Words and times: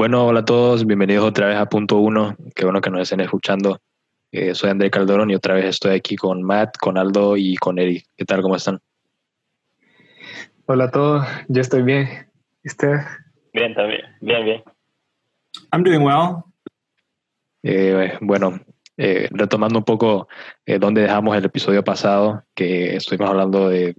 Bueno, 0.00 0.24
hola 0.24 0.40
a 0.40 0.44
todos, 0.46 0.86
bienvenidos 0.86 1.26
otra 1.26 1.46
vez 1.48 1.58
a 1.58 1.66
Punto 1.66 1.98
Uno. 1.98 2.34
Qué 2.54 2.64
bueno 2.64 2.80
que 2.80 2.88
nos 2.88 3.02
estén 3.02 3.20
escuchando. 3.20 3.80
Eh, 4.32 4.54
soy 4.54 4.70
André 4.70 4.90
Calderón 4.90 5.30
y 5.30 5.34
otra 5.34 5.52
vez 5.52 5.66
estoy 5.66 5.94
aquí 5.94 6.16
con 6.16 6.42
Matt, 6.42 6.78
con 6.78 6.96
Aldo 6.96 7.36
y 7.36 7.54
con 7.56 7.78
Eric. 7.78 8.06
¿Qué 8.16 8.24
tal? 8.24 8.40
¿Cómo 8.40 8.56
están? 8.56 8.80
Hola 10.64 10.84
a 10.84 10.90
todos, 10.90 11.26
yo 11.48 11.60
estoy 11.60 11.82
bien. 11.82 12.08
¿Y 12.64 12.68
usted? 12.68 12.94
Bien, 13.52 13.74
también. 13.74 14.00
Bien, 14.22 14.42
bien. 14.42 14.62
I'm 15.70 15.84
doing 15.84 16.00
well. 16.02 16.44
Eh, 17.62 18.16
bueno, 18.22 18.58
eh, 18.96 19.28
retomando 19.32 19.80
un 19.80 19.84
poco 19.84 20.28
eh, 20.64 20.78
donde 20.78 21.02
dejamos 21.02 21.36
el 21.36 21.44
episodio 21.44 21.84
pasado, 21.84 22.42
que 22.54 22.96
estuvimos 22.96 23.28
hablando 23.28 23.68
de, 23.68 23.94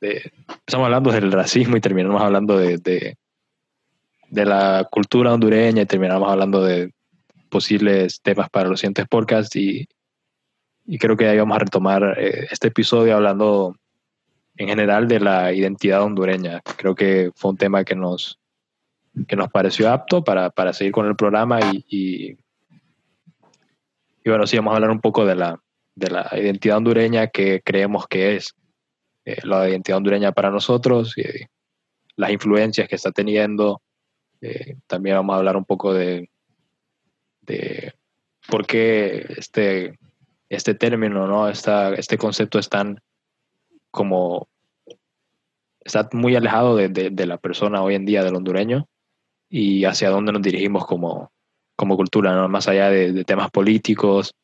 de- 0.00 0.32
Empezamos 0.48 0.86
hablando 0.86 1.12
del 1.12 1.30
racismo 1.30 1.76
y 1.76 1.80
terminamos 1.80 2.20
hablando 2.20 2.58
de, 2.58 2.78
de, 2.78 3.16
de 4.30 4.44
la 4.44 4.86
cultura 4.90 5.32
hondureña 5.32 5.82
y 5.82 5.86
terminamos 5.86 6.30
hablando 6.30 6.62
de 6.62 6.92
posibles 7.48 8.20
temas 8.20 8.50
para 8.50 8.68
los 8.68 8.80
siguientes 8.80 9.06
podcasts 9.08 9.54
y, 9.56 9.86
y 10.86 10.98
creo 10.98 11.16
que 11.16 11.28
ahí 11.28 11.38
vamos 11.38 11.56
a 11.56 11.60
retomar 11.60 12.16
eh, 12.18 12.46
este 12.50 12.68
episodio 12.68 13.14
hablando 13.16 13.76
en 14.56 14.68
general 14.68 15.08
de 15.08 15.20
la 15.20 15.52
identidad 15.52 16.02
hondureña. 16.02 16.60
Creo 16.76 16.94
que 16.94 17.30
fue 17.34 17.52
un 17.52 17.56
tema 17.56 17.84
que 17.84 17.94
nos, 17.94 18.38
que 19.26 19.36
nos 19.36 19.50
pareció 19.50 19.90
apto 19.90 20.22
para, 20.22 20.50
para 20.50 20.72
seguir 20.72 20.92
con 20.92 21.06
el 21.06 21.16
programa 21.16 21.60
y, 21.60 21.84
y, 21.88 22.30
y 24.24 24.30
bueno, 24.30 24.46
sí, 24.46 24.56
vamos 24.56 24.72
a 24.72 24.76
hablar 24.76 24.90
un 24.90 25.00
poco 25.00 25.24
de 25.24 25.34
la, 25.34 25.60
de 25.94 26.10
la 26.10 26.28
identidad 26.36 26.78
hondureña 26.78 27.28
que 27.28 27.60
creemos 27.64 28.06
que 28.08 28.36
es 28.36 28.54
eh, 29.24 29.38
la 29.44 29.68
identidad 29.68 29.98
hondureña 29.98 30.32
para 30.32 30.50
nosotros, 30.50 31.16
eh, 31.16 31.46
las 32.16 32.30
influencias 32.30 32.88
que 32.88 32.96
está 32.96 33.10
teniendo. 33.10 33.80
Eh, 34.46 34.76
también 34.86 35.16
vamos 35.16 35.32
a 35.32 35.38
hablar 35.38 35.56
un 35.56 35.64
poco 35.64 35.94
de, 35.94 36.28
de 37.40 37.94
por 38.46 38.66
qué 38.66 39.24
este, 39.38 39.98
este 40.50 40.74
término, 40.74 41.26
¿no? 41.26 41.48
Esta, 41.48 41.94
este 41.94 42.18
concepto 42.18 42.58
es 42.58 42.68
tan 42.68 43.00
como 43.90 44.46
está 45.80 46.10
muy 46.12 46.36
alejado 46.36 46.76
de, 46.76 46.90
de- 46.90 47.26
la 47.26 47.38
persona 47.38 47.82
hoy 47.82 47.94
en 47.94 48.04
día 48.04 48.22
del 48.22 48.36
hondureño 48.36 48.86
y 49.48 49.86
hacia 49.86 50.10
dónde 50.10 50.32
nos 50.32 50.42
dirigimos 50.42 50.84
como, 50.84 51.32
como 51.74 51.96
cultura, 51.96 52.34
¿no? 52.34 52.46
más 52.46 52.68
allá 52.68 52.90
de, 52.90 53.24
temas 53.24 53.50
políticos, 53.50 54.34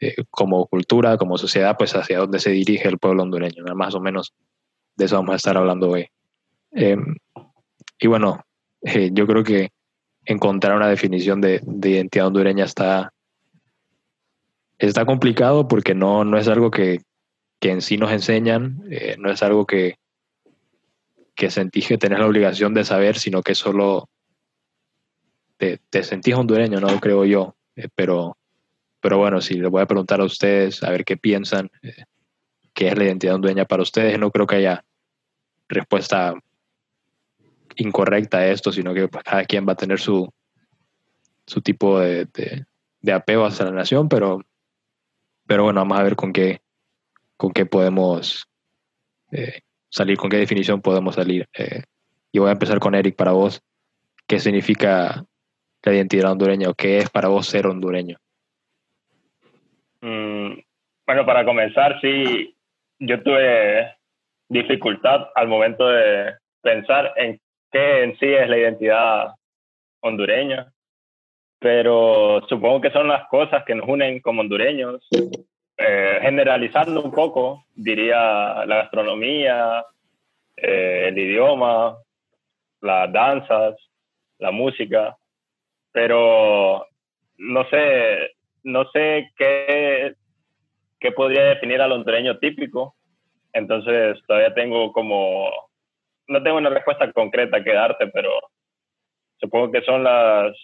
eh, 0.00 0.16
como 0.30 0.66
cultura, 0.66 1.16
como 1.16 1.38
sociedad, 1.38 1.76
pues 1.78 1.94
hacia 1.94 2.18
dónde 2.18 2.40
se 2.40 2.50
dirige 2.50 2.88
el 2.88 2.98
pueblo 2.98 3.22
hondureño, 3.22 3.62
¿no? 3.62 3.74
más 3.76 3.94
o 3.94 4.00
menos 4.00 4.34
de 4.96 5.04
eso 5.04 5.14
vamos 5.14 5.34
a 5.34 5.36
estar 5.36 5.56
hablando 5.56 5.90
hoy. 5.90 6.08
Eh, 6.72 6.96
y 8.00 8.06
bueno, 8.08 8.40
eh, 8.84 9.10
yo 9.12 9.26
creo 9.26 9.42
que 9.42 9.70
encontrar 10.24 10.76
una 10.76 10.88
definición 10.88 11.40
de, 11.40 11.60
de 11.62 11.90
identidad 11.90 12.26
hondureña 12.26 12.64
está, 12.64 13.12
está 14.78 15.04
complicado 15.04 15.68
porque 15.68 15.94
no, 15.94 16.24
no 16.24 16.38
es 16.38 16.48
algo 16.48 16.70
que, 16.70 17.00
que 17.60 17.70
en 17.70 17.82
sí 17.82 17.96
nos 17.96 18.12
enseñan, 18.12 18.82
eh, 18.90 19.16
no 19.18 19.30
es 19.30 19.42
algo 19.42 19.66
que, 19.66 19.96
que 21.34 21.50
sentís 21.50 21.88
que 21.88 21.98
tenés 21.98 22.18
la 22.18 22.26
obligación 22.26 22.74
de 22.74 22.84
saber, 22.84 23.18
sino 23.18 23.42
que 23.42 23.54
solo 23.54 24.08
te, 25.56 25.78
te 25.90 26.02
sentís 26.02 26.34
hondureño, 26.34 26.80
¿no? 26.80 27.00
Creo 27.00 27.24
yo. 27.24 27.56
Eh, 27.76 27.88
pero, 27.94 28.36
pero 29.00 29.18
bueno, 29.18 29.40
si 29.40 29.54
les 29.54 29.70
voy 29.70 29.82
a 29.82 29.86
preguntar 29.86 30.20
a 30.20 30.24
ustedes, 30.24 30.82
a 30.82 30.90
ver 30.90 31.04
qué 31.04 31.16
piensan, 31.16 31.70
eh, 31.82 32.04
qué 32.72 32.88
es 32.88 32.98
la 32.98 33.04
identidad 33.04 33.34
hondureña 33.34 33.64
para 33.64 33.82
ustedes, 33.82 34.18
no 34.18 34.30
creo 34.30 34.46
que 34.46 34.56
haya 34.56 34.84
respuesta 35.68 36.34
incorrecta 37.76 38.46
esto, 38.46 38.72
sino 38.72 38.94
que 38.94 39.08
pues, 39.08 39.24
cada 39.24 39.44
quien 39.44 39.66
va 39.66 39.72
a 39.72 39.76
tener 39.76 39.98
su, 39.98 40.32
su 41.46 41.60
tipo 41.60 42.00
de, 42.00 42.26
de, 42.26 42.64
de 43.00 43.12
apego 43.12 43.44
hacia 43.44 43.66
la 43.66 43.72
nación, 43.72 44.08
pero, 44.08 44.40
pero 45.46 45.64
bueno, 45.64 45.80
vamos 45.80 45.98
a 45.98 46.02
ver 46.02 46.16
con 46.16 46.32
qué, 46.32 46.60
con 47.36 47.52
qué 47.52 47.66
podemos 47.66 48.48
eh, 49.30 49.60
salir, 49.90 50.16
con 50.16 50.30
qué 50.30 50.38
definición 50.38 50.80
podemos 50.80 51.14
salir. 51.14 51.46
Eh, 51.52 51.82
y 52.32 52.38
voy 52.38 52.48
a 52.48 52.52
empezar 52.52 52.78
con 52.78 52.94
Eric 52.94 53.16
para 53.16 53.32
vos. 53.32 53.62
¿Qué 54.26 54.38
significa 54.38 55.24
la 55.82 55.94
identidad 55.94 56.32
hondureña 56.32 56.70
o 56.70 56.74
qué 56.74 56.98
es 56.98 57.10
para 57.10 57.28
vos 57.28 57.46
ser 57.46 57.66
hondureño? 57.66 58.18
Mm, 60.00 60.54
bueno, 61.06 61.26
para 61.26 61.44
comenzar, 61.44 62.00
sí, 62.00 62.56
yo 62.98 63.22
tuve 63.22 63.94
dificultad 64.48 65.28
al 65.34 65.48
momento 65.48 65.86
de 65.88 66.34
pensar 66.62 67.12
en 67.16 67.40
qué 67.74 68.04
en 68.04 68.16
sí 68.18 68.26
es 68.26 68.48
la 68.48 68.56
identidad 68.56 69.34
hondureña, 70.00 70.72
pero 71.58 72.40
supongo 72.48 72.80
que 72.80 72.92
son 72.92 73.08
las 73.08 73.26
cosas 73.28 73.64
que 73.64 73.74
nos 73.74 73.88
unen 73.88 74.20
como 74.20 74.42
hondureños. 74.42 75.06
Eh, 75.76 76.18
generalizando 76.22 77.02
un 77.02 77.10
poco, 77.10 77.64
diría 77.74 78.64
la 78.64 78.76
gastronomía, 78.76 79.84
eh, 80.56 81.06
el 81.08 81.18
idioma, 81.18 81.96
las 82.80 83.12
danzas, 83.12 83.74
la 84.38 84.52
música, 84.52 85.16
pero 85.90 86.86
no 87.38 87.68
sé, 87.70 88.36
no 88.62 88.88
sé 88.92 89.32
qué, 89.36 90.14
qué 91.00 91.10
podría 91.10 91.42
definir 91.42 91.80
al 91.80 91.90
hondureño 91.90 92.38
típico, 92.38 92.94
entonces 93.52 94.16
todavía 94.28 94.54
tengo 94.54 94.92
como, 94.92 95.50
no 96.28 96.42
tengo 96.42 96.58
una 96.58 96.70
respuesta 96.70 97.10
concreta 97.12 97.62
que 97.62 97.72
darte, 97.72 98.08
pero 98.08 98.30
supongo 99.38 99.72
que 99.72 99.82
son 99.82 100.04
las, 100.04 100.56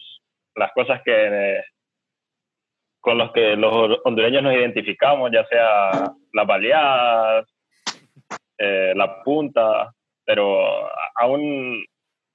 las 0.55 0.73
cosas 0.73 1.01
que 1.05 1.63
con 3.01 3.17
los 3.17 3.33
que 3.33 3.57
los 3.57 3.99
hondureños 4.05 4.43
nos 4.43 4.55
identificamos, 4.55 5.31
ya 5.33 5.47
sea 5.47 6.13
las 6.33 6.47
baleadas, 6.47 7.47
eh, 8.59 8.93
la 8.95 9.23
punta, 9.23 9.93
pero 10.25 10.87
aún, 11.17 11.83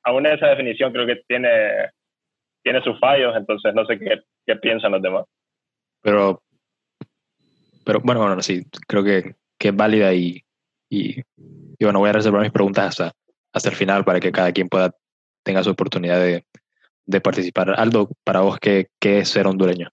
aún 0.03 0.25
esa 0.25 0.47
definición 0.47 0.91
creo 0.91 1.06
que 1.06 1.22
tiene, 1.28 1.91
tiene 2.64 2.81
sus 2.81 3.00
fallos, 3.00 3.35
entonces 3.35 3.74
no 3.75 3.85
sé 3.85 4.00
qué, 4.00 4.22
qué 4.46 4.56
piensan 4.56 4.94
los 4.94 5.02
demás. 5.02 5.25
Pero, 6.02 6.41
pero 7.85 8.00
bueno, 8.02 8.22
bueno, 8.22 8.41
sí, 8.41 8.64
creo 8.88 9.03
que, 9.03 9.35
que 9.59 9.68
es 9.68 9.75
válida 9.75 10.14
y, 10.14 10.44
y, 10.90 11.22
y 11.78 11.84
bueno, 11.84 12.00
voy 12.00 12.09
a 12.09 12.13
reservar 12.13 12.41
mis 12.41 12.52
preguntas 12.52 12.88
hasta, 12.90 13.12
hasta 13.53 13.69
el 13.69 13.75
final 13.75 14.03
para 14.06 14.19
que 14.19 14.31
cada 14.31 14.52
quien 14.52 14.69
pueda 14.69 14.91
tenga 15.44 15.63
su 15.63 15.69
oportunidad 15.69 16.19
de, 16.19 16.46
de 17.06 17.22
participar. 17.22 17.80
Aldo, 17.80 18.09
para 18.24 18.41
vos, 18.41 18.58
¿qué, 18.59 18.88
qué 19.00 19.19
es 19.19 19.30
ser 19.30 19.47
hondureño? 19.47 19.90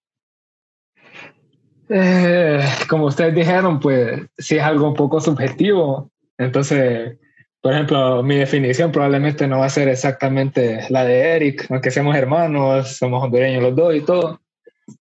Eh, 1.89 2.65
como 2.89 3.07
ustedes 3.07 3.35
dijeron, 3.35 3.79
pues 3.79 4.23
sí 4.39 4.57
es 4.57 4.63
algo 4.63 4.89
un 4.89 4.95
poco 4.95 5.21
subjetivo. 5.21 6.11
Entonces, 6.39 7.19
por 7.61 7.75
ejemplo, 7.75 8.23
mi 8.23 8.37
definición 8.37 8.91
probablemente 8.91 9.47
no 9.47 9.59
va 9.59 9.67
a 9.67 9.71
ser 9.71 9.89
exactamente 9.89 10.87
la 10.89 11.05
de 11.05 11.37
Eric, 11.37 11.67
aunque 11.71 11.91
seamos 11.91 12.17
hermanos, 12.17 12.97
somos 12.97 13.23
hondureños 13.23 13.63
los 13.63 13.77
dos 13.77 13.95
y 13.95 14.01
todo, 14.01 14.41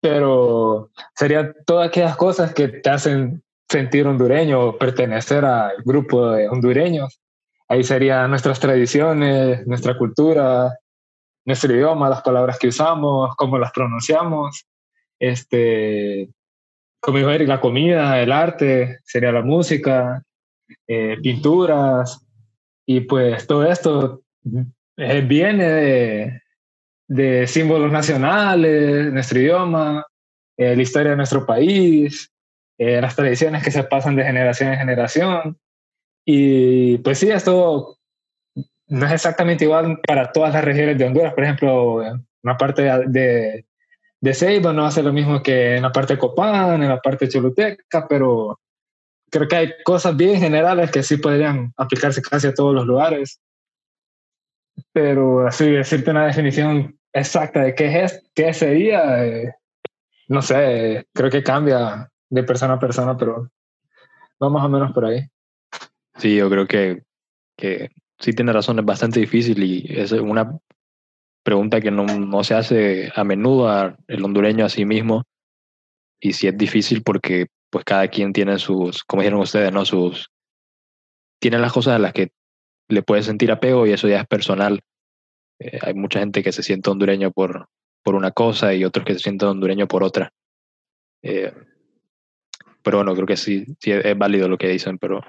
pero 0.01 0.89
sería 1.15 1.53
todas 1.65 1.87
aquellas 1.87 2.17
cosas 2.17 2.53
que 2.53 2.67
te 2.67 2.89
hacen 2.89 3.43
sentir 3.69 4.07
hondureño 4.07 4.59
o 4.61 4.77
pertenecer 4.77 5.45
al 5.45 5.77
grupo 5.83 6.31
de 6.31 6.49
hondureños. 6.49 7.19
Ahí 7.67 7.83
serían 7.83 8.29
nuestras 8.29 8.59
tradiciones, 8.59 9.65
nuestra 9.67 9.97
cultura, 9.97 10.75
nuestro 11.45 11.73
idioma, 11.73 12.09
las 12.09 12.21
palabras 12.21 12.57
que 12.57 12.69
usamos, 12.69 13.35
cómo 13.35 13.59
las 13.59 13.71
pronunciamos, 13.71 14.65
este, 15.19 16.29
como 16.99 17.19
dijo 17.19 17.29
la 17.29 17.61
comida, 17.61 18.19
el 18.21 18.31
arte, 18.31 18.99
sería 19.03 19.31
la 19.31 19.41
música, 19.41 20.23
eh, 20.87 21.17
pinturas, 21.21 22.25
y 22.85 23.01
pues 23.01 23.45
todo 23.45 23.65
esto 23.65 24.21
eh, 24.97 25.21
viene 25.21 25.63
de, 25.65 26.41
de, 27.07 27.47
símbolos 27.47 27.91
nacionales, 27.91 29.13
nuestro 29.13 29.39
idioma, 29.39 30.05
eh, 30.57 30.75
la 30.75 30.81
historia 30.81 31.11
de 31.11 31.17
nuestro 31.17 31.45
país, 31.45 32.31
eh, 32.79 33.01
las 33.01 33.15
tradiciones 33.15 33.61
que 33.61 33.71
se 33.71 33.83
pasan 33.83 34.15
de 34.15 34.23
generación 34.23 34.71
en 34.71 34.79
generación. 34.79 35.59
Y 36.25 36.97
pues 36.99 37.19
sí, 37.19 37.29
esto 37.29 37.97
no 38.87 39.05
es 39.05 39.11
exactamente 39.11 39.65
igual 39.65 39.99
para 40.07 40.31
todas 40.31 40.53
las 40.53 40.63
regiones 40.63 40.97
de 40.97 41.05
Honduras. 41.05 41.33
Por 41.33 41.43
ejemplo, 41.43 42.03
en 42.05 42.25
una 42.41 42.57
parte 42.57 42.83
de, 43.07 43.65
de 44.21 44.33
Ceiba 44.33 44.71
no 44.71 44.85
hace 44.85 45.03
lo 45.03 45.11
mismo 45.11 45.43
que 45.43 45.75
en 45.75 45.81
la 45.83 45.91
parte 45.91 46.13
de 46.13 46.19
Copán, 46.19 46.81
en 46.81 46.87
la 46.87 47.01
parte 47.01 47.25
de 47.25 47.31
Choluteca, 47.31 48.07
pero 48.07 48.57
creo 49.29 49.47
que 49.47 49.55
hay 49.57 49.73
cosas 49.83 50.15
bien 50.15 50.39
generales 50.39 50.89
que 50.89 51.03
sí 51.03 51.17
podrían 51.17 51.73
aplicarse 51.75 52.21
casi 52.21 52.47
a 52.47 52.53
todos 52.53 52.73
los 52.73 52.85
lugares. 52.85 53.41
Pero 54.93 55.45
así, 55.45 55.69
decirte 55.69 56.11
una 56.11 56.27
definición 56.27 56.97
exacta 57.11 57.61
de 57.61 57.75
qué 57.75 58.03
es, 58.03 58.23
qué 58.33 58.53
sería, 58.53 59.25
eh, 59.25 59.53
no 60.29 60.41
sé, 60.41 61.05
creo 61.13 61.29
que 61.29 61.43
cambia 61.43 62.09
de 62.29 62.43
persona 62.43 62.75
a 62.75 62.79
persona, 62.79 63.17
pero 63.17 63.49
va 64.41 64.49
más 64.49 64.65
o 64.65 64.69
menos 64.69 64.91
por 64.91 65.05
ahí. 65.05 65.27
Sí, 66.17 66.35
yo 66.35 66.49
creo 66.49 66.67
que, 66.67 67.03
que 67.57 67.89
sí 68.19 68.33
tiene 68.33 68.53
razón, 68.53 68.79
es 68.79 68.85
bastante 68.85 69.19
difícil 69.19 69.63
y 69.63 69.85
es 69.89 70.11
una 70.11 70.59
pregunta 71.43 71.81
que 71.81 71.91
no, 71.91 72.05
no 72.05 72.43
se 72.43 72.53
hace 72.53 73.11
a 73.15 73.23
menudo 73.23 73.69
a 73.69 73.97
el 74.07 74.23
hondureño 74.23 74.65
a 74.65 74.69
sí 74.69 74.85
mismo 74.85 75.23
y 76.19 76.33
si 76.33 76.47
es 76.47 76.57
difícil 76.57 77.01
porque 77.03 77.47
pues 77.69 77.85
cada 77.85 78.07
quien 78.07 78.33
tiene 78.33 78.59
sus, 78.59 79.03
como 79.03 79.21
dijeron 79.21 79.41
ustedes, 79.41 79.71
¿no? 79.71 79.85
Sus, 79.85 80.31
tiene 81.39 81.59
las 81.59 81.71
cosas 81.71 81.95
a 81.95 81.99
las 81.99 82.13
que 82.13 82.31
le 82.89 83.03
puede 83.03 83.23
sentir 83.23 83.51
apego 83.51 83.87
y 83.87 83.91
eso 83.91 84.07
ya 84.07 84.21
es 84.21 84.27
personal. 84.27 84.81
Eh, 85.59 85.79
hay 85.81 85.93
mucha 85.93 86.19
gente 86.19 86.43
que 86.43 86.51
se 86.51 86.63
siente 86.63 86.89
hondureño 86.89 87.31
por, 87.31 87.69
por 88.03 88.15
una 88.15 88.31
cosa 88.31 88.73
y 88.73 88.83
otros 88.83 89.05
que 89.05 89.13
se 89.13 89.19
sienten 89.19 89.49
hondureño 89.49 89.87
por 89.87 90.03
otra. 90.03 90.33
Eh, 91.21 91.53
pero 92.83 92.97
bueno, 92.97 93.13
creo 93.13 93.27
que 93.27 93.37
sí, 93.37 93.65
es, 93.81 94.17
válido 94.17 94.47
lo 94.47 94.57
que 94.57 94.69
dicen, 94.69 94.97
pero... 94.97 95.21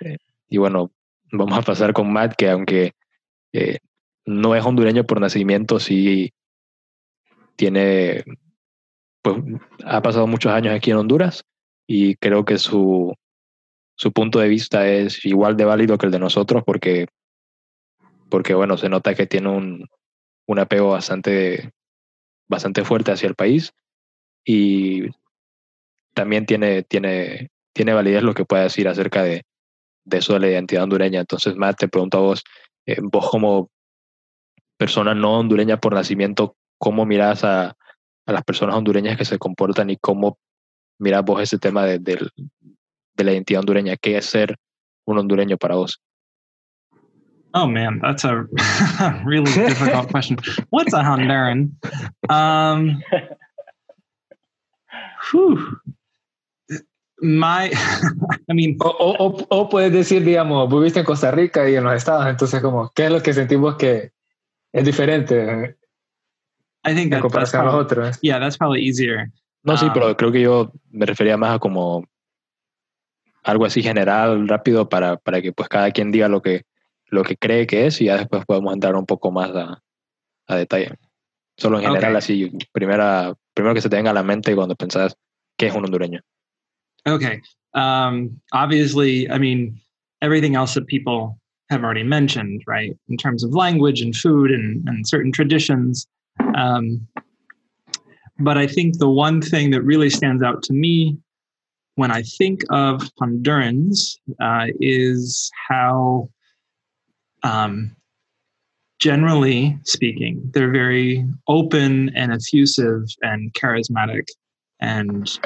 Eh, 0.00 0.18
y 0.48 0.58
bueno, 0.58 0.90
vamos 1.32 1.58
a 1.58 1.62
pasar 1.62 1.92
con 1.92 2.12
Matt, 2.12 2.34
que 2.36 2.50
aunque 2.50 2.94
no 4.26 4.54
es 4.54 4.64
hondureño 4.64 5.04
por 5.04 5.20
nacimiento, 5.20 5.80
sí 5.80 6.32
tiene, 7.56 8.24
pues 9.22 9.36
ha 9.84 10.00
pasado 10.00 10.26
muchos 10.26 10.52
años 10.52 10.74
aquí 10.74 10.90
en 10.90 10.96
Honduras 10.96 11.44
y 11.86 12.16
creo 12.16 12.44
que 12.44 12.58
su, 12.58 13.14
su 13.96 14.12
punto 14.12 14.38
de 14.38 14.48
vista 14.48 14.88
es 14.88 15.24
igual 15.26 15.56
de 15.56 15.64
válido 15.64 15.98
que 15.98 16.06
el 16.06 16.12
de 16.12 16.18
nosotros 16.18 16.62
porque, 16.64 17.08
porque 18.30 18.54
bueno, 18.54 18.78
se 18.78 18.88
nota 18.88 19.14
que 19.14 19.26
tiene 19.26 19.50
un, 19.50 19.88
un 20.46 20.58
apego 20.58 20.90
bastante, 20.90 21.72
bastante 22.48 22.84
fuerte 22.84 23.12
hacia 23.12 23.28
el 23.28 23.34
país 23.34 23.74
y 24.44 25.08
también 26.20 26.44
tiene, 26.44 26.82
tiene, 26.82 27.48
tiene 27.72 27.94
validez 27.94 28.22
lo 28.22 28.34
que 28.34 28.44
puede 28.44 28.64
decir 28.64 28.86
acerca 28.86 29.22
de, 29.22 29.42
de 30.04 30.18
eso 30.18 30.34
de 30.34 30.40
la 30.40 30.48
identidad 30.48 30.82
hondureña. 30.82 31.20
Entonces, 31.20 31.56
Matt, 31.56 31.78
te 31.78 31.88
pregunto 31.88 32.18
a 32.18 32.20
vos, 32.20 32.44
eh, 32.84 32.98
vos 33.00 33.30
como 33.30 33.70
persona 34.76 35.14
no 35.14 35.38
hondureña 35.38 35.78
por 35.78 35.94
nacimiento, 35.94 36.56
¿cómo 36.76 37.06
miras 37.06 37.42
a, 37.42 37.74
a 38.26 38.32
las 38.32 38.44
personas 38.44 38.76
hondureñas 38.76 39.16
que 39.16 39.24
se 39.24 39.38
comportan 39.38 39.88
y 39.88 39.96
cómo 39.96 40.36
miras 40.98 41.24
vos 41.24 41.40
ese 41.40 41.56
tema 41.56 41.86
de, 41.86 41.98
de, 41.98 42.28
de 43.14 43.24
la 43.24 43.32
identidad 43.32 43.60
hondureña? 43.60 43.96
¿Qué 43.96 44.18
es 44.18 44.26
ser 44.26 44.56
un 45.06 45.16
hondureño 45.16 45.56
para 45.56 45.76
vos? 45.76 46.02
Oh 47.54 47.66
man, 47.66 47.98
that's 48.00 48.24
a 48.24 48.46
really 49.24 49.50
difficult 49.50 50.10
question. 50.10 50.36
What's 50.68 50.92
a 50.92 50.98
Honduran? 50.98 51.70
Um, 52.28 53.02
whew. 55.32 55.80
My, 57.22 57.70
I 58.48 58.54
mean, 58.54 58.76
o, 58.80 58.88
o, 58.88 59.46
o, 59.48 59.68
puedes 59.68 59.92
decir, 59.92 60.24
digamos, 60.24 60.70
viviste 60.70 61.00
en 61.00 61.06
Costa 61.06 61.30
Rica 61.30 61.68
y 61.68 61.76
en 61.76 61.84
los 61.84 61.94
estados, 61.94 62.26
entonces 62.26 62.62
como, 62.62 62.90
¿qué 62.94 63.06
es 63.06 63.10
lo 63.12 63.22
que 63.22 63.34
sentimos 63.34 63.76
que 63.76 64.12
es 64.72 64.84
diferente? 64.84 65.76
I 66.84 66.94
think 66.94 67.10
that, 67.12 67.22
that's 67.30 67.50
probably, 67.50 67.72
los 67.72 67.84
otros. 67.84 68.18
Yeah, 68.22 68.40
that's 68.40 68.56
probably 68.56 68.86
easier. 68.86 69.30
No, 69.62 69.76
sí, 69.76 69.86
um, 69.86 69.92
pero 69.92 70.16
creo 70.16 70.32
que 70.32 70.40
yo 70.40 70.72
me 70.90 71.04
refería 71.04 71.36
más 71.36 71.56
a 71.56 71.58
como 71.58 72.06
algo 73.42 73.66
así 73.66 73.82
general, 73.82 74.48
rápido, 74.48 74.88
para, 74.88 75.16
para 75.16 75.42
que 75.42 75.52
pues 75.52 75.68
cada 75.68 75.90
quien 75.90 76.10
diga 76.10 76.28
lo 76.28 76.40
que, 76.40 76.64
lo 77.06 77.22
que 77.22 77.36
cree 77.36 77.66
que 77.66 77.86
es 77.86 78.00
y 78.00 78.06
ya 78.06 78.16
después 78.16 78.44
podemos 78.46 78.72
entrar 78.72 78.96
un 78.96 79.06
poco 79.06 79.30
más 79.30 79.50
a, 79.54 79.82
a 80.46 80.56
detalle. 80.56 80.94
Solo 81.56 81.78
en 81.78 81.84
general, 81.84 82.12
okay. 82.12 82.18
así, 82.18 82.58
primera, 82.72 83.34
primero 83.52 83.74
que 83.74 83.82
se 83.82 83.90
te 83.90 83.96
venga 83.96 84.10
a 84.10 84.14
la 84.14 84.22
mente 84.22 84.54
cuando 84.54 84.74
pensás 84.74 85.16
qué 85.58 85.66
es 85.66 85.74
un 85.74 85.84
hondureño. 85.84 86.22
Okay. 87.06 87.40
Um, 87.74 88.40
obviously, 88.52 89.30
I 89.30 89.38
mean, 89.38 89.80
everything 90.22 90.56
else 90.56 90.74
that 90.74 90.86
people 90.86 91.38
have 91.70 91.84
already 91.84 92.02
mentioned, 92.02 92.62
right, 92.66 92.96
in 93.08 93.16
terms 93.16 93.44
of 93.44 93.54
language 93.54 94.00
and 94.00 94.14
food 94.14 94.50
and, 94.50 94.86
and 94.88 95.06
certain 95.06 95.30
traditions. 95.32 96.06
Um, 96.56 97.06
but 98.40 98.58
I 98.58 98.66
think 98.66 98.98
the 98.98 99.08
one 99.08 99.40
thing 99.40 99.70
that 99.70 99.82
really 99.82 100.10
stands 100.10 100.42
out 100.42 100.62
to 100.64 100.72
me 100.72 101.16
when 101.94 102.10
I 102.10 102.22
think 102.22 102.62
of 102.70 103.02
Hondurans 103.20 104.16
uh, 104.40 104.66
is 104.80 105.50
how, 105.68 106.30
um, 107.42 107.94
generally 109.00 109.78
speaking, 109.84 110.50
they're 110.52 110.70
very 110.70 111.26
open 111.46 112.10
and 112.16 112.32
effusive 112.32 113.02
and 113.22 113.52
charismatic 113.52 114.24
and 114.80 115.38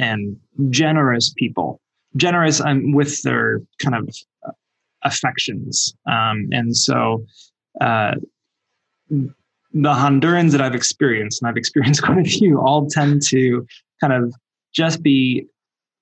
and 0.00 0.36
generous 0.70 1.32
people. 1.36 1.80
Generous 2.16 2.60
um, 2.60 2.92
with 2.92 3.22
their 3.22 3.60
kind 3.78 3.94
of 3.94 4.08
affections, 5.04 5.94
um, 6.08 6.48
and 6.50 6.76
so 6.76 7.24
uh, 7.80 8.16
the 9.10 9.92
Hondurans 9.92 10.50
that 10.50 10.60
I've 10.60 10.74
experienced, 10.74 11.40
and 11.40 11.48
I've 11.48 11.56
experienced 11.56 12.02
quite 12.04 12.26
a 12.26 12.28
few, 12.28 12.60
all 12.60 12.88
tend 12.88 13.22
to 13.28 13.64
kind 14.00 14.12
of 14.12 14.34
just 14.74 15.04
be 15.04 15.46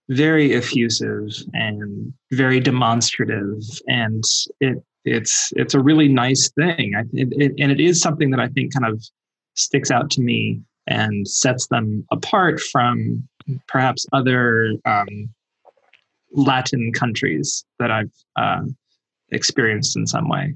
very 0.09 0.55
effusive 0.55 1.29
and 1.53 2.15
very 2.33 2.59
demonstrative, 2.59 3.63
and 3.87 4.25
it 4.61 4.83
it's 5.05 5.53
it's 5.57 5.75
a 5.75 5.81
really 5.81 6.09
nice 6.09 6.51
thing, 6.53 6.95
I, 6.97 7.03
it, 7.13 7.29
it, 7.33 7.53
and 7.59 7.71
it 7.71 7.81
is 7.81 8.01
something 8.01 8.31
that 8.31 8.41
I 8.41 8.49
think 8.49 8.73
kind 8.73 8.91
of 8.91 9.05
sticks 9.55 9.91
out 9.91 10.09
to 10.13 10.23
me 10.23 10.63
and 10.87 11.29
sets 11.29 11.67
them 11.67 12.07
apart 12.11 12.61
from 12.61 13.29
perhaps 13.67 14.07
other 14.13 14.73
um, 14.85 15.29
Latin 16.33 16.93
countries 16.93 17.65
that 17.79 17.91
I've 17.91 18.13
uh, 18.37 18.63
experienced 19.31 19.97
in 19.97 20.07
some 20.07 20.29
way. 20.29 20.55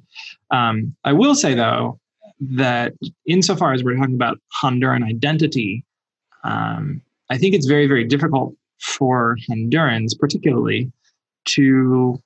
Um, 0.50 0.94
I 1.04 1.12
will 1.12 1.34
say 1.34 1.54
though 1.54 1.98
that 2.40 2.92
insofar 3.26 3.72
as 3.72 3.84
we're 3.84 3.96
talking 3.96 4.14
about 4.14 4.38
Honduran 4.62 5.04
identity, 5.04 5.84
um, 6.44 7.00
I 7.30 7.38
think 7.38 7.54
it's 7.54 7.66
very, 7.66 7.86
very 7.86 8.04
difficult 8.04 8.54
for 8.80 9.36
Hondurans, 9.48 10.18
particularly, 10.18 10.90
to 11.46 12.20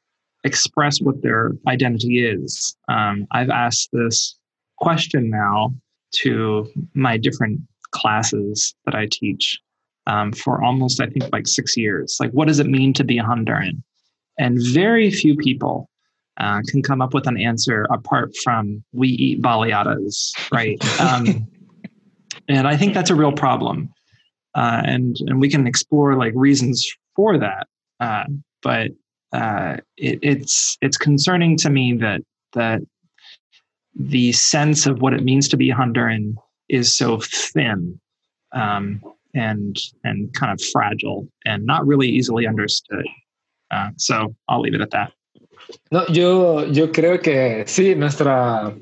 express 0.44 1.00
what 1.00 1.22
their 1.22 1.52
identity 1.68 2.26
is. 2.26 2.76
Um, 2.88 3.26
I've 3.32 3.50
asked 3.50 3.90
this 3.92 4.36
question 4.78 5.28
now 5.30 5.74
to 6.12 6.68
my 6.94 7.16
different 7.16 7.60
classes 7.90 8.74
that 8.84 8.94
I 8.94 9.08
teach 9.10 9.60
um, 10.06 10.32
for 10.32 10.62
almost, 10.62 11.00
I 11.00 11.06
think, 11.06 11.32
like 11.32 11.46
six 11.46 11.76
years. 11.76 12.16
Like, 12.20 12.30
what 12.30 12.48
does 12.48 12.58
it 12.58 12.66
mean 12.66 12.92
to 12.94 13.04
be 13.04 13.18
a 13.18 13.22
Honduran? 13.22 13.82
And 14.38 14.58
very 14.62 15.10
few 15.10 15.36
people 15.36 15.88
uh, 16.38 16.60
can 16.68 16.82
come 16.82 17.00
up 17.00 17.14
with 17.14 17.26
an 17.26 17.38
answer 17.38 17.86
apart 17.90 18.36
from 18.42 18.84
we 18.92 19.08
eat 19.08 19.42
baleadas, 19.42 20.32
right? 20.52 20.78
um, 21.00 21.46
and 22.48 22.68
I 22.68 22.76
think 22.76 22.94
that's 22.94 23.10
a 23.10 23.14
real 23.14 23.32
problem, 23.32 23.92
uh, 24.54 24.82
and 24.84 25.16
and 25.26 25.40
we 25.40 25.48
can 25.48 25.66
explore 25.66 26.14
like 26.14 26.32
reasons 26.36 26.88
for 27.14 27.38
that. 27.38 27.66
Uh, 27.98 28.24
but 28.62 28.90
uh, 29.32 29.78
it, 29.96 30.18
it's 30.22 30.76
it's 30.82 30.98
concerning 30.98 31.56
to 31.58 31.70
me 31.70 31.94
that 31.94 32.20
that 32.52 32.82
the 33.98 34.32
sense 34.32 34.86
of 34.86 35.00
what 35.00 35.14
it 35.14 35.24
means 35.24 35.48
to 35.48 35.56
be 35.56 35.70
Honduran 35.70 36.34
is 36.68 36.94
so 36.94 37.20
thin 37.20 37.98
um, 38.52 39.00
and 39.36 39.76
and 40.02 40.32
kind 40.32 40.52
of 40.52 40.60
fragile 40.72 41.28
and 41.44 41.64
not 41.64 41.86
really 41.86 42.08
easily 42.08 42.46
understood. 42.46 43.06
Uh, 43.70 43.90
so 43.96 44.34
I'll 44.48 44.60
leave 44.60 44.74
it 44.74 44.80
at 44.80 44.90
that. 44.90 45.12
No, 45.90 46.06
yo, 46.08 46.64
yo 46.66 46.92
creo 46.92 47.20
que 47.20 47.64
sí, 47.66 47.94
nuestra 47.94 48.74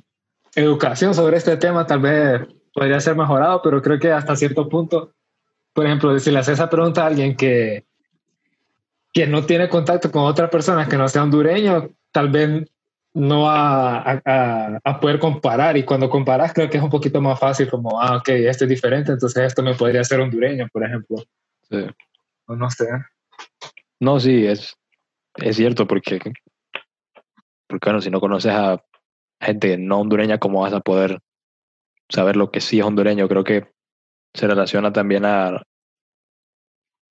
educación 0.55 1.15
sobre 1.15 1.37
este 1.37 1.57
tema 1.57 1.87
tal 1.87 2.01
vez 2.01 2.43
podría 2.73 3.01
ser 3.01 3.17
mejorado, 3.17 3.61
pero 3.63 3.81
creo 3.81 3.99
que 3.99 4.13
hasta 4.13 4.37
cierto 4.37 4.69
punto, 4.69 5.13
por 5.73 5.87
ejemplo, 5.87 6.19
si 6.19 6.31
le 6.31 6.39
haces 6.39 6.55
esa 6.55 6.69
pregunta 6.69 7.03
a 7.03 7.07
alguien 7.07 7.37
que, 7.37 7.87
que 9.13 9.27
no 9.27 9.45
tiene 9.45 9.69
contacto 9.69 10.11
con 10.11 10.25
otras 10.25 10.51
personas 10.51 10.89
que 10.89 10.97
no 10.97 11.09
sea 11.09 11.23
hondureño, 11.23 11.91
tal 12.13 12.29
vez 12.29 12.65
no 13.15 13.49
a, 13.49 14.21
a, 14.25 14.81
a, 14.83 15.01
poder 15.01 15.21
comparar 15.21 15.77
y 15.77 15.85
cuando 15.85 16.11
comparas 16.11 16.53
creo 16.53 16.69
que 16.69 16.79
es 16.79 16.83
un 16.83 16.91
poquito 16.91 17.21
más 17.21 17.39
fácil 17.39 17.71
como, 17.71 18.01
ah, 18.01 18.17
ok, 18.17 18.29
este 18.31 18.65
es 18.65 18.71
diferente, 18.71 19.13
entonces 19.13 19.45
esto 19.45 19.63
me 19.63 19.75
podría 19.75 20.03
ser 20.03 20.21
hondureño, 20.21 20.67
por 20.73 20.85
ejemplo. 20.85 21.19
Sí. 21.71 21.87
O 22.47 22.57
no 22.57 22.69
sé. 22.71 22.89
No, 24.01 24.19
sí, 24.19 24.45
es, 24.47 24.77
es 25.37 25.57
cierto 25.57 25.87
porque 25.87 26.19
porque 27.69 27.89
bueno, 27.89 28.01
si 28.01 28.11
no 28.11 28.21
conoces 28.21 28.53
a 28.53 28.83
gente 29.41 29.79
no 29.79 30.01
hondureña, 30.01 30.39
¿cómo 30.39 30.61
vas 30.61 30.73
a 30.73 30.81
poder 30.81 31.21
saber 32.09 32.37
lo 32.37 32.51
que 32.51 32.61
sí 32.61 32.81
es 32.81 32.85
hondureño? 32.85 33.29
Creo 33.29 33.45
que 33.45 33.69
se 34.35 34.49
relaciona 34.49 34.93
también 34.93 35.25
a 35.25 35.63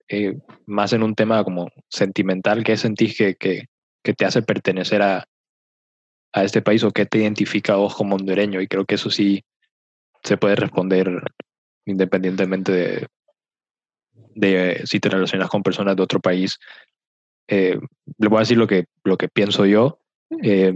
eh, 0.10 0.38
más 0.65 0.91
en 0.91 1.03
un 1.03 1.15
tema 1.15 1.43
como 1.45 1.69
sentimental, 1.89 2.63
¿qué 2.63 2.75
sentís 2.75 3.17
que, 3.17 3.36
que, 3.36 3.67
que 4.03 4.13
te 4.13 4.25
hace 4.25 4.41
pertenecer 4.41 5.01
a, 5.01 5.25
a 6.33 6.43
este 6.43 6.61
país 6.61 6.83
o 6.83 6.91
qué 6.91 7.05
te 7.05 7.19
identifica 7.19 7.73
a 7.73 7.77
vos 7.77 7.95
como 7.95 8.15
hondureño? 8.15 8.61
Y 8.61 8.67
creo 8.67 8.85
que 8.85 8.95
eso 8.95 9.09
sí 9.09 9.43
se 10.23 10.37
puede 10.37 10.55
responder 10.55 11.21
independientemente 11.85 12.71
de, 12.71 13.07
de 14.35 14.81
si 14.85 14.99
te 14.99 15.09
relacionas 15.09 15.49
con 15.49 15.63
personas 15.63 15.95
de 15.95 16.03
otro 16.03 16.19
país. 16.19 16.59
Eh, 17.47 17.77
le 18.17 18.27
voy 18.27 18.37
a 18.37 18.39
decir 18.41 18.57
lo 18.57 18.67
que, 18.67 18.85
lo 19.03 19.17
que 19.17 19.27
pienso 19.27 19.65
yo. 19.65 19.99
Eh, 20.41 20.73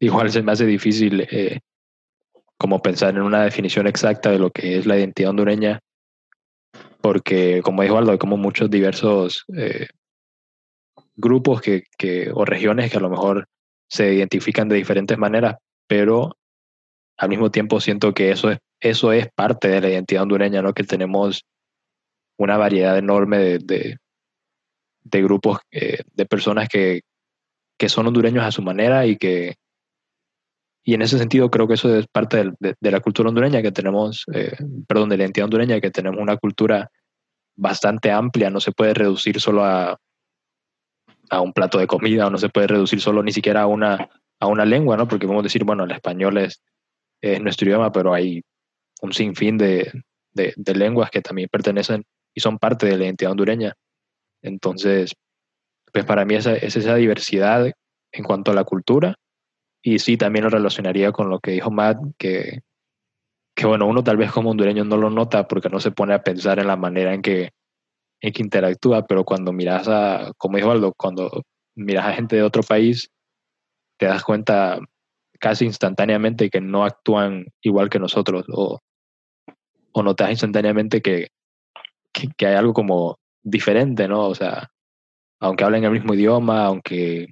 igual 0.00 0.30
se 0.30 0.42
me 0.42 0.52
hace 0.52 0.66
difícil 0.66 1.26
eh, 1.30 1.60
como 2.56 2.82
pensar 2.82 3.14
en 3.14 3.22
una 3.22 3.44
definición 3.44 3.86
exacta 3.86 4.30
de 4.30 4.38
lo 4.38 4.50
que 4.50 4.78
es 4.78 4.86
la 4.86 4.98
identidad 4.98 5.30
hondureña, 5.30 5.80
porque 7.00 7.62
como 7.62 7.82
dijo 7.82 7.96
Aldo, 7.96 8.12
hay 8.12 8.18
como 8.18 8.36
muchos 8.36 8.68
diversos 8.68 9.44
eh, 9.56 9.86
grupos 11.16 11.60
que, 11.60 11.84
que, 11.96 12.30
o 12.34 12.44
regiones 12.44 12.90
que 12.90 12.96
a 12.98 13.00
lo 13.00 13.10
mejor 13.10 13.48
se 13.88 14.14
identifican 14.14 14.68
de 14.68 14.76
diferentes 14.76 15.18
maneras, 15.18 15.56
pero 15.86 16.36
al 17.16 17.28
mismo 17.28 17.50
tiempo 17.50 17.80
siento 17.80 18.14
que 18.14 18.30
eso 18.30 18.50
es, 18.50 18.58
eso 18.80 19.12
es 19.12 19.28
parte 19.34 19.68
de 19.68 19.80
la 19.80 19.90
identidad 19.90 20.22
hondureña, 20.22 20.62
¿no? 20.62 20.72
que 20.72 20.84
tenemos 20.84 21.44
una 22.38 22.56
variedad 22.56 22.96
enorme 22.96 23.38
de, 23.38 23.98
de, 25.02 25.22
grupos, 25.22 25.58
eh, 25.72 26.02
de 26.12 26.26
personas 26.26 26.68
que, 26.68 27.00
que 27.76 27.88
son 27.88 28.06
hondureños 28.06 28.44
a 28.44 28.52
su 28.52 28.62
manera 28.62 29.06
y 29.06 29.16
que, 29.16 29.56
y 30.84 30.94
en 30.94 31.02
ese 31.02 31.18
sentido 31.18 31.50
creo 31.50 31.66
que 31.66 31.74
eso 31.74 31.94
es 31.96 32.06
parte 32.06 32.52
de, 32.60 32.74
de 32.78 32.90
la 32.90 33.00
cultura 33.00 33.30
hondureña 33.30 33.62
que 33.62 33.72
tenemos, 33.72 34.24
eh, 34.32 34.56
perdón, 34.86 35.08
de 35.08 35.16
la 35.16 35.24
identidad 35.24 35.46
hondureña, 35.46 35.80
que 35.80 35.90
tenemos 35.90 36.20
una 36.20 36.36
cultura 36.36 36.90
bastante 37.56 38.12
amplia, 38.12 38.50
no 38.50 38.60
se 38.60 38.70
puede 38.70 38.94
reducir 38.94 39.40
solo 39.40 39.64
a, 39.64 39.98
a 41.30 41.40
un 41.40 41.52
plato 41.52 41.78
de 41.78 41.86
comida 41.86 42.26
o 42.26 42.30
no 42.30 42.38
se 42.38 42.48
puede 42.48 42.68
reducir 42.68 43.00
solo 43.00 43.22
ni 43.22 43.32
siquiera 43.32 43.62
a 43.62 43.66
una, 43.66 44.08
a 44.40 44.46
una 44.46 44.64
lengua, 44.64 44.96
¿no? 44.96 45.08
Porque 45.08 45.26
podemos 45.26 45.44
decir, 45.44 45.64
bueno, 45.64 45.84
el 45.84 45.90
español 45.90 46.38
es, 46.38 46.62
es 47.20 47.40
nuestro 47.40 47.68
idioma, 47.68 47.92
pero 47.92 48.14
hay 48.14 48.42
un 49.02 49.12
sinfín 49.12 49.58
de, 49.58 49.92
de, 50.32 50.54
de, 50.56 50.74
lenguas 50.74 51.10
que 51.10 51.20
también 51.20 51.48
pertenecen 51.50 52.04
y 52.34 52.40
son 52.40 52.58
parte 52.58 52.86
de 52.86 52.96
la 52.96 53.04
identidad 53.04 53.32
hondureña. 53.32 53.74
Entonces, 54.42 55.14
pues 55.92 56.04
para 56.04 56.24
mí 56.24 56.34
esa, 56.34 56.54
es 56.54 56.76
esa 56.76 56.94
diversidad 56.94 57.70
en 58.12 58.24
cuanto 58.24 58.50
a 58.50 58.54
la 58.54 58.64
cultura 58.64 59.16
y 59.82 59.98
sí, 59.98 60.16
también 60.16 60.44
lo 60.44 60.50
relacionaría 60.50 61.12
con 61.12 61.30
lo 61.30 61.40
que 61.40 61.52
dijo 61.52 61.70
Matt, 61.70 61.98
que, 62.18 62.60
que 63.54 63.66
bueno, 63.66 63.86
uno 63.86 64.02
tal 64.02 64.16
vez 64.16 64.32
como 64.32 64.50
hondureño 64.50 64.84
no 64.84 64.96
lo 64.96 65.10
nota 65.10 65.46
porque 65.46 65.68
no 65.68 65.80
se 65.80 65.92
pone 65.92 66.14
a 66.14 66.22
pensar 66.22 66.58
en 66.58 66.66
la 66.66 66.76
manera 66.76 67.14
en 67.14 67.22
que, 67.22 67.52
en 68.20 68.32
que 68.32 68.42
interactúa, 68.42 69.06
pero 69.06 69.24
cuando 69.24 69.52
miras 69.52 69.88
a, 69.88 70.32
como 70.36 70.56
dijo 70.56 70.70
Aldo, 70.70 70.92
cuando 70.96 71.42
miras 71.76 72.06
a 72.06 72.12
gente 72.12 72.36
de 72.36 72.42
otro 72.42 72.62
país, 72.62 73.10
te 73.98 74.06
das 74.06 74.24
cuenta 74.24 74.80
casi 75.38 75.64
instantáneamente 75.64 76.50
que 76.50 76.60
no 76.60 76.84
actúan 76.84 77.46
igual 77.62 77.88
que 77.88 77.98
nosotros 77.98 78.44
o, 78.52 78.80
o 79.92 80.02
notas 80.02 80.30
instantáneamente 80.30 81.00
que, 81.00 81.28
que, 82.12 82.46
hay 82.46 82.54
algo 82.54 82.72
como 82.72 83.18
diferente, 83.42 84.08
¿no? 84.08 84.26
O 84.26 84.34
sea, 84.34 84.70
aunque 85.40 85.64
hablen 85.64 85.84
el 85.84 85.92
mismo 85.92 86.14
idioma, 86.14 86.64
aunque 86.64 87.28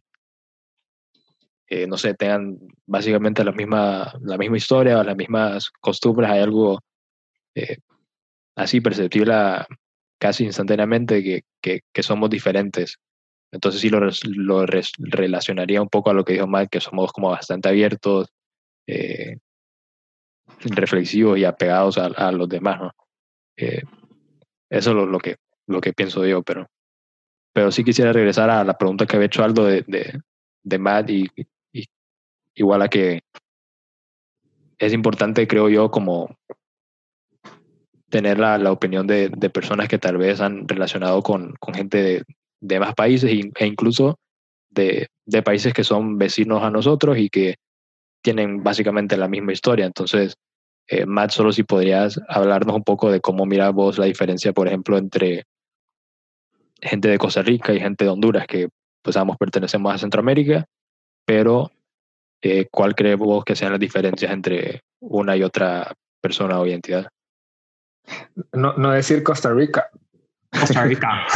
eh, 1.68 1.86
no 1.88 1.96
sé, 1.96 2.14
tengan 2.14 2.58
básicamente 2.86 3.44
la 3.44 3.52
misma, 3.52 4.12
la 4.20 4.38
misma 4.38 4.56
historia 4.56 5.00
o 5.00 5.02
las 5.02 5.16
mismas 5.16 5.70
costumbres, 5.80 6.30
hay 6.30 6.40
algo 6.40 6.78
eh, 7.56 7.78
así 8.54 8.80
perceptible 8.80 9.34
casi 10.18 10.44
instantáneamente 10.44 11.22
que, 11.22 11.80
que, 11.92 12.02
somos 12.02 12.30
diferentes. 12.30 12.98
Entonces 13.52 13.80
sí 13.80 13.90
lo, 13.90 14.00
lo 14.24 14.66
relacionaría 14.66 15.82
un 15.82 15.88
poco 15.88 16.10
a 16.10 16.14
lo 16.14 16.24
que 16.24 16.34
dijo 16.34 16.46
Mike, 16.46 16.68
que 16.72 16.80
somos 16.80 17.12
como 17.12 17.30
bastante 17.30 17.68
abiertos, 17.68 18.28
eh, 18.86 19.38
reflexivos 20.60 21.38
y 21.38 21.44
apegados 21.44 21.98
a, 21.98 22.06
a 22.06 22.32
los 22.32 22.48
demás, 22.48 22.80
¿no? 22.80 22.92
Eh, 23.56 23.82
eso 24.70 24.90
es 24.90 25.08
lo, 25.08 25.18
que, 25.18 25.36
lo 25.66 25.80
que 25.80 25.92
pienso 25.92 26.26
yo, 26.26 26.42
pero, 26.42 26.68
pero 27.52 27.70
sí 27.70 27.84
quisiera 27.84 28.12
regresar 28.12 28.50
a 28.50 28.64
la 28.64 28.76
pregunta 28.76 29.06
que 29.06 29.16
había 29.16 29.26
hecho 29.26 29.44
Aldo 29.44 29.64
de, 29.64 29.82
de, 29.86 30.20
de 30.62 30.78
Matt 30.78 31.10
y, 31.10 31.28
igual 32.54 32.82
a 32.82 32.88
que 32.88 33.20
es 34.78 34.92
importante, 34.92 35.46
creo 35.46 35.68
yo, 35.68 35.90
como 35.90 36.36
tener 38.10 38.38
la, 38.38 38.58
la 38.58 38.72
opinión 38.72 39.06
de, 39.06 39.28
de, 39.28 39.50
personas 39.50 39.88
que 39.88 39.98
tal 39.98 40.16
vez 40.16 40.40
han 40.40 40.68
relacionado 40.68 41.22
con, 41.22 41.54
con 41.58 41.74
gente 41.74 42.02
de, 42.02 42.22
de, 42.60 42.80
más 42.80 42.94
países 42.94 43.30
e 43.30 43.66
incluso 43.66 44.18
de, 44.70 45.08
de, 45.24 45.42
países 45.42 45.74
que 45.74 45.84
son 45.84 46.18
vecinos 46.18 46.62
a 46.62 46.70
nosotros 46.70 47.18
y 47.18 47.28
que 47.28 47.56
tienen 48.22 48.62
básicamente 48.62 49.16
la 49.16 49.28
misma 49.28 49.52
historia. 49.52 49.86
Entonces, 49.86 50.36
eh, 50.88 51.04
Matt, 51.06 51.30
solo 51.30 51.52
si 51.52 51.64
podrías 51.64 52.20
hablarnos 52.28 52.76
un 52.76 52.84
poco 52.84 53.10
de 53.10 53.20
cómo 53.20 53.44
miras 53.44 53.72
vos 53.72 53.98
la 53.98 54.06
diferencia, 54.06 54.52
por 54.52 54.68
ejemplo, 54.68 54.98
entre 54.98 55.44
gente 56.80 57.08
de 57.08 57.18
Costa 57.18 57.42
Rica 57.42 57.72
y 57.72 57.80
gente 57.80 58.04
de 58.04 58.10
Honduras, 58.10 58.46
que 58.46 58.68
pues 59.02 59.16
ambos 59.16 59.36
pertenecemos 59.36 59.94
a 59.94 59.98
Centroamérica, 59.98 60.66
pero 61.24 61.70
eh, 62.42 62.66
¿cuál 62.70 62.94
crees 62.94 63.18
vos 63.18 63.44
que 63.44 63.56
sean 63.56 63.72
las 63.72 63.80
diferencias 63.80 64.32
entre 64.32 64.82
una 65.00 65.36
y 65.36 65.42
otra 65.42 65.92
persona 66.20 66.60
o 66.60 66.66
identidad? 66.66 67.08
No, 68.52 68.72
no 68.76 68.90
decir 68.90 69.22
Costa 69.22 69.52
Rica. 69.54 69.86
Costa 70.52 70.84
Rica. 70.84 71.08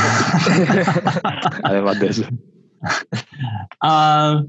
Además 1.64 2.00
de 2.00 2.08
eso. 2.08 2.24
Uh, 3.82 4.42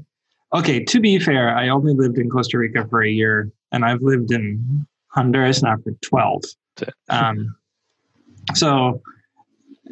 okay, 0.52 0.84
to 0.84 1.00
be 1.00 1.18
fair, 1.18 1.54
I 1.56 1.68
only 1.68 1.94
lived 1.94 2.18
in 2.18 2.28
Costa 2.30 2.58
Rica 2.58 2.86
for 2.88 3.02
a 3.02 3.10
year, 3.10 3.50
and 3.72 3.84
I've 3.84 4.02
lived 4.02 4.32
in 4.32 4.86
Honduras 5.08 5.62
now 5.62 5.76
for 5.82 5.92
12. 6.02 6.42
Um, 7.08 7.54
so 8.54 9.02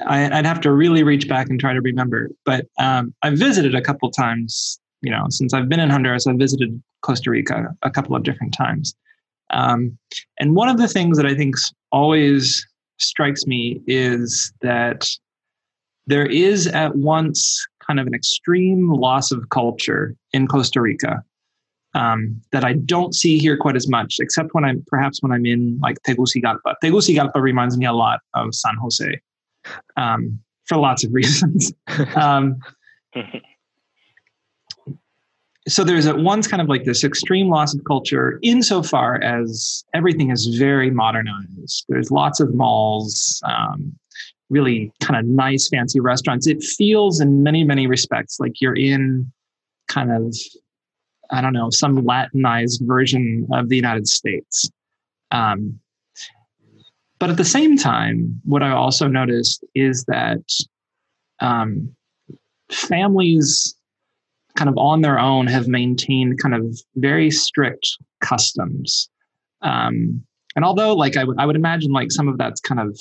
I, 0.07 0.29
would 0.35 0.47
have 0.47 0.61
to 0.63 0.73
really 0.73 1.03
reach 1.03 1.29
back 1.29 1.49
and 1.49 1.61
try 1.61 1.73
to 1.73 1.81
remember. 1.81 2.31
But 2.45 2.67
um, 2.79 3.15
I've 3.23 3.39
visited 3.39 3.75
a 3.75 3.83
couple 3.83 4.11
times. 4.11 4.81
You 5.03 5.11
know, 5.11 5.27
since 5.31 5.55
I've 5.55 5.69
been 5.69 5.81
in 5.81 5.89
Honduras, 5.89 6.27
I've 6.27 6.37
visited 6.37 6.81
Costa 7.01 7.31
Rica 7.31 7.75
a 7.83 7.91
couple 7.91 8.15
of 8.15 8.23
different 8.23 8.53
times. 8.55 8.95
Um, 9.51 9.99
and 10.39 10.55
one 10.55 10.69
of 10.69 10.79
the 10.79 10.89
things 10.89 11.17
that 11.17 11.27
I 11.27 11.35
think 11.35 11.57
always 11.93 12.67
strikes 12.99 13.47
me 13.47 13.81
is 13.87 14.53
that 14.61 15.09
there 16.07 16.27
is 16.27 16.67
at 16.67 16.97
once 16.97 17.67
kind 17.87 18.01
of 18.01 18.07
an 18.07 18.15
extreme 18.15 18.91
loss 18.91 19.33
of 19.33 19.49
culture 19.51 20.15
in 20.33 20.47
Costa 20.47 20.81
Rica 20.81 21.23
um, 21.95 22.41
that 22.53 22.65
I 22.65 22.75
don't 22.75 23.15
see 23.15 23.39
here 23.39 23.57
quite 23.57 23.77
as 23.77 23.89
much, 23.89 24.17
except 24.21 24.51
when 24.53 24.65
I'm 24.65 24.85
perhaps 24.87 25.23
when 25.23 25.33
I'm 25.33 25.47
in 25.47 25.79
like 25.83 25.97
Tegucigalpa. 26.07 26.77
Tegucigalpa 26.83 27.41
reminds 27.41 27.77
me 27.77 27.87
a 27.87 27.93
lot 27.93 28.21
of 28.35 28.55
San 28.55 28.77
Jose 28.77 29.21
um, 29.97 30.39
for 30.67 30.77
lots 30.79 31.05
of 31.05 31.13
reasons. 31.15 31.73
um, 32.15 32.57
so 35.69 35.85
there's 35.85 36.07
at 36.07 36.19
once 36.19 36.47
kind 36.47 36.63
of 36.63 36.69
like 36.69 36.85
this 36.85 37.05
extreme 37.05 37.49
loss 37.49 37.75
of 37.75 37.85
culture 37.85 38.39
insofar 38.43 39.21
as 39.23 39.85
everything 39.95 40.31
is 40.31 40.57
very 40.59 40.91
modernized. 40.91 41.85
There's 41.89 42.11
lots 42.11 42.41
of 42.41 42.55
malls, 42.55 43.43
um, 43.45 43.95
really 44.49 44.93
kind 45.01 45.19
of 45.19 45.27
nice, 45.27 45.69
fancy 45.69 46.01
restaurants. 46.01 46.47
It 46.47 46.63
feels 46.63 47.21
in 47.21 47.43
many, 47.43 47.63
many 47.63 47.87
respects 47.87 48.41
like 48.41 48.61
you're 48.61 48.77
in 48.77 49.31
kind 49.89 50.11
of, 50.11 50.35
I 51.31 51.41
don't 51.41 51.53
know, 51.53 51.69
some 51.71 52.05
Latinized 52.05 52.81
version 52.85 53.47
of 53.53 53.69
the 53.69 53.77
United 53.77 54.09
States. 54.09 54.71
Um, 55.31 55.79
but 57.19 57.29
at 57.29 57.37
the 57.37 57.45
same 57.45 57.77
time, 57.77 58.41
what 58.45 58.63
I 58.63 58.71
also 58.71 59.07
noticed 59.07 59.63
is 59.75 60.05
that 60.07 60.43
um, 61.41 61.95
families 62.71 63.77
kind 64.57 64.69
of 64.69 64.77
on 64.79 65.01
their 65.03 65.19
own 65.19 65.47
have 65.47 65.69
maintained 65.69 66.41
kind 66.41 66.55
of 66.55 66.79
very 66.97 67.31
strict 67.31 67.97
customs. 68.21 69.09
Um, 69.63 70.23
and 70.57 70.65
although 70.65 70.95
like 70.95 71.17
I 71.17 71.25
would 71.25 71.39
would 71.45 71.57
imagine 71.57 71.93
like 71.93 72.11
some 72.11 72.29
of 72.29 72.39
that's 72.39 72.61
kind 72.61 72.81
of 72.81 72.99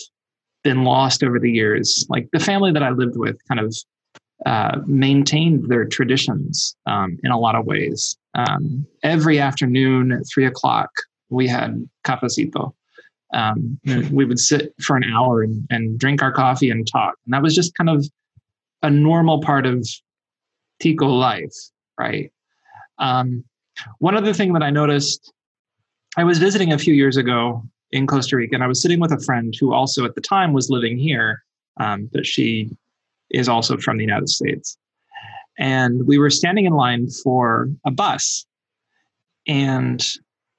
been 0.63 0.84
lost 0.84 1.24
over 1.24 1.39
the 1.39 1.51
years, 1.51 2.06
like 2.10 2.29
the 2.32 2.39
family 2.39 2.72
that 2.72 2.84
I 2.84 2.89
lived 2.89 3.18
with 3.18 3.38
kind 3.48 3.60
of 3.60 3.75
uh, 4.46 4.79
maintained 4.86 5.70
their 5.70 5.86
traditions 5.86 6.75
um, 6.86 7.18
in 7.24 7.32
a 7.32 7.39
lot 7.39 7.56
of 7.56 7.65
ways. 7.65 8.18
Um, 8.36 8.86
every 9.03 9.39
afternoon 9.39 10.12
at 10.12 10.24
three 10.32 10.46
o'clock, 10.46 10.89
we 11.29 11.48
had 11.48 11.88
cafecito 12.06 12.74
um, 13.34 13.79
we 14.12 14.25
would 14.25 14.39
sit 14.39 14.74
for 14.82 14.96
an 14.96 15.03
hour 15.03 15.44
and, 15.44 15.65
and 15.70 16.00
drink 16.00 16.22
our 16.22 16.32
coffee 16.32 16.70
and 16.70 16.88
talk. 16.91 17.15
And 17.25 17.34
that 17.34 17.41
was 17.41 17.56
just 17.56 17.75
kind 17.75 17.89
of 17.89 18.06
a 18.82 18.89
normal 18.89 19.41
part 19.41 19.65
of 19.65 19.88
Tico 20.79 21.07
life, 21.07 21.53
right? 21.98 22.31
Um, 22.98 23.43
one 24.00 24.15
other 24.15 24.33
thing 24.33 24.53
that 24.53 24.63
I 24.63 24.69
noticed, 24.69 25.31
I 26.17 26.24
was 26.24 26.38
visiting 26.38 26.74
a 26.74 26.77
few 26.77 26.93
years 26.93 27.17
ago 27.17 27.63
in 27.91 28.07
Costa 28.07 28.36
Rica, 28.36 28.55
and 28.55 28.63
I 28.63 28.67
was 28.67 28.81
sitting 28.81 29.00
with 29.00 29.12
a 29.12 29.19
friend 29.19 29.53
who 29.59 29.74
also 29.74 30.05
at 30.05 30.15
the 30.15 30.21
time 30.21 30.53
was 30.53 30.69
living 30.69 30.98
here, 30.98 31.43
um, 31.77 32.09
but 32.12 32.25
she 32.25 32.69
is 33.31 33.48
also 33.48 33.77
from 33.77 33.98
the 33.98 34.03
United 34.03 34.29
States. 34.29 34.77
And 35.57 36.07
we 36.07 36.17
were 36.17 36.29
standing 36.29 36.65
in 36.65 36.74
line 36.74 37.09
for 37.24 37.69
a 37.86 37.91
bus, 37.91 38.45
and 39.48 40.05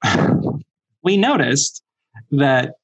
we 1.03 1.17
noticed 1.17 1.83
that 2.31 2.75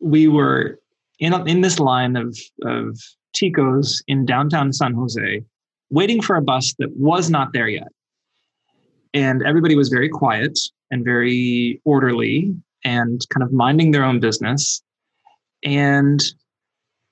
we 0.00 0.28
were 0.28 0.78
in, 1.18 1.48
in 1.48 1.60
this 1.60 1.78
line 1.78 2.16
of, 2.16 2.36
of 2.64 2.98
Ticos 3.34 4.02
in 4.08 4.26
downtown 4.26 4.72
San 4.72 4.94
Jose, 4.94 5.42
waiting 5.92 6.20
for 6.20 6.34
a 6.34 6.42
bus 6.42 6.74
that 6.78 6.96
was 6.96 7.30
not 7.30 7.52
there 7.52 7.68
yet. 7.68 7.88
And 9.14 9.42
everybody 9.46 9.76
was 9.76 9.88
very 9.88 10.08
quiet. 10.08 10.58
and 10.90 11.04
very 11.04 11.80
orderly 11.86 12.54
and 12.84 13.22
kind 13.30 13.42
of 13.42 13.52
minding 13.52 13.92
their 13.92 14.04
own 14.04 14.20
business. 14.20 14.82
And 15.64 16.22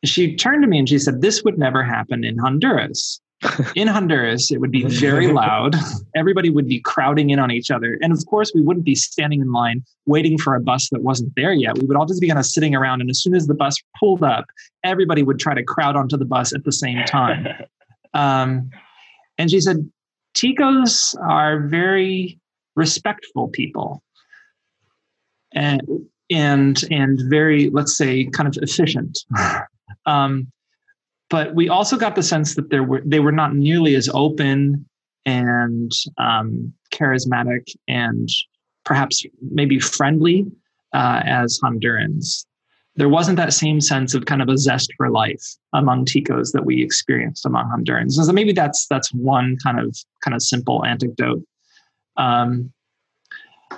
she 0.05 0.37
turned 0.37 0.63
to 0.63 0.69
me 0.69 0.79
and 0.79 0.89
she 0.89 0.99
said, 0.99 1.23
This 1.23 1.43
would 1.45 1.59
never 1.59 1.83
happen 1.83 2.25
in 2.25 2.39
Honduras. 2.39 3.21
in 3.75 3.89
Honduras, 3.89 4.51
it 4.51 4.61
would 4.61 4.71
be 4.71 4.85
very 4.85 5.33
loud. 5.33 5.75
Everybody 6.15 6.51
would 6.51 6.69
be 6.69 6.81
crowding 6.81 7.31
in 7.31 7.39
on 7.39 7.51
each 7.51 7.71
other. 7.71 7.99
And 8.03 8.13
of 8.13 8.25
course, 8.27 8.53
we 8.55 8.61
wouldn't 8.61 8.85
be 8.85 8.95
standing 8.95 9.41
in 9.41 9.51
line 9.51 9.83
waiting 10.05 10.37
for 10.37 10.55
a 10.55 10.61
bus 10.61 10.91
that 10.91 11.03
wasn't 11.03 11.33
there 11.37 11.55
yet. 11.55 11.79
We 11.79 11.87
would 11.87 11.97
all 11.97 12.07
just 12.07 12.21
be 12.21 12.29
kind 12.29 12.39
of 12.39 12.45
sitting 12.45 12.75
around. 12.75 13.01
And 13.01 13.09
as 13.09 13.23
soon 13.23 13.35
as 13.35 13.47
the 13.47 13.55
bus 13.55 13.77
pulled 13.99 14.23
up, 14.23 14.45
everybody 14.85 15.23
would 15.23 15.39
try 15.39 15.55
to 15.55 15.63
crowd 15.63 15.97
onto 15.97 16.19
the 16.19 16.27
bus 16.27 16.53
at 16.53 16.65
the 16.65 16.73
same 16.73 17.03
time. 17.07 17.47
Um, 18.15 18.71
and 19.39 19.51
she 19.51 19.61
said, 19.61 19.89
Ticos 20.35 21.17
are 21.21 21.61
very 21.67 22.39
respectful 22.77 23.49
people 23.49 24.03
and 25.53 25.83
and 26.31 26.85
and 26.91 27.21
very 27.29 27.69
let's 27.71 27.97
say 27.97 28.25
kind 28.27 28.49
of 28.49 28.57
efficient 28.63 29.19
um, 30.07 30.51
but 31.29 31.55
we 31.55 31.69
also 31.69 31.97
got 31.97 32.15
the 32.15 32.23
sense 32.23 32.55
that 32.55 32.71
there 32.71 32.85
were 32.85 33.03
they 33.05 33.21
were 33.21 33.33
not 33.33 33.55
nearly 33.55 33.95
as 33.95 34.09
open 34.13 34.87
and 35.27 35.93
um, 36.19 36.73
charismatic 36.93 37.69
and 37.89 38.29
perhaps 38.85 39.25
maybe 39.51 39.79
friendly 39.79 40.47
uh, 40.93 41.23
as 41.25 41.61
Hondurans. 41.63 42.47
There 43.01 43.09
wasn't 43.09 43.39
that 43.39 43.55
same 43.55 43.81
sense 43.81 44.13
of 44.13 44.27
kind 44.27 44.43
of 44.43 44.51
a 44.51 44.59
zest 44.59 44.93
for 44.99 45.09
life 45.09 45.43
among 45.73 46.05
Ticos 46.05 46.53
that 46.53 46.67
we 46.67 46.83
experienced 46.83 47.47
among 47.47 47.65
Hondurans. 47.73 48.13
So 48.13 48.31
maybe 48.31 48.53
that's 48.53 48.87
that's 48.91 49.11
one 49.15 49.57
kind 49.65 49.81
of 49.81 49.97
kind 50.23 50.35
of 50.35 50.43
simple 50.43 50.85
anecdote. 50.85 51.43
Um, 52.19 52.71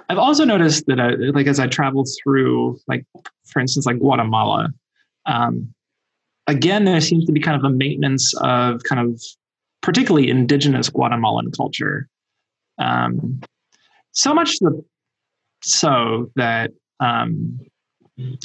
I've 0.08 0.18
also 0.18 0.44
noticed 0.44 0.86
that, 0.86 0.98
I, 0.98 1.10
like 1.38 1.46
as 1.46 1.60
I 1.60 1.68
travel 1.68 2.04
through, 2.18 2.80
like 2.88 3.04
for 3.46 3.60
instance, 3.60 3.86
like 3.86 4.00
Guatemala, 4.00 4.70
um, 5.26 5.72
again, 6.48 6.84
there 6.84 7.00
seems 7.00 7.24
to 7.26 7.32
be 7.32 7.38
kind 7.38 7.56
of 7.56 7.62
a 7.62 7.70
maintenance 7.70 8.34
of 8.40 8.82
kind 8.82 9.00
of 9.06 9.22
particularly 9.82 10.30
indigenous 10.30 10.88
Guatemalan 10.88 11.52
culture. 11.52 12.08
Um, 12.78 13.40
so 14.10 14.34
much 14.34 14.58
the, 14.58 14.84
so 15.62 16.32
that 16.34 16.72
um, 16.98 17.60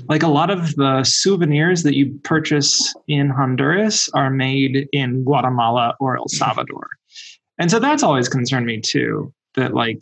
like 0.07 0.23
a 0.23 0.27
lot 0.27 0.49
of 0.49 0.75
the 0.75 1.03
souvenirs 1.03 1.83
that 1.83 1.95
you 1.95 2.19
purchase 2.23 2.93
in 3.07 3.29
Honduras 3.29 4.09
are 4.13 4.29
made 4.29 4.87
in 4.93 5.23
Guatemala 5.23 5.95
or 5.99 6.17
El 6.17 6.27
Salvador. 6.29 6.89
And 7.59 7.69
so 7.69 7.79
that's 7.79 8.03
always 8.03 8.29
concerned 8.29 8.65
me 8.65 8.79
too, 8.79 9.33
that 9.55 9.73
like 9.73 9.99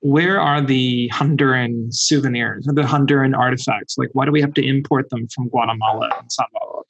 where 0.00 0.40
are 0.40 0.60
the 0.60 1.10
Honduran 1.12 1.92
souvenirs, 1.92 2.64
the 2.66 2.82
Honduran 2.82 3.36
artifacts? 3.36 3.96
Like, 3.98 4.10
why 4.12 4.24
do 4.24 4.30
we 4.30 4.40
have 4.40 4.54
to 4.54 4.64
import 4.64 5.10
them 5.10 5.26
from 5.28 5.48
Guatemala 5.48 6.10
and 6.20 6.30
Salvador? 6.30 6.84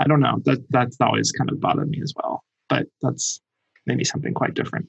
I 0.00 0.06
don't 0.06 0.20
know. 0.20 0.40
That 0.44 0.64
that's 0.70 0.96
always 1.00 1.30
kind 1.32 1.50
of 1.50 1.60
bothered 1.60 1.90
me 1.90 2.00
as 2.02 2.12
well. 2.16 2.42
But 2.68 2.86
that's 3.02 3.40
maybe 3.86 4.04
something 4.04 4.34
quite 4.34 4.54
different. 4.54 4.88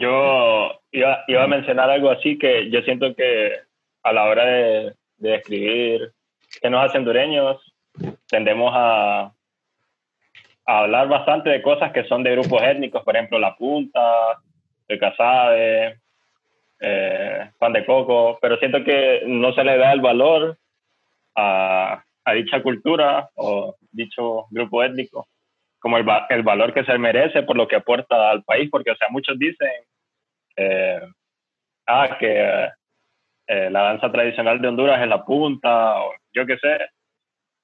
Yo 0.00 0.80
iba, 0.92 1.24
iba, 1.28 1.42
a 1.44 1.46
mencionar 1.46 1.90
algo 1.90 2.10
así 2.10 2.38
que 2.38 2.70
yo 2.70 2.80
siento 2.80 3.14
que 3.14 3.52
a 4.02 4.12
la 4.14 4.24
hora 4.24 4.46
de, 4.46 4.94
de 5.18 5.30
describir 5.30 6.12
qué 6.62 6.70
nos 6.70 6.86
hace 6.86 6.96
hondureños, 6.96 7.60
tendemos 8.26 8.72
a, 8.74 9.30
hablar 10.64 11.06
bastante 11.08 11.50
de 11.50 11.60
cosas 11.60 11.92
que 11.92 12.04
son 12.04 12.22
de 12.22 12.30
grupos 12.30 12.62
étnicos, 12.62 13.02
por 13.02 13.14
ejemplo, 13.14 13.38
la 13.38 13.54
punta, 13.56 14.40
el 14.88 14.98
casabe, 14.98 16.00
eh, 16.80 17.50
pan 17.58 17.72
de 17.74 17.84
coco, 17.84 18.38
pero 18.40 18.56
siento 18.56 18.82
que 18.82 19.22
no 19.26 19.52
se 19.52 19.64
le 19.64 19.76
da 19.76 19.92
el 19.92 20.00
valor 20.00 20.56
a, 21.36 22.02
a 22.24 22.32
dicha 22.32 22.62
cultura 22.62 23.28
o 23.34 23.76
dicho 23.92 24.46
grupo 24.50 24.82
étnico 24.82 25.28
como 25.78 25.96
el, 25.96 26.06
el, 26.28 26.42
valor 26.42 26.72
que 26.72 26.84
se 26.84 26.96
merece 26.98 27.42
por 27.42 27.56
lo 27.56 27.66
que 27.66 27.76
aporta 27.76 28.30
al 28.30 28.44
país, 28.44 28.68
porque, 28.70 28.90
o 28.90 28.96
sea, 28.96 29.08
muchos 29.10 29.38
dicen 29.38 29.68
eh, 30.56 31.00
ah, 31.86 32.16
que 32.18 32.68
eh, 33.46 33.70
la 33.70 33.82
danza 33.82 34.10
tradicional 34.10 34.60
de 34.60 34.68
Honduras 34.68 35.00
es 35.00 35.08
la 35.08 35.24
punta, 35.24 36.00
o 36.02 36.12
yo 36.32 36.46
qué 36.46 36.56
sé, 36.58 36.78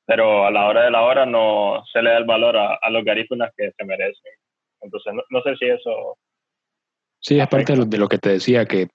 pero 0.06 0.46
a 0.46 0.50
la 0.50 0.66
hora 0.66 0.84
de 0.84 0.90
la 0.90 1.02
hora 1.02 1.26
no 1.26 1.82
se 1.92 2.02
le 2.02 2.10
da 2.10 2.18
el 2.18 2.24
valor 2.24 2.56
a, 2.56 2.74
a 2.74 2.90
los 2.90 3.04
garífunas 3.04 3.50
que 3.56 3.72
se 3.76 3.84
merecen. 3.84 4.32
Entonces, 4.80 5.12
no, 5.14 5.22
no 5.30 5.42
sé 5.42 5.56
si 5.56 5.66
eso... 5.66 6.18
Sí, 7.20 7.36
de 7.36 7.76
lo, 7.76 7.84
de 7.84 7.98
lo 7.98 8.08
que 8.08 8.18
te 8.18 8.30
decía, 8.30 8.66
que 8.66 8.88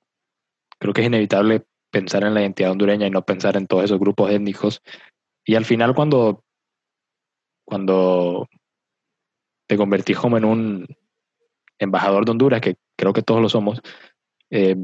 creo 0.79 0.93
que 0.93 1.01
es 1.01 1.07
inevitable 1.07 1.63
pensar 1.91 2.23
en 2.23 2.33
la 2.33 2.41
identidad 2.41 2.71
hondureña 2.71 3.07
y 3.07 3.11
no 3.11 3.23
pensar 3.23 3.57
en 3.57 3.67
todos 3.67 3.83
esos 3.83 3.99
grupos 3.99 4.31
étnicos. 4.31 4.81
Y 5.45 5.55
al 5.55 5.65
final 5.65 5.93
cuando, 5.93 6.43
cuando 7.65 8.47
te 9.67 9.75
convertís 9.75 10.17
como 10.17 10.37
en 10.37 10.45
un 10.45 10.87
embajador 11.77 12.25
de 12.25 12.31
Honduras, 12.31 12.61
que 12.61 12.75
creo 13.01 13.13
que 13.13 13.23
todos 13.23 13.41
lo 13.41 13.49
somos, 13.49 13.81
eh, 14.51 14.75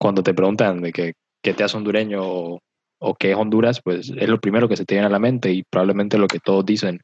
cuando 0.00 0.24
te 0.24 0.34
preguntan 0.34 0.82
de 0.82 0.92
que, 0.92 1.14
qué 1.40 1.54
te 1.54 1.62
hace 1.62 1.76
hondureño 1.76 2.20
o, 2.24 2.60
o, 2.98 3.14
qué 3.14 3.30
es 3.30 3.36
Honduras, 3.36 3.80
pues 3.84 4.10
es 4.10 4.28
lo 4.28 4.40
primero 4.40 4.68
que 4.68 4.76
se 4.76 4.84
te 4.84 4.96
viene 4.96 5.06
a 5.06 5.10
la 5.10 5.20
mente 5.20 5.52
y 5.52 5.62
probablemente 5.62 6.18
lo 6.18 6.26
que 6.26 6.40
todos 6.40 6.66
dicen 6.66 7.00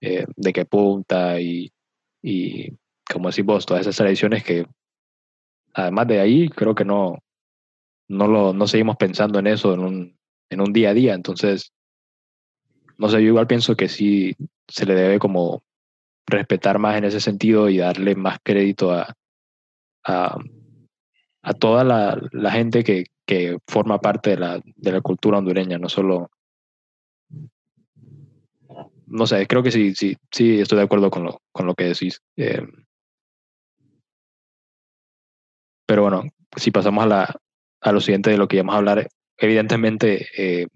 eh, 0.00 0.26
de 0.34 0.52
qué 0.52 0.64
punta 0.64 1.40
y, 1.40 1.70
y, 2.20 2.72
como 3.08 3.30
decís 3.30 3.44
vos, 3.44 3.64
todas 3.64 3.82
esas 3.82 3.96
tradiciones 3.96 4.42
que 4.42 4.66
además 5.74 6.08
de 6.08 6.18
ahí, 6.18 6.48
creo 6.48 6.74
que 6.74 6.84
no, 6.84 7.18
no, 8.08 8.26
lo, 8.26 8.52
no 8.52 8.66
seguimos 8.66 8.96
pensando 8.96 9.38
en 9.38 9.46
eso 9.46 9.74
en 9.74 9.80
un, 9.80 10.18
en 10.50 10.60
un 10.60 10.72
día 10.72 10.90
a 10.90 10.94
día. 10.94 11.14
Entonces, 11.14 11.72
no 12.96 13.08
sé, 13.08 13.22
yo 13.22 13.28
igual 13.28 13.46
pienso 13.46 13.76
que 13.76 13.88
sí 13.88 14.34
se 14.66 14.86
le 14.86 14.96
debe 14.96 15.20
como 15.20 15.62
respetar 16.28 16.78
más 16.78 16.96
en 16.96 17.04
ese 17.04 17.20
sentido 17.20 17.68
y 17.68 17.78
darle 17.78 18.14
más 18.14 18.38
crédito 18.42 18.92
a, 18.92 19.14
a, 20.06 20.36
a 21.42 21.54
toda 21.54 21.84
la, 21.84 22.20
la 22.32 22.50
gente 22.50 22.84
que, 22.84 23.06
que, 23.26 23.58
forma 23.66 24.00
parte 24.00 24.30
de 24.30 24.36
la, 24.36 24.60
de 24.64 24.92
la 24.92 25.00
cultura 25.00 25.38
hondureña, 25.38 25.78
no 25.78 25.88
solo... 25.88 26.30
No 29.06 29.26
sé, 29.26 29.46
creo 29.46 29.62
que 29.62 29.70
sí, 29.70 29.94
sí, 29.94 30.18
sí, 30.30 30.60
estoy 30.60 30.76
de 30.78 30.84
acuerdo 30.84 31.10
con 31.10 31.24
lo, 31.24 31.40
con 31.50 31.66
lo 31.66 31.74
que 31.74 31.84
decís. 31.84 32.20
Eh, 32.36 32.62
pero 35.86 36.02
bueno, 36.02 36.24
si 36.56 36.70
pasamos 36.70 37.04
a, 37.04 37.06
la, 37.06 37.34
a 37.80 37.92
lo 37.92 38.00
siguiente 38.02 38.28
de 38.28 38.36
lo 38.36 38.46
que 38.46 38.56
íbamos 38.56 38.74
a 38.74 38.78
hablar, 38.78 39.08
evidentemente, 39.38 40.26
eh, 40.36 40.66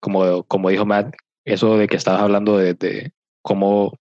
como, 0.00 0.44
como 0.44 0.70
dijo 0.70 0.86
Matt, 0.86 1.16
eso 1.44 1.76
de 1.76 1.88
que 1.88 1.96
estabas 1.96 2.22
hablando 2.22 2.56
de, 2.58 2.74
de 2.74 3.12
cómo 3.42 3.98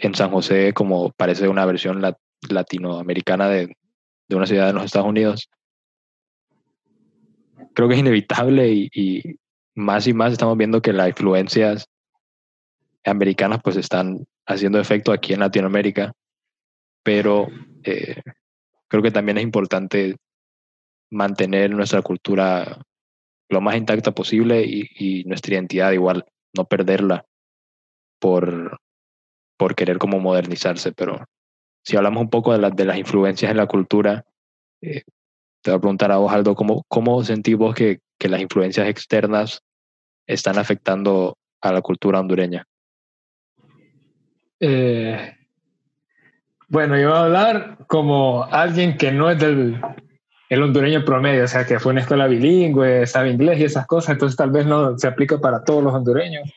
en 0.00 0.14
San 0.14 0.30
José 0.30 0.72
como 0.72 1.10
parece 1.12 1.48
una 1.48 1.66
versión 1.66 2.02
latinoamericana 2.48 3.48
de, 3.48 3.76
de, 4.28 4.36
una 4.36 4.46
ciudad 4.46 4.68
de 4.68 4.72
los 4.72 4.84
Estados 4.84 5.08
Unidos. 5.08 5.50
Creo 7.74 7.88
que 7.88 7.94
es 7.94 8.00
inevitable 8.00 8.68
y, 8.72 9.22
más 9.74 10.06
y 10.06 10.12
más 10.12 10.32
estamos 10.32 10.56
viendo 10.56 10.82
que 10.82 10.92
las 10.92 11.08
influencias 11.08 11.86
americanas 13.04 13.60
pues 13.62 13.76
están 13.76 14.26
haciendo 14.46 14.80
efecto 14.80 15.12
aquí 15.12 15.32
en 15.32 15.40
Latinoamérica, 15.40 16.12
pero 17.02 17.46
eh, 17.84 18.20
creo 18.88 19.02
que 19.02 19.10
también 19.10 19.38
es 19.38 19.44
importante 19.44 20.16
mantener 21.10 21.70
nuestra 21.70 22.02
cultura 22.02 22.82
lo 23.50 23.60
más 23.60 23.76
intacta 23.76 24.12
posible 24.12 24.62
y, 24.62 24.88
y 24.94 25.24
nuestra 25.24 25.54
identidad 25.54 25.92
igual, 25.92 26.24
no 26.54 26.64
perderla 26.64 27.24
por, 28.18 28.78
por 29.58 29.74
querer 29.74 29.98
como 29.98 30.20
modernizarse, 30.20 30.92
pero 30.92 31.26
si 31.84 31.96
hablamos 31.96 32.22
un 32.22 32.30
poco 32.30 32.52
de, 32.52 32.58
la, 32.58 32.70
de 32.70 32.84
las 32.86 32.96
influencias 32.96 33.50
en 33.50 33.58
la 33.58 33.66
cultura, 33.66 34.24
eh, 34.80 35.02
te 35.62 35.70
voy 35.70 35.76
a 35.76 35.80
preguntar 35.80 36.12
a 36.12 36.16
vos, 36.16 36.32
Aldo, 36.32 36.54
¿cómo, 36.54 36.84
cómo 36.88 37.22
sentís 37.24 37.56
vos 37.56 37.74
que, 37.74 38.00
que 38.18 38.28
las 38.28 38.40
influencias 38.40 38.88
externas 38.88 39.60
están 40.26 40.58
afectando 40.58 41.36
a 41.60 41.72
la 41.72 41.82
cultura 41.82 42.20
hondureña? 42.20 42.64
Eh, 44.60 45.34
bueno, 46.68 46.98
yo 46.98 47.08
voy 47.08 47.18
a 47.18 47.24
hablar 47.24 47.78
como 47.86 48.44
alguien 48.44 48.96
que 48.96 49.12
no 49.12 49.30
es 49.30 49.38
del 49.38 49.80
el 50.48 50.62
hondureño 50.62 51.04
promedio, 51.04 51.44
o 51.44 51.48
sea, 51.48 51.66
que 51.66 51.78
fue 51.78 51.92
una 51.92 52.00
escuela 52.00 52.26
bilingüe, 52.26 53.06
sabe 53.06 53.30
inglés 53.30 53.58
y 53.58 53.64
esas 53.64 53.86
cosas, 53.86 54.12
entonces 54.12 54.36
tal 54.36 54.50
vez 54.50 54.64
no 54.64 54.96
se 54.98 55.06
aplica 55.06 55.38
para 55.38 55.62
todos 55.62 55.84
los 55.84 55.92
hondureños. 55.92 56.50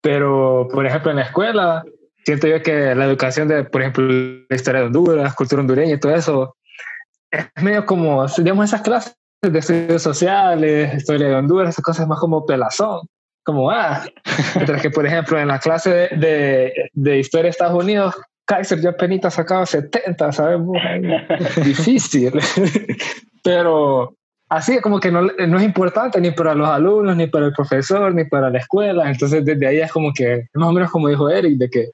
Pero, 0.00 0.68
por 0.70 0.84
ejemplo, 0.84 1.10
en 1.10 1.18
la 1.18 1.22
escuela, 1.22 1.84
siento 2.28 2.46
yo 2.46 2.62
que 2.62 2.94
la 2.94 3.06
educación 3.06 3.48
de, 3.48 3.64
por 3.64 3.80
ejemplo, 3.80 4.04
la 4.06 4.54
historia 4.54 4.82
de 4.82 4.86
Honduras, 4.88 5.34
cultura 5.34 5.62
hondureña 5.62 5.94
y 5.94 5.98
todo 5.98 6.14
eso, 6.14 6.56
es 7.30 7.46
medio 7.62 7.86
como, 7.86 8.26
digamos, 8.26 8.66
esas 8.66 8.82
clases 8.82 9.16
de 9.40 9.58
estudios 9.58 10.02
sociales, 10.02 10.94
historia 10.94 11.28
de 11.28 11.34
Honduras, 11.36 11.70
esas 11.70 11.82
cosas 11.82 12.06
más 12.06 12.18
como 12.18 12.44
pelazón, 12.44 13.06
como, 13.42 13.70
ah, 13.70 14.04
mientras 14.56 14.82
que, 14.82 14.90
por 14.90 15.06
ejemplo, 15.06 15.40
en 15.40 15.48
la 15.48 15.58
clase 15.58 15.90
de, 15.90 16.08
de, 16.18 16.90
de 16.92 17.18
historia 17.18 17.44
de 17.44 17.48
Estados 17.48 17.82
Unidos, 17.82 18.14
Kaiser 18.44 18.78
ya 18.78 18.90
apenas 18.90 19.32
sacaba 19.32 19.64
70, 19.64 20.30
¿sabes? 20.30 20.60
Difícil. 21.64 22.32
Pero 23.42 24.12
así 24.50 24.82
como 24.82 25.00
que 25.00 25.10
no, 25.10 25.22
no, 25.22 25.56
es 25.56 25.64
importante 25.64 26.20
ni 26.20 26.32
para 26.32 26.54
los 26.54 26.68
alumnos, 26.68 27.16
ni 27.16 27.26
para 27.26 27.46
el 27.46 27.54
profesor, 27.54 28.14
ni 28.14 28.26
para 28.26 28.50
la 28.50 28.58
escuela. 28.58 29.10
Entonces, 29.10 29.46
desde 29.46 29.66
ahí 29.66 29.80
es 29.80 29.90
como 29.90 30.12
que, 30.12 30.44
más 30.52 30.68
o 30.68 30.72
menos 30.72 30.90
como 30.90 31.08
dijo 31.08 31.30
Eric, 31.30 31.56
de 31.56 31.70
que 31.70 31.90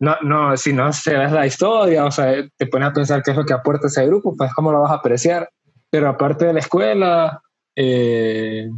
no, 0.00 0.16
no, 0.22 0.56
si 0.56 0.72
no 0.72 0.92
se 0.92 1.16
ves 1.16 1.30
la 1.30 1.46
historia, 1.46 2.04
o 2.04 2.10
sea, 2.10 2.34
te 2.56 2.66
pones 2.66 2.88
a 2.88 2.92
pensar 2.92 3.22
qué 3.22 3.32
es 3.32 3.36
lo 3.36 3.44
que 3.44 3.52
aporta 3.52 3.86
ese 3.86 4.06
grupo, 4.06 4.34
pues 4.36 4.52
cómo 4.54 4.72
lo 4.72 4.80
vas 4.80 4.90
a 4.90 4.96
apreciar. 4.96 5.48
Pero 5.90 6.08
aparte 6.08 6.46
de 6.46 6.54
la 6.54 6.60
escuela, 6.60 7.42
eh, 7.76 8.68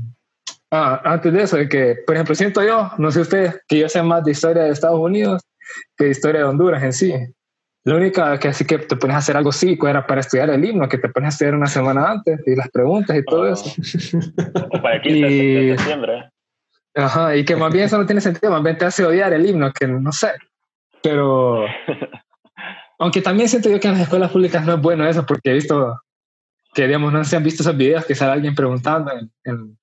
ah, 0.73 1.01
antes 1.05 1.33
de 1.33 1.43
eso, 1.43 1.57
de 1.57 1.69
que, 1.69 1.97
por 2.05 2.17
ejemplo, 2.17 2.35
siento 2.35 2.63
yo, 2.65 2.91
no 2.99 3.11
sé 3.11 3.21
ustedes, 3.21 3.61
que 3.69 3.79
yo 3.79 3.89
sé 3.89 4.03
más 4.03 4.25
de 4.25 4.33
historia 4.33 4.65
de 4.65 4.71
Estados 4.71 4.99
Unidos 4.99 5.43
que 5.97 6.07
de 6.07 6.11
historia 6.11 6.41
de 6.41 6.47
Honduras 6.47 6.83
en 6.83 6.93
sí. 6.93 7.15
Lo 7.85 7.97
único 7.97 8.23
que 8.39 8.49
así 8.49 8.65
que 8.65 8.79
te 8.79 8.97
pones 8.97 9.15
a 9.17 9.19
hacer 9.19 9.37
algo 9.37 9.51
psico 9.51 9.89
era 9.89 10.07
para 10.07 10.21
estudiar 10.21 10.51
el 10.51 10.65
himno, 10.65 10.89
que 10.89 10.99
te 10.99 11.09
pones 11.09 11.29
a 11.29 11.31
estudiar 11.31 11.55
una 11.55 11.67
semana 11.67 12.11
antes 12.11 12.41
y 12.47 12.55
las 12.55 12.69
preguntas 12.71 13.17
y 13.17 13.25
todo 13.25 13.49
eso. 13.49 13.65
para 14.83 14.97
el 14.97 15.03
15 15.03 15.19
y, 15.19 15.67
de 15.67 15.79
septiembre. 15.79 16.31
Ajá, 16.95 17.37
y 17.37 17.45
que 17.45 17.57
más 17.57 17.73
bien 17.73 17.87
eso 17.87 17.99
no 17.99 18.07
tiene 18.07 18.21
sentido, 18.21 18.53
más 18.53 18.63
bien 18.63 18.77
te 18.77 18.85
hace 18.85 19.05
odiar 19.05 19.33
el 19.33 19.47
himno, 19.47 19.73
que 19.73 19.87
no 19.87 20.13
sé. 20.13 20.33
Pero, 21.03 21.67
aunque 22.99 23.23
también 23.23 23.49
siento 23.49 23.69
yo 23.69 23.81
que 23.81 23.89
en 23.89 23.95
las 23.95 24.03
escuelas 24.03 24.31
públicas 24.31 24.65
no 24.65 24.75
es 24.75 24.81
bueno 24.81 25.07
eso, 25.07 25.27
porque 25.27 25.51
he 25.51 25.55
visto 25.55 26.01
que, 26.75 26.87
digamos, 26.87 27.13
no 27.13 27.25
se 27.25 27.37
han 27.37 27.45
visto 27.45 27.63
esos 27.63 27.77
videos 27.77 28.07
que 28.07 28.15
sale 28.15 28.33
alguien 28.33 28.55
preguntando 28.55 29.13
en, 29.13 29.31
en, 29.45 29.79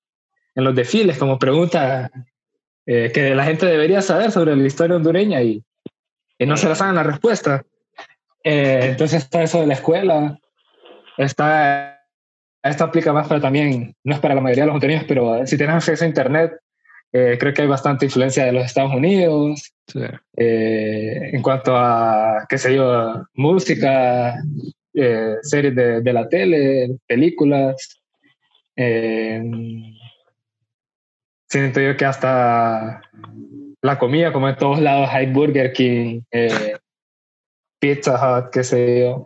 en 0.54 0.64
los 0.64 0.74
desfiles, 0.74 1.18
como 1.18 1.38
pregunta 1.38 2.10
eh, 2.86 3.12
que 3.12 3.34
la 3.34 3.44
gente 3.44 3.66
debería 3.66 4.02
saber 4.02 4.32
sobre 4.32 4.56
la 4.56 4.66
historia 4.66 4.96
hondureña 4.96 5.42
y, 5.42 5.62
y 6.38 6.46
no 6.46 6.56
se 6.56 6.68
la 6.68 6.74
saben 6.74 6.96
la 6.96 7.02
respuesta. 7.02 7.62
Eh, 8.42 8.80
entonces 8.90 9.22
está 9.22 9.42
eso 9.42 9.60
de 9.60 9.66
la 9.66 9.74
escuela, 9.74 10.38
está, 11.16 12.02
esto 12.62 12.84
aplica 12.84 13.12
más 13.12 13.28
para 13.28 13.40
también, 13.40 13.94
no 14.02 14.14
es 14.14 14.20
para 14.20 14.34
la 14.34 14.40
mayoría 14.40 14.64
de 14.64 14.68
los 14.68 14.74
hondureños, 14.74 15.04
pero 15.06 15.46
si 15.46 15.56
tienes 15.56 15.76
acceso 15.76 16.04
a 16.04 16.08
Internet, 16.08 16.52
eh, 17.12 17.36
creo 17.40 17.52
que 17.52 17.62
hay 17.62 17.68
bastante 17.68 18.04
influencia 18.04 18.44
de 18.44 18.52
los 18.52 18.64
Estados 18.64 18.94
Unidos 18.94 19.72
Sí. 19.88 19.98
eh, 20.36 21.30
en 21.32 21.42
cuanto 21.42 21.76
a, 21.76 22.46
qué 22.48 22.56
sé 22.58 22.76
yo, 22.76 23.24
música, 23.34 24.36
eh, 24.94 25.34
series 25.42 25.74
de, 25.74 26.00
de, 26.00 26.12
la 26.12 26.28
tele, 26.28 26.96
películas. 27.08 28.00
Siento 31.48 31.80
yo 31.80 31.96
que 31.96 32.04
hasta 32.04 33.02
la 33.82 33.98
comida, 33.98 34.32
como 34.32 34.48
en 34.48 34.56
todos 34.56 34.78
lados, 34.78 35.08
hay 35.10 35.26
Burger 35.26 35.72
King, 35.72 36.20
Pizza 37.80 38.38
Hut, 38.38 38.50
qué 38.52 38.62
sé 38.62 39.00
yo. 39.00 39.24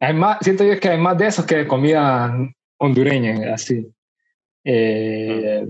Hay 0.00 0.14
más, 0.14 0.38
siento 0.40 0.64
yo 0.64 0.80
que 0.80 0.88
hay 0.88 0.98
más 0.98 1.18
de 1.18 1.26
eso 1.26 1.44
que 1.44 1.56
de 1.56 1.68
comida 1.68 2.34
hondureña, 2.78 3.52
así. 3.52 3.86
Eh, 4.64 5.66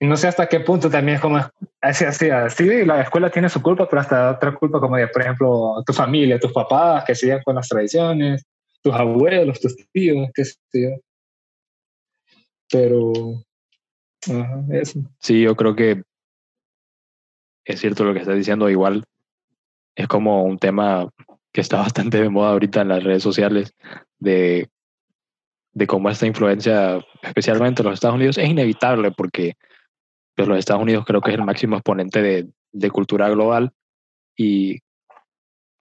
no 0.00 0.16
sé 0.16 0.28
hasta 0.28 0.48
qué 0.48 0.60
punto 0.60 0.90
también 0.90 1.16
es 1.16 1.20
como 1.20 1.38
así, 1.80 2.04
así, 2.04 2.30
así, 2.30 2.84
la 2.84 3.02
escuela 3.02 3.30
tiene 3.30 3.48
su 3.48 3.62
culpa, 3.62 3.88
pero 3.88 4.00
hasta 4.00 4.30
otra 4.32 4.54
culpa 4.54 4.80
como 4.80 4.96
de, 4.96 5.08
por 5.08 5.22
ejemplo, 5.22 5.82
tu 5.84 5.92
familia, 5.92 6.38
tus 6.38 6.52
papás 6.52 7.04
que 7.04 7.14
siguen 7.14 7.40
con 7.44 7.56
las 7.56 7.68
tradiciones, 7.68 8.44
tus 8.82 8.94
abuelos, 8.94 9.60
tus 9.60 9.76
tíos, 9.92 10.30
qué 10.34 10.44
sé 10.44 10.56
yo. 10.72 10.90
Pero, 12.70 13.12
ajá, 14.26 14.64
eso. 14.70 15.00
Sí, 15.18 15.42
yo 15.42 15.54
creo 15.54 15.74
que 15.74 16.02
es 17.64 17.80
cierto 17.80 18.04
lo 18.04 18.14
que 18.14 18.20
estás 18.20 18.36
diciendo, 18.36 18.70
igual 18.70 19.04
es 19.94 20.08
como 20.08 20.44
un 20.44 20.58
tema 20.58 21.08
que 21.52 21.60
está 21.60 21.76
bastante 21.78 22.20
de 22.20 22.28
moda 22.28 22.52
ahorita 22.52 22.82
en 22.82 22.88
las 22.88 23.04
redes 23.04 23.22
sociales 23.22 23.74
de, 24.18 24.68
de 25.72 25.86
cómo 25.86 26.10
esta 26.10 26.26
influencia, 26.26 27.04
especialmente 27.22 27.82
en 27.82 27.86
los 27.88 27.94
Estados 27.94 28.16
Unidos, 28.16 28.38
es 28.38 28.48
inevitable 28.48 29.12
porque 29.12 29.54
pues, 30.34 30.48
los 30.48 30.58
Estados 30.58 30.82
Unidos 30.82 31.04
creo 31.06 31.20
que 31.20 31.30
es 31.30 31.36
el 31.36 31.44
máximo 31.44 31.76
exponente 31.76 32.22
de, 32.22 32.48
de 32.72 32.90
cultura 32.90 33.28
global 33.28 33.72
y 34.36 34.78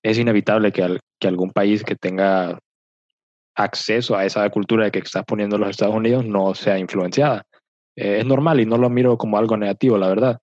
es 0.04 0.18
inevitable 0.18 0.72
que, 0.72 0.84
al, 0.84 1.00
que 1.20 1.28
algún 1.28 1.52
país 1.52 1.84
que 1.84 1.96
tenga 1.96 2.60
acceso 3.56 4.16
a 4.16 4.26
esa 4.26 4.50
cultura 4.50 4.90
que 4.92 5.00
está 5.00 5.24
poniendo 5.24 5.58
los 5.58 5.70
Estados 5.70 5.96
Unidos 5.96 6.26
no 6.26 6.54
sea 6.56 6.80
influenciada. 6.80 7.46
Eh, 7.96 8.20
es 8.20 8.26
normal 8.26 8.60
y 8.60 8.66
no 8.66 8.78
lo 8.78 8.90
miro 8.90 9.18
como 9.18 9.38
algo 9.38 9.58
negativo, 9.58 9.98
la 9.98 10.08
verdad. 10.08 10.40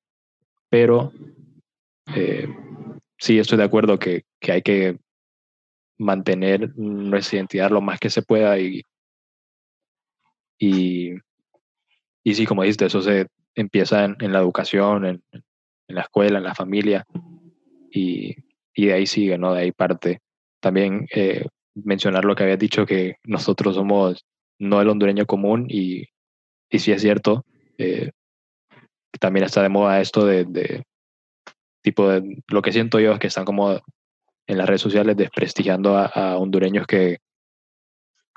Pero 0.68 1.12
eh, 2.14 2.48
sí 3.18 3.38
estoy 3.38 3.58
de 3.58 3.64
acuerdo 3.64 3.98
que, 3.98 4.24
que, 4.40 4.52
hay 4.52 4.62
que 4.62 4.98
mantener 5.98 6.76
nuestra 6.76 7.38
identidad 7.38 7.70
lo 7.70 7.80
más 7.80 7.98
que 7.98 8.10
se 8.10 8.22
pueda 8.22 8.58
y, 8.58 8.82
y, 10.58 11.12
y 12.24 12.34
sí, 12.34 12.46
como 12.46 12.62
dijiste, 12.62 12.86
eso 12.86 13.02
se 13.02 13.26
empieza 13.54 14.04
en, 14.04 14.16
en 14.20 14.32
la 14.32 14.40
educación, 14.40 15.04
en, 15.04 15.22
en, 15.32 15.94
la 15.94 16.02
escuela, 16.02 16.38
en 16.38 16.44
la 16.44 16.54
familia 16.54 17.04
y, 17.90 18.34
y, 18.74 18.86
de 18.86 18.92
ahí 18.92 19.06
sigue, 19.06 19.38
¿no? 19.38 19.54
De 19.54 19.62
ahí 19.62 19.72
parte. 19.72 20.20
También 20.60 21.06
eh, 21.14 21.46
mencionar 21.74 22.24
lo 22.24 22.34
que 22.34 22.44
habías 22.44 22.58
dicho, 22.58 22.86
que 22.86 23.16
nosotros 23.24 23.74
somos 23.76 24.24
no 24.58 24.80
el 24.80 24.88
hondureño 24.88 25.26
común 25.26 25.66
y, 25.68 26.08
y 26.70 26.78
sí 26.78 26.92
es 26.92 27.02
cierto, 27.02 27.44
eh, 27.78 28.10
también 29.20 29.44
está 29.44 29.62
de 29.62 29.68
moda 29.68 30.00
esto 30.00 30.26
de, 30.26 30.44
de 30.44 30.84
tipo 31.82 32.08
de, 32.08 32.42
lo 32.48 32.62
que 32.62 32.72
siento 32.72 32.98
yo 33.00 33.12
es 33.12 33.18
que 33.18 33.26
están 33.26 33.44
como 33.44 33.80
en 34.46 34.58
las 34.58 34.66
redes 34.66 34.80
sociales 34.80 35.16
desprestigiando 35.16 35.96
a, 35.96 36.06
a 36.06 36.36
hondureños 36.36 36.86
que, 36.86 37.18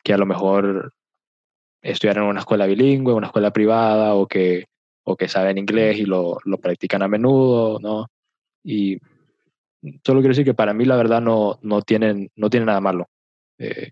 que 0.03 0.13
a 0.13 0.17
lo 0.17 0.25
mejor 0.25 0.93
estudiaron 1.81 2.25
en 2.25 2.29
una 2.31 2.39
escuela 2.41 2.65
bilingüe, 2.65 3.13
una 3.13 3.27
escuela 3.27 3.51
privada 3.51 4.15
o 4.15 4.27
que, 4.27 4.65
o 5.03 5.15
que 5.15 5.27
saben 5.27 5.57
inglés 5.57 5.97
y 5.97 6.05
lo, 6.05 6.37
lo 6.45 6.57
practican 6.57 7.01
a 7.01 7.07
menudo, 7.07 7.79
¿no? 7.79 8.07
Y 8.63 8.97
solo 10.03 10.19
quiero 10.19 10.29
decir 10.29 10.45
que 10.45 10.53
para 10.53 10.73
mí 10.73 10.85
la 10.85 10.97
verdad 10.97 11.21
no, 11.21 11.59
no, 11.61 11.81
tienen, 11.81 12.29
no 12.35 12.49
tiene 12.49 12.65
nada 12.65 12.81
malo. 12.81 13.07
Eh, 13.57 13.91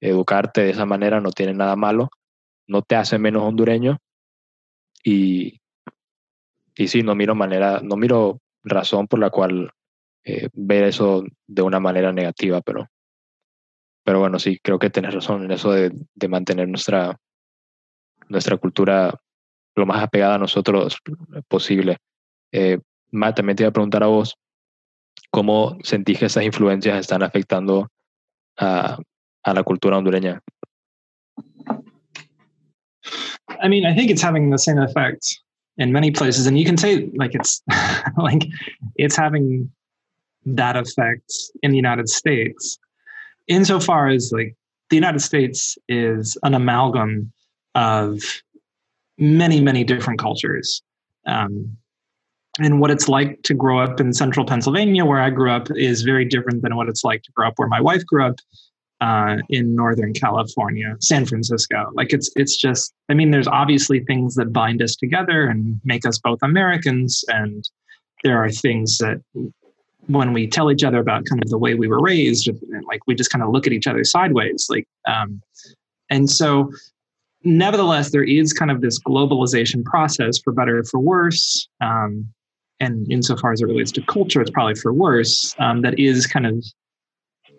educarte 0.00 0.62
de 0.62 0.70
esa 0.70 0.86
manera 0.86 1.20
no 1.20 1.30
tiene 1.30 1.54
nada 1.54 1.76
malo, 1.76 2.10
no 2.66 2.82
te 2.82 2.96
hace 2.96 3.18
menos 3.18 3.42
hondureño 3.42 3.98
y, 5.02 5.60
y 6.74 6.88
sí, 6.88 7.02
no 7.02 7.14
miro 7.14 7.34
manera, 7.34 7.80
no 7.82 7.96
miro 7.96 8.40
razón 8.64 9.06
por 9.06 9.20
la 9.20 9.30
cual 9.30 9.70
eh, 10.24 10.48
ver 10.52 10.84
eso 10.84 11.24
de 11.46 11.62
una 11.62 11.80
manera 11.80 12.12
negativa, 12.12 12.60
pero, 12.60 12.88
pero 14.06 14.20
bueno, 14.20 14.38
sí, 14.38 14.60
creo 14.62 14.78
que 14.78 14.88
tienes 14.88 15.12
razón 15.12 15.42
en 15.42 15.50
eso 15.50 15.72
de, 15.72 15.90
de 16.14 16.28
mantener 16.28 16.68
nuestra, 16.68 17.18
nuestra 18.28 18.56
cultura 18.56 19.12
lo 19.74 19.84
más 19.84 20.00
apegada 20.00 20.36
a 20.36 20.38
nosotros 20.38 20.96
posible. 21.48 21.96
Eh, 22.52 22.78
Matt, 23.10 23.38
también 23.38 23.56
te 23.56 23.64
iba 23.64 23.70
a 23.70 23.72
preguntar 23.72 24.04
a 24.04 24.06
vos, 24.06 24.38
¿cómo 25.32 25.76
sentís 25.82 26.20
que 26.20 26.26
esas 26.26 26.44
influencias 26.44 27.00
están 27.00 27.24
afectando 27.24 27.88
a, 28.56 28.96
a 29.42 29.54
la 29.54 29.62
cultura 29.64 29.98
hondureña? 29.98 30.40
I 33.60 33.68
mean, 33.68 33.84
I 33.84 33.92
think 33.92 34.12
it's 34.12 34.22
having 34.22 34.50
the 34.50 34.58
same 34.58 34.78
effect 34.78 35.24
in 35.78 35.90
many 35.90 36.12
places, 36.12 36.46
and 36.46 36.56
you 36.56 36.64
can 36.64 36.78
say 36.78 37.10
like 37.16 37.34
it's 37.34 37.60
like 38.16 38.46
it's 38.94 39.16
having 39.16 39.68
that 40.44 40.76
effect 40.76 41.32
in 41.64 41.72
the 41.72 41.76
United 41.76 42.08
States, 42.08 42.78
insofar 43.48 44.08
as 44.08 44.32
like 44.32 44.54
the 44.90 44.96
United 44.96 45.20
States 45.20 45.76
is 45.88 46.36
an 46.42 46.54
amalgam 46.54 47.32
of 47.74 48.20
many, 49.18 49.60
many 49.60 49.84
different 49.84 50.18
cultures. 50.18 50.82
Um, 51.26 51.76
and 52.58 52.80
what 52.80 52.90
it's 52.90 53.08
like 53.08 53.42
to 53.42 53.54
grow 53.54 53.78
up 53.80 54.00
in 54.00 54.12
central 54.12 54.46
Pennsylvania, 54.46 55.04
where 55.04 55.20
I 55.20 55.30
grew 55.30 55.50
up, 55.50 55.68
is 55.76 56.02
very 56.02 56.24
different 56.24 56.62
than 56.62 56.76
what 56.76 56.88
it's 56.88 57.04
like 57.04 57.22
to 57.24 57.32
grow 57.32 57.48
up 57.48 57.54
where 57.56 57.68
my 57.68 57.80
wife 57.80 58.04
grew 58.06 58.26
up 58.26 58.36
uh, 59.02 59.36
in 59.50 59.74
Northern 59.74 60.14
California, 60.14 60.96
San 61.00 61.26
Francisco. 61.26 61.90
Like 61.94 62.14
it's 62.14 62.30
it's 62.34 62.56
just, 62.56 62.94
I 63.10 63.14
mean, 63.14 63.30
there's 63.30 63.48
obviously 63.48 64.00
things 64.00 64.36
that 64.36 64.52
bind 64.52 64.80
us 64.80 64.96
together 64.96 65.46
and 65.46 65.78
make 65.84 66.06
us 66.06 66.18
both 66.18 66.38
Americans, 66.42 67.24
and 67.28 67.68
there 68.24 68.42
are 68.42 68.50
things 68.50 68.96
that 68.98 69.20
when 70.06 70.32
we 70.32 70.46
tell 70.46 70.70
each 70.70 70.84
other 70.84 70.98
about 70.98 71.24
kind 71.26 71.42
of 71.42 71.50
the 71.50 71.58
way 71.58 71.74
we 71.74 71.88
were 71.88 72.00
raised, 72.00 72.48
like 72.86 73.00
we 73.06 73.14
just 73.14 73.30
kind 73.30 73.42
of 73.42 73.50
look 73.50 73.66
at 73.66 73.72
each 73.72 73.86
other 73.86 74.04
sideways, 74.04 74.66
like, 74.70 74.86
um, 75.08 75.40
and 76.10 76.30
so 76.30 76.70
nevertheless, 77.44 78.10
there 78.10 78.22
is 78.22 78.52
kind 78.52 78.70
of 78.70 78.80
this 78.80 79.00
globalization 79.00 79.84
process 79.84 80.38
for 80.38 80.52
better 80.52 80.78
or 80.78 80.84
for 80.84 81.00
worse. 81.00 81.68
Um, 81.80 82.28
and 82.78 83.10
insofar 83.10 83.52
as 83.52 83.62
it 83.62 83.66
relates 83.66 83.90
to 83.92 84.02
culture, 84.02 84.40
it's 84.40 84.50
probably 84.50 84.74
for 84.74 84.92
worse. 84.92 85.54
Um, 85.58 85.82
that 85.82 85.98
is 85.98 86.26
kind 86.26 86.46
of 86.46 86.64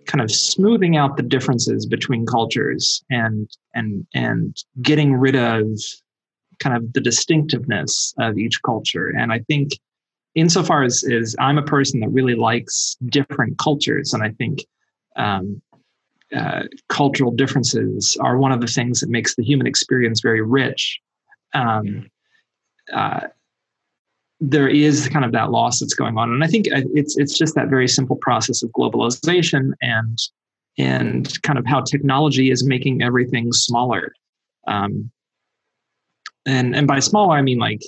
kind 0.05 0.21
of 0.21 0.31
smoothing 0.31 0.95
out 0.95 1.17
the 1.17 1.23
differences 1.23 1.85
between 1.85 2.25
cultures 2.25 3.03
and 3.09 3.49
and 3.73 4.05
and 4.13 4.55
getting 4.81 5.13
rid 5.13 5.35
of 5.35 5.67
kind 6.59 6.75
of 6.75 6.93
the 6.93 7.01
distinctiveness 7.01 8.13
of 8.19 8.37
each 8.37 8.61
culture. 8.63 9.09
And 9.09 9.31
I 9.31 9.39
think, 9.39 9.71
insofar 10.37 10.83
as, 10.83 11.35
I'm 11.39 11.57
a 11.57 11.63
person 11.63 11.99
that 12.01 12.09
really 12.09 12.35
likes 12.35 12.95
different 13.07 13.57
cultures, 13.57 14.13
and 14.13 14.23
I 14.23 14.29
think 14.29 14.65
um, 15.15 15.61
uh, 16.35 16.63
cultural 16.89 17.31
differences 17.31 18.15
are 18.21 18.37
one 18.37 18.51
of 18.51 18.61
the 18.61 18.67
things 18.67 18.99
that 18.99 19.09
makes 19.09 19.35
the 19.35 19.43
human 19.43 19.65
experience 19.65 20.21
very 20.21 20.41
rich. 20.41 20.99
Um, 21.53 22.07
uh, 22.93 23.21
there 24.39 24.67
is 24.67 25.09
kind 25.09 25.25
of 25.25 25.31
that 25.31 25.49
loss 25.49 25.79
that's 25.79 25.95
going 25.95 26.17
on, 26.17 26.31
and 26.31 26.43
I 26.43 26.47
think 26.47 26.67
uh, 26.71 26.81
it's 26.93 27.17
it's 27.17 27.35
just 27.35 27.55
that 27.55 27.69
very 27.69 27.87
simple 27.87 28.17
process 28.17 28.61
of 28.61 28.69
globalization 28.71 29.71
and 29.81 30.19
and 30.77 31.41
kind 31.41 31.57
of 31.57 31.65
how 31.65 31.81
technology 31.81 32.51
is 32.51 32.63
making 32.63 33.01
everything 33.01 33.51
smaller. 33.51 34.13
Um, 34.67 35.09
and 36.45 36.75
and 36.75 36.85
by 36.85 36.99
smaller, 36.99 37.35
I 37.35 37.41
mean 37.41 37.57
like 37.57 37.81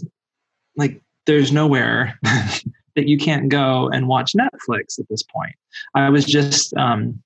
like 0.76 1.00
there's 1.30 1.52
nowhere 1.52 2.20
that 2.24 3.08
you 3.08 3.16
can't 3.16 3.50
go 3.50 3.88
and 3.90 4.08
watch 4.08 4.34
Netflix 4.34 5.00
at 5.00 5.08
this 5.10 5.22
point. 5.22 5.54
I 5.94 6.10
was 6.10 6.26
just 6.26 6.74
um, 6.74 7.22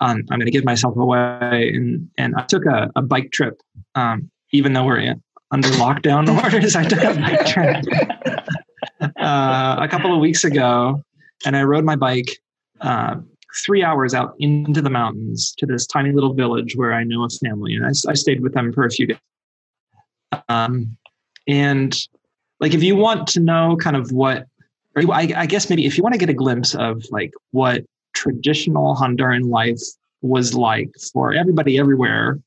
on, 0.00 0.24
I'm 0.30 0.38
going 0.38 0.46
to 0.46 0.50
give 0.50 0.64
myself 0.64 0.96
away, 0.96 1.70
and 1.74 2.08
and 2.16 2.34
I 2.34 2.44
took 2.44 2.64
a, 2.64 2.90
a 2.96 3.02
bike 3.02 3.30
trip, 3.30 3.60
um, 3.94 4.30
even 4.52 4.72
though 4.72 4.84
we're 4.84 5.00
in, 5.00 5.22
under 5.50 5.68
lockdown 5.68 6.42
orders. 6.42 6.76
I 6.76 6.84
took 6.84 7.02
a 7.02 7.14
bike 7.14 7.46
trip 7.46 7.84
uh, 9.20 9.76
a 9.80 9.88
couple 9.88 10.14
of 10.14 10.20
weeks 10.20 10.44
ago, 10.44 11.02
and 11.44 11.54
I 11.56 11.64
rode 11.64 11.84
my 11.84 11.96
bike 11.96 12.38
uh, 12.80 13.16
three 13.66 13.84
hours 13.84 14.14
out 14.14 14.34
into 14.38 14.80
the 14.80 14.90
mountains 14.90 15.54
to 15.58 15.66
this 15.66 15.86
tiny 15.86 16.12
little 16.12 16.32
village 16.32 16.74
where 16.74 16.94
I 16.94 17.04
know 17.04 17.22
a 17.22 17.28
family, 17.28 17.74
and 17.74 17.84
I, 17.84 17.90
I 17.90 18.14
stayed 18.14 18.40
with 18.40 18.54
them 18.54 18.72
for 18.72 18.86
a 18.86 18.90
few 18.90 19.08
days. 19.08 19.18
Um, 20.48 20.96
and 21.46 21.94
like, 22.60 22.74
if 22.74 22.82
you 22.82 22.96
want 22.96 23.26
to 23.28 23.40
know 23.40 23.76
kind 23.76 23.96
of 23.96 24.12
what, 24.12 24.46
or 24.96 25.02
I, 25.12 25.32
I 25.36 25.46
guess 25.46 25.68
maybe 25.70 25.86
if 25.86 25.96
you 25.96 26.02
want 26.02 26.14
to 26.14 26.18
get 26.18 26.30
a 26.30 26.34
glimpse 26.34 26.74
of 26.74 27.04
like 27.10 27.32
what 27.52 27.84
traditional 28.14 28.96
Honduran 28.96 29.48
life 29.48 29.80
was 30.22 30.54
like 30.54 30.90
for 31.12 31.32
everybody 31.32 31.78
everywhere 31.78 32.38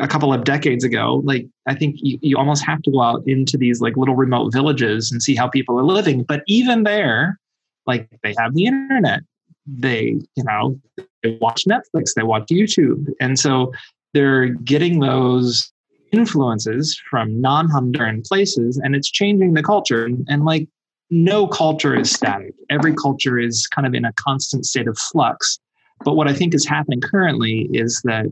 a 0.00 0.08
couple 0.08 0.32
of 0.32 0.42
decades 0.42 0.82
ago 0.82 1.22
like 1.24 1.46
i 1.68 1.74
think 1.74 1.94
you, 2.02 2.18
you 2.20 2.36
almost 2.36 2.64
have 2.64 2.82
to 2.82 2.90
go 2.90 3.00
out 3.00 3.22
into 3.28 3.56
these 3.56 3.80
like 3.80 3.96
little 3.96 4.16
remote 4.16 4.52
villages 4.52 5.12
and 5.12 5.22
see 5.22 5.36
how 5.36 5.46
people 5.46 5.78
are 5.78 5.84
living. 5.84 6.24
But 6.24 6.42
even 6.48 6.82
there 6.82 7.38
like 7.86 8.08
they 8.22 8.34
have 8.38 8.54
the 8.54 8.66
internet. 8.66 9.20
They 9.66 10.18
you 10.36 10.44
know 10.44 10.78
they 11.22 11.38
watch 11.40 11.64
netflix. 11.64 12.14
They 12.14 12.22
watch 12.22 12.48
youtube. 12.48 13.12
And 13.20 13.38
so 13.38 13.72
they're 14.12 14.48
getting 14.48 15.00
those 15.00 15.72
influences 16.16 17.00
from 17.10 17.40
non-honduran 17.40 18.26
places 18.26 18.80
and 18.82 18.94
it's 18.94 19.10
changing 19.10 19.54
the 19.54 19.62
culture 19.62 20.04
and, 20.04 20.26
and 20.28 20.44
like 20.44 20.68
no 21.10 21.46
culture 21.46 21.94
is 21.94 22.10
static. 22.10 22.54
Every 22.70 22.94
culture 22.94 23.38
is 23.38 23.66
kind 23.66 23.86
of 23.86 23.94
in 23.94 24.04
a 24.04 24.12
constant 24.14 24.66
state 24.66 24.88
of 24.88 24.98
flux. 24.98 25.58
But 26.04 26.14
what 26.14 26.28
I 26.28 26.32
think 26.32 26.54
is 26.54 26.66
happening 26.66 27.00
currently 27.00 27.68
is 27.72 28.00
that 28.04 28.26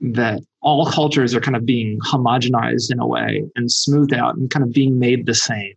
that 0.00 0.40
all 0.62 0.84
cultures 0.86 1.32
are 1.32 1.40
kind 1.40 1.56
of 1.56 1.64
being 1.64 2.00
homogenized 2.00 2.90
in 2.90 2.98
a 2.98 3.06
way 3.06 3.44
and 3.54 3.70
smoothed 3.70 4.12
out 4.12 4.34
and 4.34 4.50
kind 4.50 4.64
of 4.64 4.72
being 4.72 4.98
made 4.98 5.26
the 5.26 5.34
same. 5.34 5.74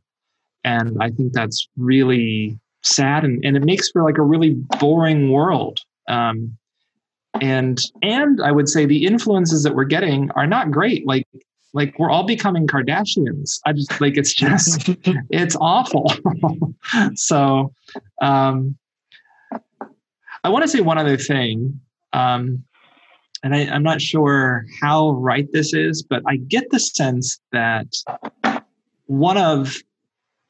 And 0.63 0.97
I 0.99 1.11
think 1.11 1.33
that's 1.33 1.67
really 1.77 2.57
sad 2.81 3.23
and, 3.23 3.43
and 3.45 3.55
it 3.55 3.63
makes 3.63 3.89
for 3.91 4.03
like 4.03 4.17
a 4.17 4.23
really 4.23 4.55
boring 4.79 5.31
world. 5.31 5.79
Um, 6.07 6.57
and 7.41 7.80
and 8.02 8.41
I 8.41 8.52
would 8.52 8.69
say 8.69 8.86
the 8.86 9.06
influences 9.06 9.63
that 9.63 9.76
we're 9.76 9.86
getting 9.86 10.32
are 10.32 10.48
not 10.48 10.71
great. 10.71 11.06
Like 11.06 11.28
like 11.74 11.98
we're 12.00 12.10
all 12.10 12.24
becoming 12.24 12.67
Kardashians. 12.67 13.60
I 13.65 13.74
just 13.74 14.00
like 14.00 14.17
it's 14.17 14.34
just 14.34 14.89
it's 15.30 15.56
awful. 15.60 16.12
so 17.15 17.74
um 18.21 18.78
I 20.43 20.50
want 20.50 20.63
to 20.63 20.67
say 20.67 20.82
one 20.82 20.98
other 20.98 21.17
thing. 21.17 21.80
Um 22.13 22.63
and 23.43 23.54
I, 23.54 23.67
I'm 23.67 23.84
not 23.84 24.02
sure 24.02 24.65
how 24.82 25.12
right 25.12 25.48
this 25.52 25.74
is, 25.74 26.02
but 26.02 26.24
I 26.26 26.38
get 26.38 26.71
the 26.71 26.80
sense 26.80 27.39
that 27.52 27.88
one 29.06 29.38
of 29.38 29.78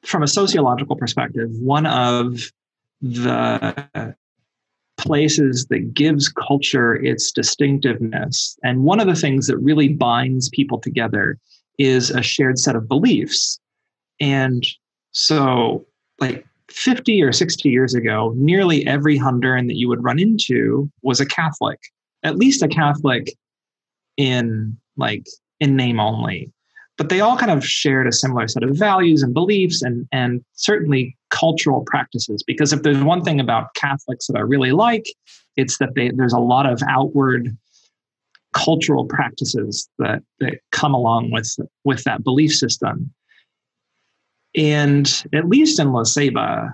from 0.05 0.23
a 0.23 0.27
sociological 0.27 0.95
perspective, 0.95 1.49
one 1.59 1.85
of 1.85 2.51
the 3.01 4.15
places 4.97 5.65
that 5.67 5.93
gives 5.93 6.29
culture 6.29 6.95
its 6.95 7.31
distinctiveness. 7.31 8.57
And 8.63 8.83
one 8.83 8.99
of 8.99 9.07
the 9.07 9.15
things 9.15 9.47
that 9.47 9.57
really 9.57 9.89
binds 9.89 10.49
people 10.49 10.79
together 10.79 11.37
is 11.77 12.09
a 12.09 12.21
shared 12.21 12.57
set 12.57 12.75
of 12.75 12.87
beliefs. 12.87 13.59
And 14.19 14.65
so, 15.11 15.85
like 16.19 16.45
50 16.69 17.21
or 17.21 17.31
60 17.31 17.69
years 17.69 17.93
ago, 17.93 18.33
nearly 18.35 18.85
every 18.87 19.17
Honduran 19.17 19.67
that 19.67 19.75
you 19.75 19.89
would 19.89 20.03
run 20.03 20.19
into 20.19 20.89
was 21.01 21.19
a 21.19 21.25
Catholic, 21.25 21.79
at 22.23 22.37
least 22.37 22.63
a 22.63 22.67
Catholic 22.67 23.33
in 24.17 24.77
like 24.97 25.25
in 25.59 25.75
name 25.75 25.99
only 25.99 26.51
but 26.97 27.09
they 27.09 27.19
all 27.19 27.37
kind 27.37 27.51
of 27.51 27.65
shared 27.65 28.07
a 28.07 28.11
similar 28.11 28.47
set 28.47 28.63
of 28.63 28.77
values 28.77 29.21
and 29.21 29.33
beliefs 29.33 29.81
and 29.81 30.07
and 30.11 30.43
certainly 30.53 31.15
cultural 31.29 31.83
practices. 31.85 32.43
Because 32.47 32.71
if 32.71 32.83
there's 32.83 33.03
one 33.03 33.23
thing 33.23 33.39
about 33.39 33.73
catholics 33.75 34.27
that 34.27 34.37
i 34.37 34.41
really 34.41 34.71
like 34.71 35.05
it's 35.55 35.77
that 35.77 35.95
they, 35.95 36.11
there's 36.11 36.33
a 36.33 36.39
lot 36.39 36.65
of 36.65 36.81
outward 36.89 37.55
cultural 38.53 39.05
practices 39.05 39.89
that, 39.99 40.21
that 40.39 40.59
come 40.71 40.93
along 40.93 41.31
with 41.31 41.55
with 41.83 42.03
that 42.03 42.23
belief 42.23 42.53
system. 42.53 43.13
And 44.55 45.23
at 45.33 45.47
least 45.47 45.79
in 45.79 45.91
la 45.91 46.03
ceiba 46.03 46.71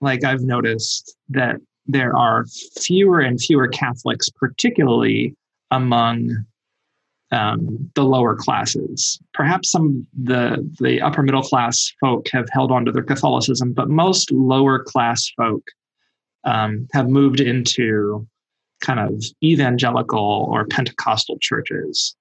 like 0.00 0.24
i've 0.24 0.42
noticed 0.42 1.16
that 1.28 1.56
there 1.86 2.16
are 2.16 2.46
fewer 2.80 3.18
and 3.18 3.40
fewer 3.40 3.66
catholics 3.66 4.28
particularly 4.30 5.34
among 5.72 6.44
um, 7.32 7.90
the 7.94 8.02
lower 8.02 8.34
classes. 8.34 9.20
Perhaps 9.34 9.70
some 9.70 10.06
the 10.20 10.68
the 10.80 11.00
upper 11.00 11.22
middle 11.22 11.42
class 11.42 11.92
folk 12.00 12.26
have 12.32 12.48
held 12.50 12.72
on 12.72 12.84
to 12.84 12.92
their 12.92 13.02
Catholicism, 13.02 13.72
but 13.72 13.88
most 13.88 14.30
lower 14.32 14.82
class 14.82 15.30
folk 15.36 15.62
um, 16.44 16.88
have 16.92 17.08
moved 17.08 17.40
into 17.40 18.26
kind 18.80 18.98
of 18.98 19.22
evangelical 19.42 20.48
or 20.50 20.66
Pentecostal 20.66 21.38
churches. 21.40 22.16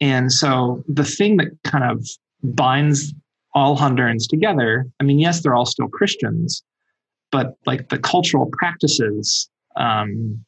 And 0.00 0.32
so 0.32 0.84
the 0.86 1.04
thing 1.04 1.38
that 1.38 1.48
kind 1.64 1.84
of 1.84 2.06
binds 2.42 3.12
all 3.54 3.76
Hondurans 3.76 4.28
together, 4.28 4.86
I 5.00 5.04
mean, 5.04 5.18
yes, 5.18 5.42
they're 5.42 5.54
all 5.54 5.66
still 5.66 5.88
Christians, 5.88 6.62
but 7.32 7.54
like 7.66 7.88
the 7.88 7.98
cultural 7.98 8.50
practices 8.52 9.48
um, 9.76 10.44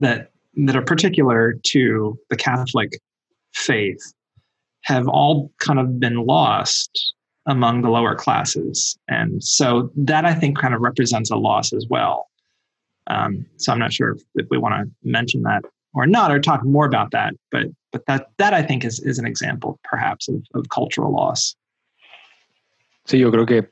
that 0.00 0.32
that 0.56 0.76
are 0.76 0.82
particular 0.82 1.54
to 1.64 2.18
the 2.30 2.36
Catholic 2.36 2.98
faith 3.52 4.00
have 4.84 5.08
all 5.08 5.50
kind 5.60 5.78
of 5.78 6.00
been 6.00 6.24
lost 6.24 7.14
among 7.46 7.82
the 7.82 7.90
lower 7.90 8.14
classes. 8.14 8.98
And 9.08 9.42
so 9.42 9.90
that 9.96 10.24
I 10.24 10.34
think 10.34 10.58
kind 10.58 10.74
of 10.74 10.80
represents 10.80 11.30
a 11.30 11.36
loss 11.36 11.72
as 11.72 11.86
well. 11.88 12.28
Um, 13.08 13.46
so 13.56 13.72
I'm 13.72 13.78
not 13.78 13.92
sure 13.92 14.12
if, 14.12 14.22
if 14.34 14.46
we 14.50 14.58
want 14.58 14.74
to 14.74 14.90
mention 15.08 15.42
that 15.42 15.64
or 15.94 16.06
not, 16.06 16.30
or 16.30 16.40
talk 16.40 16.64
more 16.64 16.86
about 16.86 17.10
that. 17.12 17.34
But 17.50 17.66
but 17.92 18.04
that 18.06 18.28
that 18.38 18.52
I 18.52 18.62
think 18.62 18.84
is 18.84 19.00
is 19.00 19.18
an 19.18 19.26
example, 19.26 19.78
perhaps, 19.84 20.28
of, 20.28 20.44
of 20.54 20.68
cultural 20.68 21.12
loss. 21.12 21.54
Sí, 23.06 23.18
yo 23.18 23.30
creo 23.30 23.46
que 23.46 23.70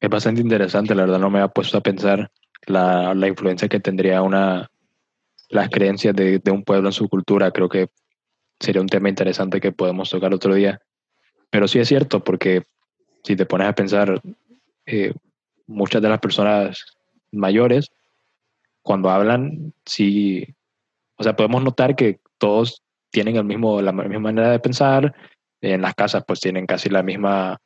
es 0.00 0.10
bastante 0.10 0.40
interesante. 0.40 0.94
La 0.94 1.04
verdad, 1.04 1.18
no 1.18 1.30
me 1.30 1.40
ha 1.40 1.48
puesto 1.48 1.78
a 1.78 1.80
pensar 1.80 2.30
la, 2.66 3.14
la 3.14 3.26
influencia 3.26 3.68
que 3.68 3.80
tendría 3.80 4.22
una 4.22 4.70
las 5.54 5.70
creencias 5.70 6.14
de, 6.16 6.40
de, 6.40 6.50
un 6.50 6.64
pueblo 6.64 6.88
en 6.88 6.92
su 6.92 7.08
cultura, 7.08 7.52
creo 7.52 7.68
que 7.68 7.88
sería 8.58 8.82
un 8.82 8.88
tema 8.88 9.08
interesante 9.08 9.60
que 9.60 9.70
podemos 9.70 10.10
tocar 10.10 10.34
otro 10.34 10.54
día. 10.54 10.80
Pero 11.48 11.68
sí 11.68 11.78
es 11.78 11.86
cierto, 11.86 12.24
porque 12.24 12.64
si 13.22 13.36
te 13.36 13.46
pones 13.46 13.68
a 13.68 13.74
pensar, 13.74 14.20
eh, 14.84 15.14
muchas 15.68 16.02
de 16.02 16.08
las 16.08 16.18
personas 16.18 16.84
mayores, 17.30 17.88
cuando 18.82 19.10
hablan, 19.10 19.72
sí, 19.86 20.44
o 21.16 21.22
sea, 21.22 21.36
podemos 21.36 21.62
notar 21.62 21.94
que 21.94 22.18
todos 22.38 22.82
tienen 23.10 23.36
el 23.36 23.44
mismo, 23.44 23.80
la 23.80 23.92
misma 23.92 24.18
manera 24.18 24.50
de 24.50 24.58
pensar, 24.58 25.14
en 25.60 25.82
las 25.82 25.94
casas 25.94 26.24
pues 26.26 26.40
tienen 26.40 26.66
casi 26.66 26.90
la 26.90 27.04
misma, 27.04 27.58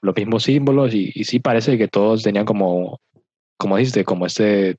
los 0.00 0.16
mismos 0.16 0.42
símbolos 0.42 0.92
y, 0.92 1.12
y 1.14 1.22
sí 1.22 1.38
parece 1.38 1.78
que 1.78 1.86
todos 1.86 2.24
tenían 2.24 2.44
como, 2.44 3.00
como 3.56 3.76
dijiste, 3.76 4.04
como 4.04 4.26
este 4.26 4.76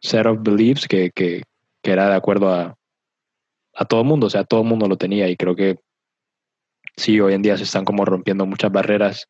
set 0.00 0.26
of 0.26 0.38
beliefs 0.42 0.88
que, 0.88 1.12
que, 1.12 1.42
que 1.82 1.92
era 1.92 2.08
de 2.08 2.14
acuerdo 2.14 2.52
a, 2.52 2.76
a 3.74 3.84
todo 3.84 4.04
mundo, 4.04 4.26
o 4.26 4.30
sea, 4.30 4.44
todo 4.44 4.62
el 4.62 4.68
mundo 4.68 4.88
lo 4.88 4.96
tenía 4.96 5.28
y 5.28 5.36
creo 5.36 5.56
que 5.56 5.78
sí, 6.96 7.20
hoy 7.20 7.34
en 7.34 7.42
día 7.42 7.56
se 7.56 7.64
están 7.64 7.84
como 7.84 8.04
rompiendo 8.04 8.46
muchas 8.46 8.70
barreras, 8.70 9.28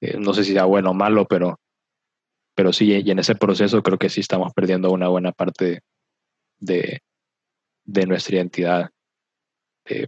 eh, 0.00 0.16
no 0.18 0.34
sé 0.34 0.44
si 0.44 0.52
sea 0.52 0.64
bueno 0.64 0.90
o 0.90 0.94
malo, 0.94 1.26
pero, 1.26 1.60
pero 2.54 2.72
sí, 2.72 2.92
y 2.92 3.10
en 3.10 3.18
ese 3.18 3.34
proceso 3.34 3.82
creo 3.82 3.98
que 3.98 4.08
sí 4.08 4.20
estamos 4.20 4.52
perdiendo 4.52 4.90
una 4.90 5.08
buena 5.08 5.32
parte 5.32 5.80
de, 6.58 7.00
de 7.84 8.06
nuestra 8.06 8.36
identidad. 8.36 8.90
Eh, 9.84 10.06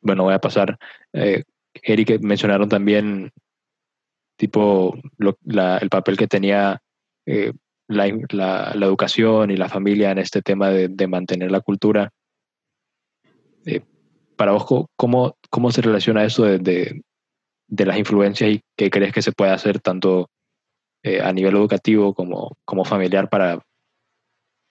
bueno, 0.00 0.24
voy 0.24 0.34
a 0.34 0.40
pasar. 0.40 0.78
Eh, 1.12 1.44
Eric 1.74 2.20
mencionaron 2.20 2.68
también 2.68 3.32
tipo 4.36 4.96
el 5.18 5.88
papel 5.90 6.16
que 6.16 6.26
tenía 6.26 6.80
eh, 7.26 7.52
la, 7.88 8.10
la, 8.74 8.86
educación 8.86 9.50
y 9.50 9.56
la 9.56 9.68
familia 9.68 10.10
en 10.10 10.18
este 10.18 10.42
tema 10.42 10.70
de, 10.70 10.88
de 10.88 11.06
mantener 11.06 11.50
la 11.50 11.60
cultura. 11.60 12.10
Eh, 13.66 13.82
para 14.36 14.52
vos, 14.52 14.66
¿cómo, 14.96 15.36
¿cómo 15.50 15.70
se 15.70 15.82
relaciona 15.82 16.24
eso 16.24 16.44
de, 16.44 16.58
de, 16.58 17.02
de, 17.68 17.86
las 17.86 17.98
influencias 17.98 18.50
y 18.50 18.60
qué 18.76 18.90
crees 18.90 19.12
que 19.12 19.22
se 19.22 19.32
puede 19.32 19.52
hacer 19.52 19.80
tanto 19.80 20.28
eh, 21.02 21.20
a 21.20 21.32
nivel 21.32 21.54
educativo 21.56 22.14
como, 22.14 22.56
como 22.64 22.84
familiar 22.84 23.28
para, 23.28 23.60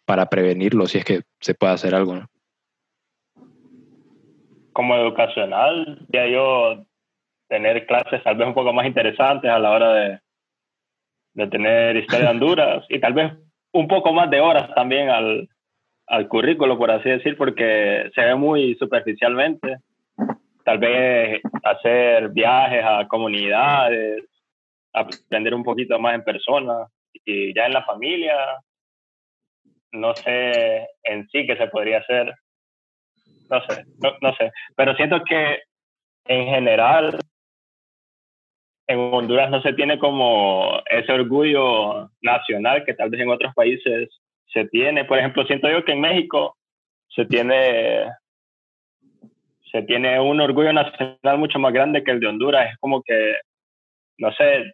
para 0.06 0.28
prevenirlo, 0.28 0.86
si 0.88 0.98
es 0.98 1.06
que 1.06 1.22
se 1.40 1.54
puede 1.54 1.74
hacer 1.74 1.96
algo? 1.96 2.16
¿no? 2.16 2.28
Como 4.74 4.96
educacional, 4.96 6.06
ya 6.10 6.28
yo 6.28 6.86
tener 7.48 7.86
clases 7.86 8.24
tal 8.24 8.36
vez 8.36 8.48
un 8.48 8.56
poco 8.56 8.74
más 8.74 8.88
interesantes 8.88 9.50
a 9.50 9.60
la 9.60 9.72
hora 9.72 9.94
de, 9.94 10.20
de 11.34 11.48
tener 11.48 11.96
historia 11.98 12.26
de 12.26 12.32
Honduras 12.32 12.86
y 12.90 13.00
tal 13.00 13.14
vez 13.14 13.34
un 13.72 13.88
poco 13.88 14.14
más 14.14 14.30
de 14.30 14.40
horas 14.40 14.74
también 14.76 15.10
al, 15.10 15.48
al 16.08 16.28
currículo, 16.28 16.78
por 16.78 16.92
así 16.92 17.10
decir, 17.10 17.36
porque 17.38 18.10
se 18.14 18.22
ve 18.22 18.36
muy 18.36 18.76
superficialmente. 18.76 19.78
Tal 20.64 20.78
vez 20.78 21.42
hacer 21.64 22.30
viajes 22.30 22.84
a 22.86 23.08
comunidades, 23.08 24.24
aprender 24.94 25.54
un 25.54 25.64
poquito 25.64 26.00
más 26.00 26.16
en 26.16 26.24
persona 26.24 26.88
y 27.26 27.54
ya 27.54 27.66
en 27.66 27.74
la 27.74 27.84
familia, 27.84 28.36
no 29.92 30.16
sé 30.16 30.88
en 31.04 31.28
sí 31.30 31.46
qué 31.46 31.58
se 31.58 31.68
podría 31.68 32.00
hacer. 32.00 32.34
No 33.50 33.62
sé, 33.68 33.84
no, 34.02 34.12
no 34.22 34.36
sé. 34.36 34.52
Pero 34.76 34.96
siento 34.96 35.22
que 35.24 35.60
en 36.26 36.46
general 36.46 37.20
en 38.88 39.00
Honduras 39.00 39.50
no 39.50 39.62
se 39.62 39.74
tiene 39.74 39.98
como 39.98 40.82
ese 40.90 41.12
orgullo 41.12 42.10
nacional 42.22 42.84
que 42.86 42.94
tal 42.94 43.10
vez 43.10 43.22
en 43.22 43.30
otros 43.30 43.54
países 43.54 44.10
se 44.48 44.66
tiene. 44.66 45.06
Por 45.06 45.18
ejemplo, 45.18 45.46
siento 45.46 45.70
yo 45.70 45.84
que 45.86 45.94
en 45.94 46.02
México 46.02 46.58
se 47.10 47.26
tiene, 47.26 48.06
se 49.72 49.84
tiene 49.84 50.20
un 50.20 50.42
orgullo 50.42 50.74
nacional 50.74 51.38
mucho 51.38 51.60
más 51.60 51.74
grande 51.74 52.04
que 52.04 52.12
el 52.12 52.20
de 52.20 52.28
Honduras. 52.28 52.72
Es 52.72 52.78
como 52.80 53.02
que, 53.04 53.36
no 54.18 54.32
sé, 54.34 54.74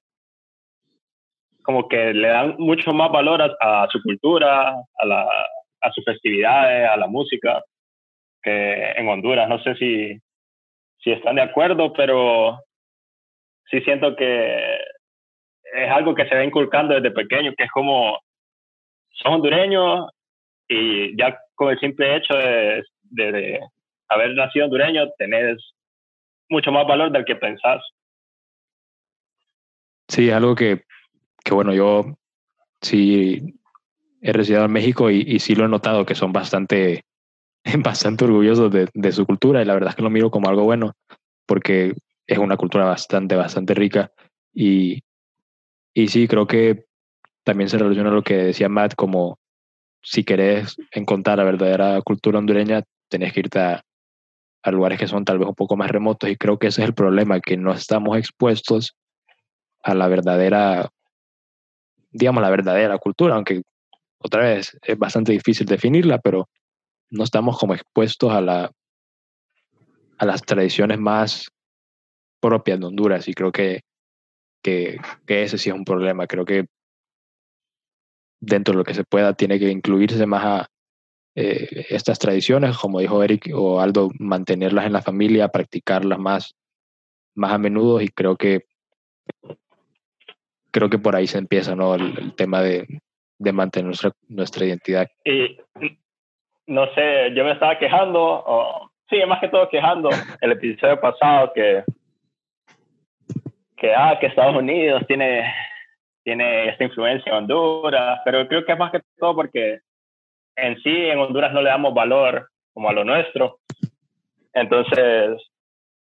como 1.64 1.88
que 1.88 2.14
le 2.14 2.30
dan 2.30 2.56
mucho 2.58 2.92
más 2.94 3.12
valor 3.12 3.58
a, 3.62 3.88
su 3.92 4.02
cultura, 4.02 4.72
a, 4.72 5.06
la, 5.06 5.22
a 5.82 5.92
sus 5.92 6.04
festividades, 6.04 6.90
a 6.90 6.98
la 6.98 7.08
música, 7.08 7.62
que 8.42 8.92
en 8.92 9.08
Honduras. 9.08 9.48
No 9.48 9.62
sé 9.62 9.76
si, 9.76 10.20
si 10.98 11.12
están 11.12 11.36
de 11.36 11.44
acuerdo, 11.44 11.94
pero 11.94 12.60
sí 13.70 13.82
siento 13.82 14.16
que 14.16 14.78
es 15.74 15.92
algo 15.92 16.16
que 16.16 16.28
se 16.28 16.36
va 16.36 16.44
inculcando 16.44 16.96
desde 16.96 17.12
pequeño, 17.12 17.54
que 17.56 17.66
es 17.66 17.72
como, 17.72 18.20
son 19.12 19.34
hondureños 19.34 20.10
y 20.68 21.18
ya 21.18 21.38
con 21.56 21.72
el 21.72 21.80
simple 21.80 22.16
hecho 22.16 22.34
de, 22.34 22.84
de, 23.12 23.60
haber 24.08 24.34
nacido 24.34 24.66
hondureño, 24.66 25.10
tenés 25.18 25.58
mucho 26.50 26.72
más 26.72 26.88
valor 26.88 27.12
del 27.12 27.26
que 27.26 27.36
pensás. 27.36 27.82
Sí, 30.08 30.32
algo 30.32 30.56
que, 30.56 30.84
que 31.44 31.54
bueno, 31.54 31.74
yo 31.74 32.18
sí 32.82 33.56
he 34.22 34.34
residido 34.34 34.66
en 34.66 34.72
México 34.72 35.12
y, 35.12 35.22
y, 35.22 35.40
sí 35.40 35.54
lo 35.54 35.66
he 35.66 35.70
notado 35.70 36.06
que 36.06 36.16
son 36.16 36.34
bastante, 36.34 37.04
bastante 37.84 38.26
orgullosos 38.26 38.72
de, 38.72 38.90
de, 38.94 39.12
su 39.12 39.26
cultura 39.26 39.62
y 39.62 39.66
la 39.66 39.76
verdad 39.76 39.92
es 39.92 39.96
que 39.96 40.02
lo 40.02 40.10
miro 40.10 40.32
como 40.32 40.50
algo 40.50 40.64
bueno 40.64 40.94
porque 41.46 41.94
es 42.30 42.38
una 42.38 42.58
cultura 42.58 42.86
bastante, 42.86 43.36
bastante 43.36 43.74
rica. 43.74 44.12
Y, 44.54 45.04
y 45.96 46.08
sí, 46.10 46.28
creo 46.28 46.46
que 46.46 46.86
también 47.44 47.70
se 47.70 47.80
relaciona 47.80 48.12
a 48.12 48.14
lo 48.14 48.22
que 48.22 48.38
decía 48.38 48.70
Matt, 48.70 48.94
como 48.94 49.40
si 50.04 50.24
querés 50.24 50.78
encontrar 50.92 51.40
la 51.40 51.44
verdadera 51.44 52.00
cultura 52.04 52.38
hondureña, 52.38 52.84
tenés 53.10 53.34
que 53.34 53.40
irte 53.40 53.60
a, 53.60 53.84
a 54.62 54.72
lugares 54.72 55.00
que 55.00 55.08
son 55.08 55.26
tal 55.26 55.40
vez 55.40 55.48
un 55.48 55.56
poco 55.56 55.76
más 55.76 55.90
remotos. 55.90 56.30
Y 56.30 56.38
creo 56.38 56.60
que 56.60 56.68
ese 56.68 56.84
es 56.84 56.88
el 56.88 56.94
problema, 56.94 57.40
que 57.40 57.58
no 57.58 57.74
estamos 57.74 58.16
expuestos 58.16 58.96
a 59.82 59.96
la 59.96 60.08
verdadera, 60.08 60.88
digamos, 62.12 62.44
la 62.44 62.52
verdadera 62.52 63.00
cultura, 63.00 63.34
aunque 63.34 63.64
otra 64.20 64.44
vez 64.44 64.78
es 64.84 65.00
bastante 65.00 65.32
difícil 65.32 65.66
definirla, 65.66 66.20
pero 66.20 66.48
no 67.10 67.24
estamos 67.24 67.58
como 67.58 67.74
expuestos 67.74 68.32
a 68.32 68.40
la 68.40 68.72
a 70.20 70.26
las 70.26 70.42
tradiciones 70.42 71.00
más 71.00 71.50
propias 72.40 72.80
de 72.80 72.86
Honduras 72.86 73.28
y 73.28 73.34
creo 73.34 73.52
que, 73.52 73.82
que, 74.64 75.00
ese 75.28 75.58
sí 75.58 75.70
es 75.70 75.76
un 75.76 75.86
problema. 75.86 76.28
Creo 76.28 76.46
que 76.46 76.66
dentro 78.40 78.74
de 78.74 78.78
lo 78.78 78.84
que 78.84 78.94
se 78.94 79.04
pueda 79.04 79.34
tiene 79.34 79.60
que 79.60 79.70
incluirse 79.70 80.26
más 80.26 80.46
a 80.46 80.68
eh, 81.36 81.86
estas 81.90 82.20
tradiciones, 82.20 82.78
como 82.78 83.00
dijo 83.00 83.24
Eric 83.24 83.52
o 83.54 83.80
Aldo, 83.80 84.10
mantenerlas 84.20 84.86
en 84.86 84.94
la 84.94 85.02
familia, 85.02 85.50
practicarlas 85.50 86.20
más, 86.20 86.56
más 87.36 87.54
a 87.54 87.58
menudo 87.58 88.02
y 88.02 88.10
creo 88.10 88.36
que 88.36 88.66
creo 90.72 90.90
que 90.90 91.00
por 91.00 91.16
ahí 91.16 91.28
se 91.28 91.38
empieza 91.38 91.76
¿no? 91.76 91.96
el, 91.96 92.36
tema 92.36 92.62
de, 92.62 93.02
de, 93.38 93.52
mantener 93.52 93.88
nuestra, 93.88 94.12
nuestra 94.28 94.66
identidad. 94.66 95.08
Y 95.26 95.58
no 96.68 96.86
sé, 96.94 97.34
yo 97.36 97.44
me 97.44 97.54
estaba 97.54 97.80
quejando, 97.80 98.92
sí, 99.10 99.18
más 99.28 99.40
que 99.40 99.48
todo 99.48 99.70
quejando 99.70 100.10
el 100.42 100.52
episodio 100.52 101.00
pasado 101.00 101.52
que 101.54 101.84
que, 103.80 103.94
ah, 103.96 104.18
que 104.20 104.28
Estados 104.28 104.56
Unidos 104.56 105.04
tiene, 105.08 105.44
tiene 106.24 106.70
esta 106.70 106.84
influencia 106.84 107.30
en 107.32 107.38
Honduras, 107.40 108.20
pero 108.26 108.48
creo 108.48 108.66
que 108.66 108.74
es 108.74 108.78
más 108.78 108.92
que 108.92 109.02
todo 109.18 109.36
porque 109.36 109.80
en 110.56 110.80
sí 110.82 110.90
en 110.90 111.20
Honduras 111.20 111.54
no 111.54 111.62
le 111.62 111.70
damos 111.70 111.94
valor 111.94 112.50
como 112.74 112.90
a 112.90 112.94
lo 112.94 113.04
nuestro. 113.04 113.60
Entonces, 114.54 115.42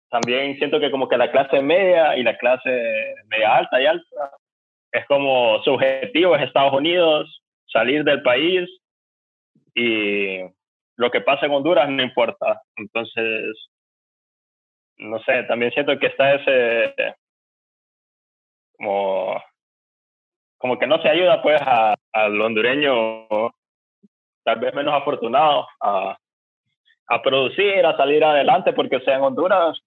también 0.10 0.58
siento 0.58 0.80
que 0.80 0.92
como 0.92 1.10
que 1.10 1.18
la 1.18 1.32
clase 1.32 1.62
media 1.62 2.16
y 2.18 2.24
la 2.24 2.38
clase 2.38 3.16
media 3.28 3.58
alta 3.58 3.82
y 3.82 3.86
alta 3.86 4.32
es 4.92 5.06
como 5.08 5.62
su 5.64 5.74
objetivo 5.74 6.36
es 6.36 6.44
Estados 6.44 6.74
Unidos, 6.74 7.42
salir 7.66 8.04
del 8.04 8.22
país 8.22 8.70
y 9.74 10.40
lo 10.98 11.10
que 11.10 11.22
pasa 11.22 11.48
en 11.48 11.54
Honduras 11.54 11.90
no 11.90 12.04
importa. 12.04 12.62
Entonces, 12.76 13.56
no 14.98 15.20
sé, 15.24 15.44
también 15.44 15.72
siento 15.72 15.98
que 15.98 16.08
está 16.08 16.36
ese, 16.36 17.16
como, 18.84 19.42
como 20.58 20.78
que 20.78 20.88
no 20.88 21.02
se 21.02 21.10
ayuda 21.10 21.42
pues 21.42 21.62
al 22.12 22.42
hondureño 22.42 23.28
tal 24.44 24.60
vez 24.60 24.74
menos 24.74 24.94
afortunado 24.94 25.68
a, 25.80 26.18
a 27.08 27.22
producir, 27.22 27.86
a 27.86 27.96
salir 27.96 28.24
adelante, 28.24 28.74
porque 28.74 29.00
sea, 29.02 29.16
en 29.16 29.24
Honduras 29.24 29.80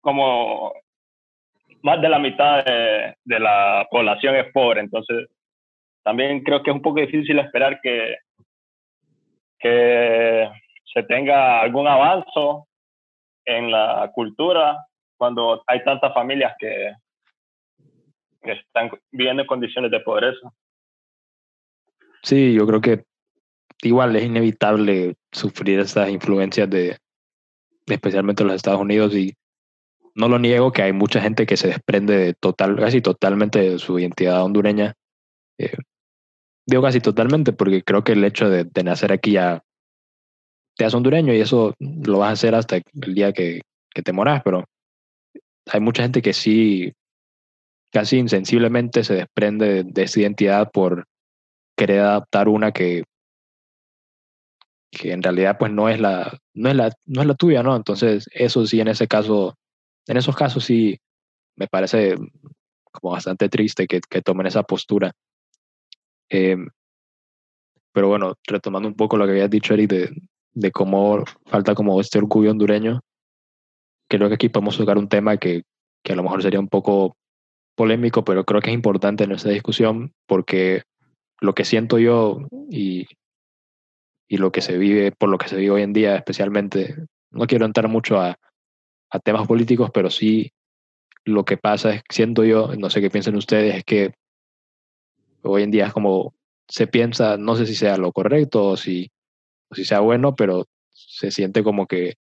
como 0.00 0.72
más 1.82 2.00
de 2.00 2.08
la 2.08 2.18
mitad 2.18 2.64
de, 2.64 3.16
de, 3.24 3.38
la 3.38 3.86
población 3.90 4.34
es 4.34 4.52
pobre, 4.52 4.80
entonces 4.80 5.28
también 6.02 6.42
creo 6.42 6.62
que 6.62 6.70
es 6.70 6.76
un 6.76 6.82
poco 6.82 7.00
difícil 7.00 7.38
esperar 7.38 7.80
que, 7.80 8.16
que 9.60 10.50
se 10.92 11.02
tenga 11.04 11.60
algún 11.60 11.86
avance 11.86 12.64
en 13.44 13.70
la 13.70 14.10
cultura 14.12 14.84
cuando 15.16 15.62
hay 15.68 15.82
tantas 15.84 16.12
familias 16.12 16.54
que, 16.58 16.92
que 18.42 18.52
están 18.52 18.90
viviendo 19.10 19.42
en 19.42 19.48
condiciones 19.48 19.90
de 19.90 20.00
pobreza. 20.00 20.52
Sí, 22.22 22.54
yo 22.54 22.66
creo 22.66 22.80
que 22.80 23.04
igual 23.82 24.14
es 24.16 24.24
inevitable 24.24 25.16
sufrir 25.30 25.80
estas 25.80 26.10
influencias 26.10 26.68
de, 26.70 26.98
especialmente 27.86 28.44
los 28.44 28.54
Estados 28.54 28.80
Unidos 28.80 29.14
y 29.14 29.34
no 30.14 30.28
lo 30.28 30.38
niego 30.38 30.72
que 30.72 30.82
hay 30.82 30.92
mucha 30.92 31.20
gente 31.20 31.46
que 31.46 31.56
se 31.56 31.68
desprende 31.68 32.16
de 32.16 32.34
total, 32.34 32.76
casi 32.76 33.00
totalmente 33.00 33.58
de 33.58 33.78
su 33.78 33.98
identidad 33.98 34.44
hondureña. 34.44 34.94
Eh, 35.58 35.76
digo 36.66 36.82
casi 36.82 37.00
totalmente 37.00 37.52
porque 37.52 37.82
creo 37.82 38.04
que 38.04 38.12
el 38.12 38.24
hecho 38.24 38.48
de, 38.48 38.64
de, 38.64 38.84
nacer 38.84 39.12
aquí 39.12 39.32
ya 39.32 39.62
te 40.76 40.84
hace 40.84 40.96
hondureño 40.96 41.32
y 41.32 41.40
eso 41.40 41.74
lo 41.78 42.18
vas 42.18 42.30
a 42.30 42.32
hacer 42.32 42.54
hasta 42.54 42.76
el 42.76 43.14
día 43.14 43.32
que 43.32 43.62
te 43.92 44.12
moras, 44.12 44.42
pero 44.44 44.64
hay 45.70 45.80
mucha 45.80 46.02
gente 46.02 46.22
que 46.22 46.32
sí 46.32 46.92
casi 47.92 48.18
insensiblemente 48.18 49.04
se 49.04 49.14
desprende 49.14 49.84
de, 49.84 50.02
esa 50.02 50.20
identidad 50.20 50.70
por 50.72 51.06
querer 51.76 52.00
adaptar 52.00 52.48
una 52.48 52.72
que, 52.72 53.04
que 54.90 55.12
en 55.12 55.22
realidad 55.22 55.56
pues 55.58 55.70
no 55.70 55.88
es 55.88 56.00
la, 56.00 56.38
no 56.54 56.70
es 56.70 56.76
la, 56.76 56.92
no 57.06 57.20
es 57.20 57.26
la 57.26 57.34
tuya, 57.34 57.62
¿no? 57.62 57.76
Entonces, 57.76 58.28
eso 58.32 58.66
sí, 58.66 58.80
en 58.80 58.88
ese 58.88 59.06
caso, 59.06 59.56
en 60.06 60.16
esos 60.16 60.34
casos 60.34 60.64
sí 60.64 60.98
me 61.56 61.68
parece 61.68 62.16
como 62.90 63.12
bastante 63.12 63.48
triste 63.48 63.86
que, 63.86 64.00
que 64.00 64.22
tomen 64.22 64.46
esa 64.46 64.62
postura. 64.62 65.12
Eh, 66.30 66.56
pero 67.92 68.08
bueno, 68.08 68.34
retomando 68.46 68.88
un 68.88 68.94
poco 68.94 69.18
lo 69.18 69.26
que 69.26 69.32
habías 69.32 69.50
dicho, 69.50 69.74
Eric, 69.74 69.90
de, 69.90 70.22
de 70.54 70.72
cómo 70.72 71.24
falta 71.44 71.74
como 71.74 72.00
este 72.00 72.18
orgullo 72.18 72.50
hondureño, 72.50 73.00
creo 74.08 74.28
que 74.28 74.34
aquí 74.34 74.48
podemos 74.48 74.78
tocar 74.78 74.96
un 74.96 75.08
tema 75.08 75.36
que, 75.36 75.62
que 76.02 76.12
a 76.14 76.16
lo 76.16 76.22
mejor 76.22 76.42
sería 76.42 76.60
un 76.60 76.68
poco 76.68 77.16
polémico, 77.74 78.24
pero 78.24 78.44
creo 78.44 78.60
que 78.60 78.70
es 78.70 78.74
importante 78.74 79.24
en 79.24 79.32
esta 79.32 79.50
discusión 79.50 80.12
porque 80.26 80.82
lo 81.40 81.54
que 81.54 81.64
siento 81.64 81.98
yo 81.98 82.46
y, 82.70 83.06
y 84.28 84.36
lo 84.36 84.52
que 84.52 84.60
se 84.60 84.78
vive, 84.78 85.12
por 85.12 85.28
lo 85.28 85.38
que 85.38 85.48
se 85.48 85.56
vive 85.56 85.70
hoy 85.70 85.82
en 85.82 85.92
día, 85.92 86.16
especialmente, 86.16 86.96
no 87.30 87.46
quiero 87.46 87.66
entrar 87.66 87.88
mucho 87.88 88.20
a, 88.20 88.38
a 89.10 89.18
temas 89.18 89.46
políticos, 89.46 89.90
pero 89.92 90.10
sí 90.10 90.52
lo 91.24 91.44
que 91.44 91.56
pasa 91.56 91.94
es, 91.94 92.02
siento 92.08 92.44
yo, 92.44 92.74
no 92.76 92.90
sé 92.90 93.00
qué 93.00 93.10
piensan 93.10 93.36
ustedes, 93.36 93.76
es 93.76 93.84
que 93.84 94.12
hoy 95.42 95.62
en 95.62 95.70
día 95.70 95.86
es 95.86 95.92
como 95.92 96.34
se 96.68 96.86
piensa, 96.86 97.36
no 97.36 97.56
sé 97.56 97.66
si 97.66 97.74
sea 97.74 97.96
lo 97.96 98.12
correcto 98.12 98.68
o 98.68 98.76
si, 98.76 99.10
o 99.68 99.74
si 99.74 99.84
sea 99.84 100.00
bueno, 100.00 100.34
pero 100.34 100.66
se 100.90 101.30
siente 101.30 101.62
como 101.62 101.86
que 101.86 102.14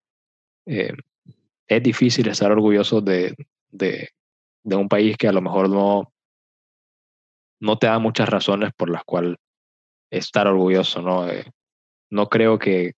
eh, 0.66 0.94
es 1.68 1.84
difícil 1.84 2.28
estar 2.28 2.52
orgulloso 2.52 3.02
de, 3.02 3.36
de, 3.70 4.10
de, 4.64 4.76
un 4.76 4.90
país 4.90 5.18
que 5.18 5.28
a 5.28 5.32
lo 5.32 5.42
mejor 5.42 5.70
no, 5.70 6.12
no 7.60 7.78
te 7.78 7.88
da 7.88 8.00
muchas 8.00 8.30
razones 8.30 8.72
por 8.76 8.90
las 8.90 9.04
cuales 9.04 9.38
estar 10.12 10.48
orgulloso, 10.48 11.02
¿no? 11.02 11.30
Eh, 11.30 11.46
no 12.10 12.28
creo 12.28 12.60
que, 12.60 12.94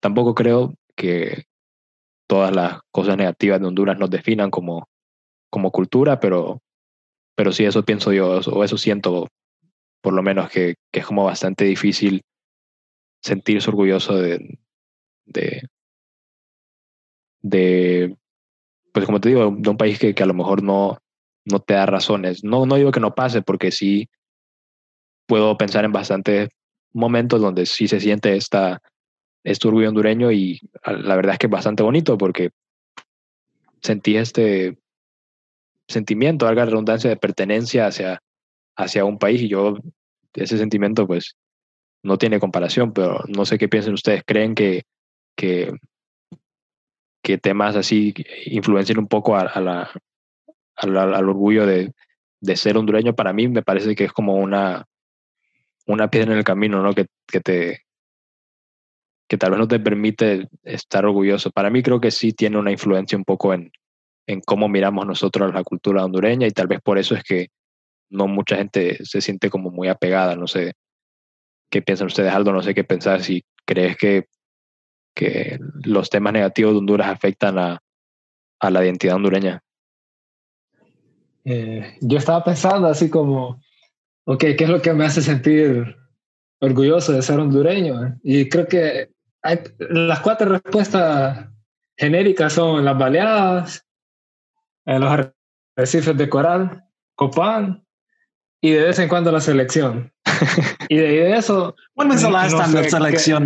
tampoco 0.00 0.34
creo 0.34 0.74
que 0.96 1.44
todas 2.28 2.54
las 2.54 2.80
cosas 2.90 3.16
negativas 3.16 3.60
de 3.60 3.66
Honduras 3.66 3.98
nos 3.98 4.10
definan 4.10 4.50
como, 4.50 4.88
como 5.50 5.70
cultura, 5.70 6.20
pero, 6.20 6.60
pero 7.36 7.52
sí 7.52 7.64
eso 7.64 7.84
pienso 7.84 8.12
yo, 8.12 8.40
o 8.40 8.64
eso 8.64 8.76
siento 8.76 9.28
por 10.02 10.14
lo 10.14 10.22
menos 10.22 10.50
que, 10.50 10.76
que 10.92 11.00
es 11.00 11.06
como 11.06 11.24
bastante 11.24 11.64
difícil 11.64 12.22
sentirse 13.22 13.70
orgulloso 13.70 14.16
de, 14.16 14.58
de, 15.26 15.62
de, 17.42 18.16
pues 18.98 19.06
como 19.06 19.20
te 19.20 19.28
digo, 19.28 19.54
de 19.56 19.70
un 19.70 19.76
país 19.76 19.96
que, 19.96 20.12
que 20.12 20.24
a 20.24 20.26
lo 20.26 20.34
mejor 20.34 20.60
no, 20.60 20.98
no 21.44 21.60
te 21.60 21.74
da 21.74 21.86
razones. 21.86 22.42
No, 22.42 22.66
no 22.66 22.74
digo 22.74 22.90
que 22.90 22.98
no 22.98 23.14
pase, 23.14 23.42
porque 23.42 23.70
sí 23.70 24.08
puedo 25.28 25.56
pensar 25.56 25.84
en 25.84 25.92
bastantes 25.92 26.48
momentos 26.92 27.40
donde 27.40 27.64
sí 27.66 27.86
se 27.86 28.00
siente 28.00 28.34
esta, 28.34 28.82
este 29.44 29.68
orgullo 29.68 29.90
hondureño 29.90 30.32
y 30.32 30.58
la 30.84 31.14
verdad 31.14 31.34
es 31.34 31.38
que 31.38 31.46
es 31.46 31.52
bastante 31.52 31.84
bonito 31.84 32.18
porque 32.18 32.50
sentí 33.82 34.16
este 34.16 34.76
sentimiento, 35.86 36.48
alga 36.48 36.64
redundancia 36.64 37.08
de 37.08 37.16
pertenencia 37.16 37.86
hacia, 37.86 38.20
hacia 38.76 39.04
un 39.04 39.20
país 39.20 39.42
y 39.42 39.48
yo 39.48 39.76
ese 40.34 40.58
sentimiento 40.58 41.06
pues 41.06 41.36
no 42.02 42.18
tiene 42.18 42.40
comparación, 42.40 42.92
pero 42.92 43.22
no 43.28 43.44
sé 43.44 43.58
qué 43.58 43.68
piensan 43.68 43.94
ustedes. 43.94 44.24
¿Creen 44.26 44.56
que, 44.56 44.82
que, 45.36 45.72
que 47.22 47.38
temas 47.38 47.76
así 47.76 48.14
influencian 48.46 48.98
un 48.98 49.08
poco 49.08 49.36
a, 49.36 49.60
la, 49.60 49.90
al 50.76 51.28
orgullo 51.28 51.66
de, 51.66 51.92
de, 52.40 52.56
ser 52.56 52.76
hondureño? 52.76 53.14
Para 53.14 53.32
mí 53.32 53.48
me 53.48 53.62
parece 53.62 53.94
que 53.94 54.04
es 54.04 54.12
como 54.12 54.36
una, 54.36 54.86
una 55.86 56.08
piedra 56.10 56.32
en 56.32 56.38
el 56.38 56.44
camino, 56.44 56.82
¿no? 56.82 56.94
Que, 56.94 57.06
que, 57.26 57.40
te 57.40 57.82
que 59.28 59.36
tal 59.36 59.50
vez 59.50 59.58
no 59.58 59.68
te 59.68 59.80
permite 59.80 60.48
estar 60.62 61.04
orgulloso. 61.04 61.50
Para 61.50 61.70
mí 61.70 61.82
creo 61.82 62.00
que 62.00 62.10
sí 62.10 62.32
tiene 62.32 62.58
una 62.58 62.72
influencia 62.72 63.18
un 63.18 63.24
poco 63.24 63.52
en, 63.52 63.70
en 64.26 64.40
cómo 64.40 64.68
miramos 64.68 65.06
nosotros 65.06 65.52
la 65.52 65.64
cultura 65.64 66.04
hondureña 66.04 66.46
y 66.46 66.50
tal 66.50 66.66
vez 66.66 66.80
por 66.82 66.98
eso 66.98 67.14
es 67.14 67.24
que 67.24 67.48
no 68.10 68.26
mucha 68.26 68.56
gente 68.56 69.04
se 69.04 69.20
siente 69.20 69.50
como 69.50 69.70
muy 69.70 69.88
apegada. 69.88 70.36
No 70.36 70.46
sé 70.46 70.74
qué 71.70 71.82
piensan 71.82 72.06
ustedes, 72.06 72.32
Aldo, 72.32 72.52
no 72.52 72.62
sé 72.62 72.74
qué 72.74 72.84
pensar, 72.84 73.22
si 73.22 73.44
crees 73.64 73.96
que, 73.96 74.26
que 75.18 75.58
los 75.82 76.08
temas 76.10 76.32
negativos 76.32 76.74
de 76.74 76.78
Honduras 76.78 77.08
afectan 77.08 77.58
a, 77.58 77.82
a 78.60 78.70
la 78.70 78.84
identidad 78.84 79.16
hondureña. 79.16 79.60
Eh, 81.44 81.96
yo 82.00 82.18
estaba 82.18 82.44
pensando 82.44 82.86
así 82.86 83.10
como, 83.10 83.60
ok, 84.26 84.38
¿qué 84.56 84.64
es 84.64 84.68
lo 84.70 84.80
que 84.80 84.92
me 84.92 85.06
hace 85.06 85.20
sentir 85.20 85.96
orgulloso 86.60 87.12
de 87.12 87.22
ser 87.22 87.40
hondureño? 87.40 88.16
Y 88.22 88.48
creo 88.48 88.68
que 88.68 89.10
hay, 89.42 89.58
las 89.78 90.20
cuatro 90.20 90.50
respuestas 90.50 91.48
genéricas 91.96 92.52
son 92.52 92.84
las 92.84 92.96
baleadas, 92.96 93.84
eh, 94.86 95.00
los 95.00 95.32
arrecifes 95.76 96.16
de 96.16 96.28
coral, 96.28 96.84
Copán 97.16 97.84
y 98.60 98.70
de 98.70 98.84
vez 98.84 99.00
en 99.00 99.08
cuando 99.08 99.32
la 99.32 99.40
selección. 99.40 100.12
y 100.88 100.96
de, 100.96 101.34
eso. 101.34 101.74
When 101.94 102.08
was 102.08 102.22
the 102.22 102.30
last 102.30 102.52
no 102.52 102.62
time 102.62 102.82
the 102.82 102.88
selección? 102.88 103.44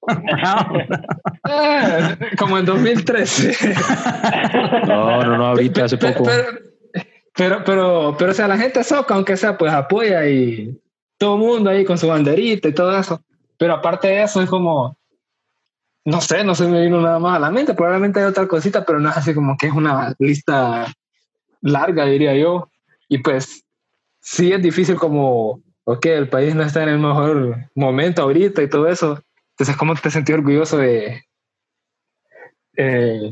como 2.38 2.58
en 2.58 2.64
2013. 2.64 3.74
no, 4.86 5.22
no, 5.22 5.36
no, 5.36 5.46
ahorita 5.46 5.84
hace 5.84 5.98
poco. 5.98 6.24
Pero, 6.24 6.44
pero, 7.34 7.64
pero, 7.64 8.14
pero, 8.18 8.30
o 8.30 8.34
sea, 8.34 8.48
la 8.48 8.58
gente 8.58 8.82
soca, 8.84 9.14
aunque 9.14 9.36
sea, 9.36 9.58
pues 9.58 9.72
apoya 9.72 10.28
y 10.28 10.80
todo 11.18 11.34
el 11.34 11.40
mundo 11.40 11.70
ahí 11.70 11.84
con 11.84 11.98
su 11.98 12.08
banderita 12.08 12.68
y 12.68 12.74
todo 12.74 12.98
eso. 12.98 13.22
Pero 13.58 13.74
aparte 13.74 14.08
de 14.08 14.22
eso, 14.22 14.40
es 14.40 14.48
como, 14.48 14.96
no 16.04 16.20
sé, 16.20 16.44
no 16.44 16.54
se 16.54 16.66
me 16.66 16.82
vino 16.82 17.00
nada 17.00 17.18
más 17.18 17.36
a 17.36 17.40
la 17.40 17.50
mente. 17.50 17.74
Probablemente 17.74 18.20
hay 18.20 18.26
otra 18.26 18.48
cosita, 18.48 18.84
pero 18.84 19.00
no 19.00 19.10
es 19.10 19.16
así 19.16 19.34
como 19.34 19.56
que 19.56 19.66
es 19.66 19.72
una 19.72 20.14
lista 20.18 20.86
larga, 21.60 22.06
diría 22.06 22.34
yo. 22.34 22.70
Y 23.08 23.18
pues 23.18 23.64
sí 24.20 24.52
es 24.52 24.62
difícil 24.62 24.96
como, 24.96 25.62
ok, 25.84 26.06
el 26.06 26.28
país 26.28 26.54
no 26.54 26.62
está 26.62 26.82
en 26.82 26.90
el 26.90 26.98
mejor 26.98 27.70
momento 27.74 28.22
ahorita 28.22 28.62
y 28.62 28.70
todo 28.70 28.88
eso. 28.88 29.22
Entonces, 29.60 29.76
¿cómo 29.76 29.94
te 29.94 30.10
sentís 30.10 30.34
orgulloso 30.34 30.78
de, 30.78 31.22
eh, 32.78 33.30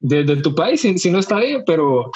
de, 0.00 0.36
tu 0.42 0.54
país 0.54 0.82
si, 0.82 1.10
no 1.10 1.18
está 1.18 1.38
bien? 1.38 1.62
Pero 1.64 2.10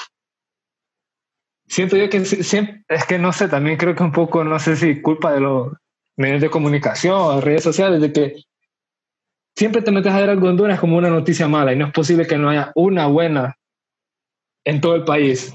siento 1.67 1.97
yo 1.97 2.11
que 2.11 2.23
siempre, 2.27 2.85
es 2.87 3.07
que 3.07 3.19
no 3.19 3.33
sé, 3.33 3.49
también 3.49 3.79
creo 3.79 3.95
que 3.95 4.03
un 4.03 4.13
poco, 4.13 4.45
no 4.45 4.59
sé 4.59 4.77
si 4.77 5.01
culpa 5.01 5.33
de 5.33 5.41
los 5.41 5.73
medios 6.19 6.43
de 6.43 6.51
comunicación, 6.51 7.41
redes 7.41 7.63
sociales, 7.63 8.03
de 8.03 8.13
que 8.13 8.43
siempre 9.57 9.81
te 9.81 9.91
metes 9.91 10.13
a 10.13 10.21
ver 10.21 10.29
algo 10.29 10.45
en 10.45 10.51
Honduras 10.51 10.79
como 10.79 10.99
una 10.99 11.09
noticia 11.09 11.49
mala 11.49 11.73
y 11.73 11.77
no 11.77 11.87
es 11.87 11.93
posible 11.95 12.27
que 12.27 12.37
no 12.37 12.51
haya 12.51 12.73
una 12.75 13.07
buena 13.07 13.57
en 14.67 14.83
todo 14.83 14.97
el 14.97 15.05
país. 15.05 15.55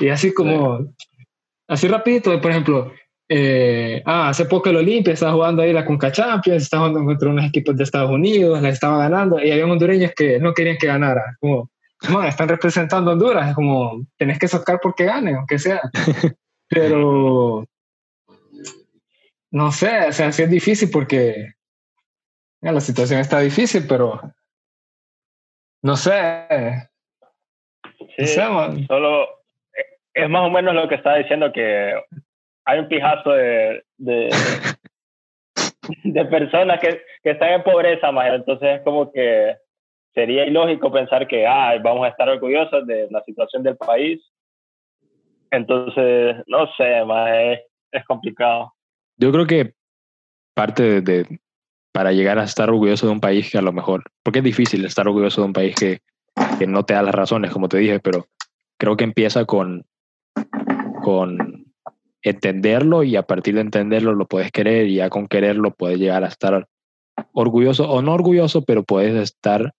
Y 0.00 0.08
así 0.08 0.34
como, 0.34 0.92
Así 1.68 1.86
rapidito, 1.86 2.40
por 2.40 2.50
ejemplo, 2.50 2.92
eh, 3.32 4.02
ah, 4.06 4.30
hace 4.30 4.44
poco 4.46 4.70
el 4.70 4.76
Olimpia 4.78 5.12
estaba 5.12 5.34
jugando 5.34 5.62
ahí 5.62 5.72
la 5.72 5.84
Conca 5.84 6.10
Champions, 6.10 6.64
estaba 6.64 6.88
jugando 6.88 7.06
contra 7.06 7.28
unos 7.28 7.44
equipos 7.44 7.76
de 7.76 7.84
Estados 7.84 8.10
Unidos, 8.10 8.60
la 8.60 8.70
estaba 8.70 8.98
ganando, 8.98 9.40
y 9.40 9.52
había 9.52 9.66
hondureños 9.66 10.10
que 10.16 10.40
no 10.40 10.52
querían 10.52 10.76
que 10.78 10.88
ganara. 10.88 11.36
Como, 11.38 11.70
no, 12.10 12.24
están 12.24 12.48
representando 12.48 13.08
a 13.08 13.12
Honduras, 13.12 13.48
es 13.48 13.54
como, 13.54 14.04
tenés 14.16 14.36
que 14.36 14.48
socar 14.48 14.80
porque 14.82 15.04
gane, 15.04 15.36
aunque 15.36 15.60
sea. 15.60 15.80
Pero, 16.68 17.64
no 19.52 19.70
sé, 19.70 20.08
o 20.08 20.12
sea, 20.12 20.32
sí 20.32 20.42
es 20.42 20.50
difícil 20.50 20.90
porque 20.90 21.52
la 22.60 22.80
situación 22.80 23.20
está 23.20 23.38
difícil, 23.40 23.86
pero 23.88 24.20
no 25.82 25.96
sé. 25.96 26.46
Sí, 28.16 28.26
solo 28.26 29.26
es 30.14 30.28
más 30.28 30.46
o 30.46 30.50
menos 30.50 30.74
lo 30.74 30.88
que 30.88 30.94
estaba 30.96 31.16
diciendo, 31.16 31.52
que 31.52 31.94
hay 32.70 32.78
un 32.78 32.88
pijazo 32.88 33.30
de, 33.30 33.82
de, 33.98 34.30
de 36.04 36.24
personas 36.26 36.80
que, 36.80 37.02
que, 37.22 37.30
están 37.30 37.52
en 37.52 37.62
pobreza, 37.62 38.12
más 38.12 38.32
entonces 38.32 38.78
es 38.78 38.82
como 38.82 39.10
que 39.10 39.56
sería 40.14 40.46
ilógico 40.46 40.92
pensar 40.92 41.26
que 41.26 41.46
ay, 41.46 41.80
vamos 41.80 42.04
a 42.04 42.10
estar 42.10 42.28
orgullosos 42.28 42.86
de 42.86 43.08
la 43.10 43.22
situación 43.24 43.62
del 43.62 43.76
país. 43.76 44.20
Entonces, 45.50 46.36
no 46.46 46.68
sé, 46.76 47.04
más 47.04 47.30
es, 47.34 47.60
es 47.90 48.04
complicado. 48.04 48.72
Yo 49.16 49.32
creo 49.32 49.46
que 49.46 49.74
parte 50.54 50.82
de, 50.82 51.00
de, 51.00 51.40
para 51.92 52.12
llegar 52.12 52.38
a 52.38 52.44
estar 52.44 52.70
orgulloso 52.70 53.06
de 53.06 53.12
un 53.12 53.20
país 53.20 53.50
que 53.50 53.58
a 53.58 53.62
lo 53.62 53.72
mejor, 53.72 54.04
porque 54.22 54.38
es 54.38 54.44
difícil 54.44 54.84
estar 54.84 55.08
orgulloso 55.08 55.40
de 55.40 55.46
un 55.48 55.52
país 55.52 55.74
que, 55.74 55.98
que 56.58 56.68
no 56.68 56.84
te 56.84 56.94
da 56.94 57.02
las 57.02 57.14
razones, 57.14 57.50
como 57.50 57.68
te 57.68 57.78
dije, 57.78 57.98
pero 57.98 58.26
creo 58.78 58.96
que 58.96 59.04
empieza 59.04 59.44
con 59.44 59.84
con 61.02 61.69
entenderlo 62.22 63.02
y 63.02 63.16
a 63.16 63.22
partir 63.22 63.54
de 63.54 63.62
entenderlo 63.62 64.14
lo 64.14 64.26
puedes 64.26 64.52
querer 64.52 64.86
y 64.86 64.96
ya 64.96 65.08
con 65.08 65.26
quererlo 65.26 65.72
puedes 65.72 65.98
llegar 65.98 66.24
a 66.24 66.28
estar 66.28 66.68
orgulloso 67.32 67.90
o 67.90 68.02
no 68.02 68.14
orgulloso, 68.14 68.64
pero 68.64 68.84
puedes 68.84 69.14
estar 69.14 69.72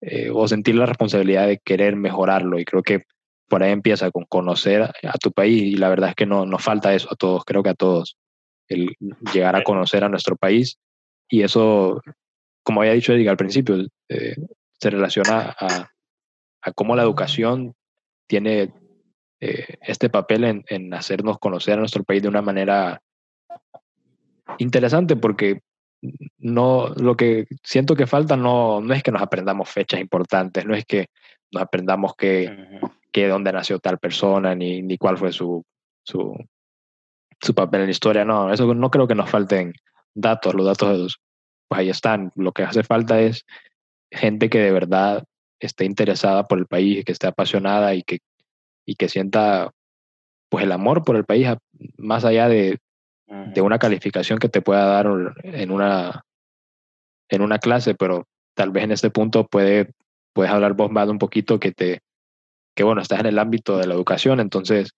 eh, 0.00 0.30
o 0.32 0.46
sentir 0.48 0.74
la 0.74 0.86
responsabilidad 0.86 1.46
de 1.46 1.58
querer 1.58 1.96
mejorarlo. 1.96 2.58
Y 2.58 2.64
creo 2.64 2.82
que 2.82 3.04
por 3.48 3.62
ahí 3.62 3.72
empieza 3.72 4.10
con 4.10 4.24
conocer 4.24 4.82
a 4.82 5.18
tu 5.18 5.32
país 5.32 5.62
y 5.62 5.76
la 5.76 5.88
verdad 5.88 6.10
es 6.10 6.14
que 6.16 6.26
no 6.26 6.46
nos 6.46 6.62
falta 6.62 6.94
eso 6.94 7.08
a 7.10 7.16
todos, 7.16 7.44
creo 7.44 7.62
que 7.62 7.70
a 7.70 7.74
todos, 7.74 8.16
el 8.68 8.96
llegar 9.32 9.54
a 9.56 9.62
conocer 9.62 10.04
a 10.04 10.08
nuestro 10.08 10.36
país 10.36 10.78
y 11.28 11.42
eso, 11.42 12.00
como 12.62 12.80
había 12.80 12.94
dicho 12.94 13.12
Edgar 13.12 13.30
al 13.30 13.36
principio, 13.36 13.86
eh, 14.08 14.36
se 14.78 14.90
relaciona 14.90 15.54
a, 15.58 15.90
a 16.60 16.72
cómo 16.72 16.96
la 16.96 17.02
educación 17.02 17.74
tiene 18.26 18.72
eh, 19.40 19.76
este 19.82 20.08
papel 20.08 20.44
en, 20.44 20.64
en, 20.68 20.94
hacernos 20.94 21.38
conocer 21.38 21.74
a 21.74 21.80
nuestro 21.80 22.04
país 22.04 22.22
de 22.22 22.28
una 22.28 22.42
manera 22.42 23.00
interesante 24.58 25.16
porque 25.16 25.60
no 26.38 26.88
lo 26.96 27.16
que 27.16 27.46
siento 27.62 27.96
que 27.96 28.06
falta 28.06 28.36
no, 28.36 28.80
no 28.80 28.94
es 28.94 29.02
que 29.02 29.10
nos 29.10 29.22
aprendamos 29.22 29.68
fechas 29.68 30.00
importantes, 30.00 30.64
no 30.64 30.74
es 30.74 30.84
que 30.84 31.06
nos 31.52 31.62
aprendamos 31.62 32.14
que, 32.16 32.80
que 33.12 33.28
dónde 33.28 33.52
nació 33.52 33.78
tal 33.78 33.98
persona, 33.98 34.54
ni, 34.54 34.82
ni 34.82 34.98
cuál 34.98 35.16
fue 35.18 35.32
su, 35.32 35.64
su, 36.02 36.34
su 37.40 37.54
papel 37.54 37.82
en 37.82 37.86
la 37.86 37.92
historia. 37.92 38.24
No, 38.24 38.52
eso 38.52 38.74
no 38.74 38.90
creo 38.90 39.06
que 39.06 39.14
nos 39.14 39.30
falten 39.30 39.72
datos, 40.14 40.54
los 40.54 40.66
datos 40.66 41.18
pues 41.68 41.80
ahí 41.80 41.90
están. 41.90 42.32
Lo 42.36 42.52
que 42.52 42.62
hace 42.62 42.82
falta 42.82 43.20
es 43.20 43.44
gente 44.10 44.48
que 44.48 44.60
de 44.60 44.72
verdad 44.72 45.24
esté 45.60 45.84
interesada 45.84 46.44
por 46.44 46.58
el 46.58 46.66
país, 46.66 47.04
que 47.04 47.12
esté 47.12 47.26
apasionada 47.26 47.94
y 47.94 48.02
que, 48.02 48.18
y 48.86 48.94
que 48.94 49.08
sienta 49.08 49.72
pues 50.48 50.64
el 50.64 50.72
amor 50.72 51.04
por 51.04 51.16
el 51.16 51.24
país 51.24 51.48
más 51.98 52.24
allá 52.24 52.48
de, 52.48 52.78
de 53.26 53.60
una 53.60 53.78
calificación 53.78 54.38
que 54.38 54.48
te 54.48 54.62
pueda 54.62 54.86
dar 54.86 55.06
en 55.42 55.70
una, 55.70 56.22
en 57.28 57.42
una 57.42 57.58
clase, 57.58 57.94
pero 57.94 58.26
tal 58.54 58.70
vez 58.70 58.84
en 58.84 58.92
este 58.92 59.10
punto 59.10 59.46
puede, 59.46 59.92
puedes 60.32 60.52
hablar 60.52 60.74
vos 60.74 60.90
más 60.90 61.08
un 61.08 61.18
poquito 61.18 61.58
que 61.58 61.72
te, 61.72 62.00
que 62.74 62.84
bueno, 62.84 63.00
estás 63.02 63.20
en 63.20 63.26
el 63.26 63.38
ámbito 63.38 63.76
de 63.76 63.86
la 63.86 63.94
educación, 63.94 64.38
entonces, 64.38 64.92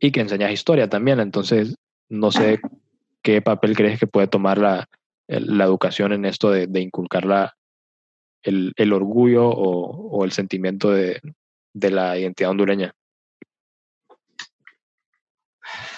y 0.00 0.10
que 0.10 0.20
enseñas 0.20 0.52
historia 0.52 0.88
también, 0.88 1.20
entonces, 1.20 1.76
no 2.08 2.30
sé 2.30 2.60
qué 3.22 3.42
papel 3.42 3.76
crees 3.76 3.98
que 3.98 4.06
puede 4.06 4.28
tomar 4.28 4.58
la, 4.58 4.86
la 5.26 5.64
educación 5.64 6.12
en 6.12 6.24
esto 6.24 6.50
de, 6.50 6.66
de 6.66 6.80
inculcar 6.80 7.26
la, 7.26 7.56
el, 8.42 8.72
el 8.76 8.92
orgullo 8.92 9.48
o, 9.48 10.08
o, 10.10 10.24
el 10.24 10.32
sentimiento 10.32 10.90
de, 10.90 11.20
de 11.76 11.90
la 11.90 12.16
identidad 12.16 12.50
hondureña. 12.50 12.92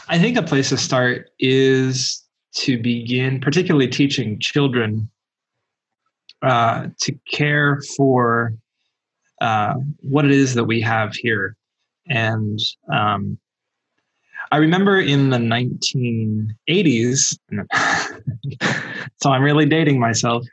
I 0.08 0.18
think 0.18 0.36
a 0.36 0.42
place 0.42 0.70
to 0.70 0.76
start 0.76 1.30
is 1.38 2.24
to 2.54 2.78
begin, 2.78 3.40
particularly 3.40 3.88
teaching 3.88 4.38
children, 4.40 5.08
uh, 6.42 6.88
to 7.00 7.12
care 7.30 7.80
for 7.96 8.54
uh, 9.40 9.74
what 10.00 10.24
it 10.24 10.30
is 10.30 10.54
that 10.54 10.64
we 10.64 10.80
have 10.80 11.14
here. 11.14 11.54
And 12.08 12.58
um, 12.92 13.38
I 14.50 14.56
remember 14.56 14.98
in 14.98 15.30
the 15.30 15.36
1980s, 15.36 17.38
so 19.22 19.30
I'm 19.30 19.42
really 19.42 19.66
dating 19.66 20.00
myself, 20.00 20.44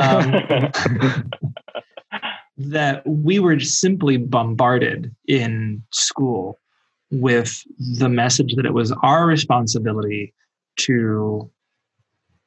um, 0.00 0.32
that 2.70 3.06
we 3.06 3.38
were 3.38 3.60
simply 3.60 4.16
bombarded 4.16 5.14
in 5.26 5.82
school 5.90 6.58
with 7.10 7.62
the 7.98 8.08
message 8.08 8.54
that 8.56 8.66
it 8.66 8.72
was 8.72 8.92
our 9.02 9.26
responsibility 9.26 10.32
to 10.76 11.50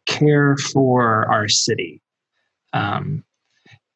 care 0.06 0.58
for 0.58 1.26
our 1.32 1.48
city 1.48 2.02
um, 2.74 3.24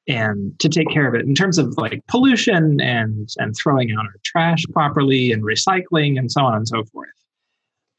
and 0.07 0.57
to 0.59 0.69
take 0.69 0.89
care 0.89 1.07
of 1.07 1.15
it 1.15 1.25
in 1.25 1.35
terms 1.35 1.57
of 1.57 1.77
like 1.77 2.05
pollution 2.07 2.79
and 2.81 3.29
and 3.37 3.55
throwing 3.55 3.91
out 3.91 4.05
our 4.05 4.15
trash 4.23 4.63
properly 4.73 5.31
and 5.31 5.43
recycling 5.43 6.17
and 6.17 6.31
so 6.31 6.41
on 6.41 6.55
and 6.55 6.67
so 6.67 6.83
forth. 6.85 7.09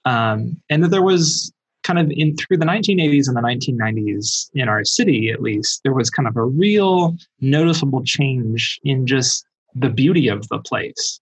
Um, 0.04 0.60
and 0.70 0.82
that 0.82 0.88
there 0.88 1.02
was 1.02 1.52
kind 1.82 1.98
of 1.98 2.10
in 2.10 2.36
through 2.36 2.56
the 2.56 2.66
1980s 2.66 3.26
and 3.26 3.36
the 3.36 3.40
1990s 3.40 4.50
in 4.54 4.68
our 4.68 4.84
city 4.84 5.30
at 5.30 5.42
least 5.42 5.80
there 5.82 5.94
was 5.94 6.10
kind 6.10 6.28
of 6.28 6.36
a 6.36 6.44
real 6.44 7.16
noticeable 7.40 8.02
change 8.04 8.78
in 8.84 9.06
just 9.06 9.44
the 9.74 9.88
beauty 9.88 10.28
of 10.28 10.46
the 10.48 10.58
place 10.58 11.20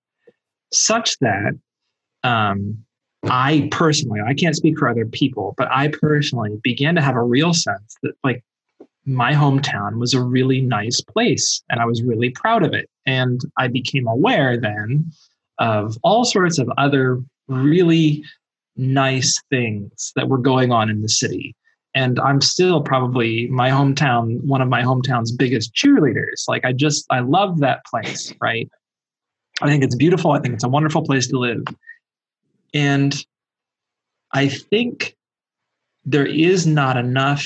such 0.73 1.19
that 1.19 1.53
um, 2.25 2.79
I 3.25 3.69
personally, 3.71 4.21
I 4.25 4.35
can't 4.35 4.55
speak 4.55 4.79
for 4.79 4.89
other 4.89 5.07
people, 5.07 5.55
but 5.57 5.69
I 5.71 5.89
personally 5.89 6.59
began 6.63 6.95
to 6.95 7.01
have 7.03 7.17
a 7.17 7.23
real 7.23 7.53
sense 7.53 7.97
that 8.03 8.13
like 8.23 8.45
my 9.05 9.33
hometown 9.33 9.99
was 9.99 10.15
a 10.15 10.23
really 10.23 10.61
nice 10.61 11.01
place 11.01 11.63
and 11.69 11.81
I 11.81 11.85
was 11.85 12.03
really 12.03 12.31
proud 12.31 12.65
of 12.65 12.75
it. 12.75 12.89
And 13.07 13.41
I 13.57 13.69
became 13.69 14.07
aware 14.07 14.59
then 14.61 15.11
of 15.59 15.97
all 16.03 16.25
sorts 16.25 16.59
of 16.59 16.71
other 16.79 17.21
really 17.49 18.23
nice 18.79 19.43
things 19.51 20.13
that 20.17 20.29
were 20.29 20.39
going 20.39 20.73
on 20.73 20.89
in 20.89 21.03
the 21.03 21.09
city. 21.09 21.55
And 21.95 22.21
I'm 22.21 22.41
still 22.41 22.83
probably 22.83 23.49
my 23.49 23.71
hometown, 23.71 24.41
one 24.45 24.63
of 24.63 24.69
my 24.69 24.83
hometown's 24.83 25.33
biggest 25.33 25.75
cheerleaders. 25.75 26.45
Like 26.47 26.65
I 26.65 26.73
just, 26.73 27.07
I 27.11 27.21
love 27.21 27.59
that 27.61 27.85
place, 27.87 28.33
right? 28.41 28.71
I 29.61 29.67
think 29.67 29.83
it's 29.83 29.97
beautiful. 29.97 30.33
I 30.33 30.41
think 30.41 30.55
it's 30.55 30.65
a 30.65 30.69
wonderful 30.69 31.03
place 31.03 31.27
to 31.29 31.39
live. 31.39 31.65
And 32.73 33.15
I 34.33 34.49
think 34.49 35.17
there 36.05 36.27
is 36.27 36.67
not 36.67 36.97
enough, 36.97 37.45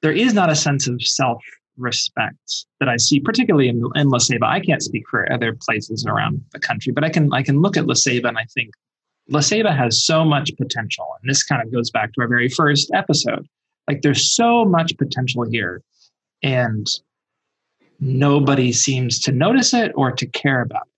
there 0.00 0.12
is 0.12 0.32
not 0.32 0.50
a 0.50 0.56
sense 0.56 0.88
of 0.88 1.02
self 1.02 1.42
respect 1.76 2.66
that 2.78 2.88
I 2.88 2.96
see, 2.96 3.20
particularly 3.20 3.68
in, 3.68 3.82
in 3.94 4.08
La 4.08 4.18
Ceiba. 4.18 4.44
I 4.44 4.60
can't 4.60 4.82
speak 4.82 5.02
for 5.10 5.30
other 5.32 5.56
places 5.60 6.06
around 6.06 6.42
the 6.52 6.60
country, 6.60 6.92
but 6.92 7.04
I 7.04 7.10
can 7.10 7.32
I 7.32 7.42
can 7.42 7.60
look 7.60 7.76
at 7.76 7.86
La 7.86 7.94
Ceiba 7.94 8.28
and 8.28 8.38
I 8.38 8.44
think 8.54 8.70
La 9.30 9.40
Ceiba 9.40 9.74
has 9.74 10.04
so 10.04 10.24
much 10.24 10.50
potential. 10.56 11.06
And 11.20 11.30
this 11.30 11.42
kind 11.42 11.62
of 11.62 11.72
goes 11.72 11.90
back 11.90 12.12
to 12.12 12.20
our 12.20 12.28
very 12.28 12.48
first 12.48 12.90
episode. 12.92 13.46
Like 13.88 14.02
there's 14.02 14.34
so 14.34 14.64
much 14.64 14.96
potential 14.98 15.44
here. 15.50 15.82
And 16.42 16.86
nobody 18.00 18.72
seems 18.72 19.20
to 19.20 19.32
notice 19.32 19.72
it 19.72 19.92
or 19.94 20.10
to 20.12 20.26
care 20.26 20.62
about 20.62 20.82
it. 20.82 20.92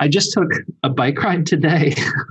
I 0.00 0.08
just 0.08 0.32
took 0.32 0.50
a 0.82 0.88
bike 0.88 1.22
ride 1.22 1.44
today. 1.46 1.94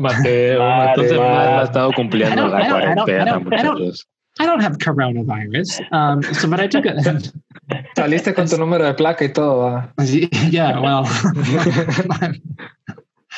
Mateo, 0.00 0.58
Mateo 0.58 1.20
ha 1.22 1.62
estado 1.64 1.92
cumpliendo 1.92 2.50
la 2.50 2.60
cuarentena, 2.66 3.38
muchachos. 3.40 4.06
I 4.40 4.46
don't 4.46 4.60
have 4.60 4.78
coronavirus. 4.78 5.92
Um, 5.92 6.22
so, 6.22 6.48
but 6.48 6.60
I 6.60 6.66
took 6.68 6.86
a. 6.86 6.94
Saliste 7.96 8.34
con 8.34 8.46
tu 8.46 8.56
número 8.56 8.84
de 8.84 8.94
placa 8.94 9.24
y 9.24 9.32
todo. 9.32 9.82
Yeah, 10.50 10.80
well. 10.80 11.04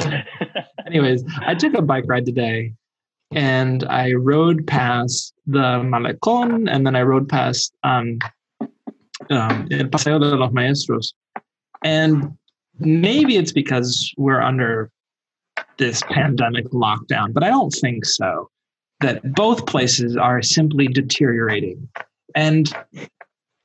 Anyways, 0.87 1.25
I 1.41 1.55
took 1.55 1.75
a 1.75 1.83
bike 1.83 2.05
ride 2.07 2.27
today 2.27 2.73
and 3.33 3.85
I 3.85 4.13
rode 4.13 4.67
past 4.67 5.35
the 5.47 5.81
Malecón 5.81 6.69
and 6.71 6.87
then 6.87 6.97
I 6.97 7.03
rode 7.03 7.29
past 7.29 7.73
um, 7.85 8.19
um, 9.31 9.69
El 9.71 9.89
Paseo 9.89 10.19
de 10.19 10.37
los 10.37 10.53
Maestros. 10.53 11.15
And 11.85 12.37
maybe 12.79 13.37
it's 13.37 13.53
because 13.53 14.13
we're 14.17 14.41
under 14.41 14.91
this 15.79 16.03
pandemic 16.11 16.67
lockdown, 16.71 17.33
but 17.33 17.43
I 17.43 17.49
don't 17.49 17.71
think 17.71 18.05
so. 18.05 18.51
That 19.01 19.35
both 19.35 19.65
places 19.65 20.17
are 20.17 20.43
simply 20.43 20.87
deteriorating. 20.87 21.89
And 22.35 22.71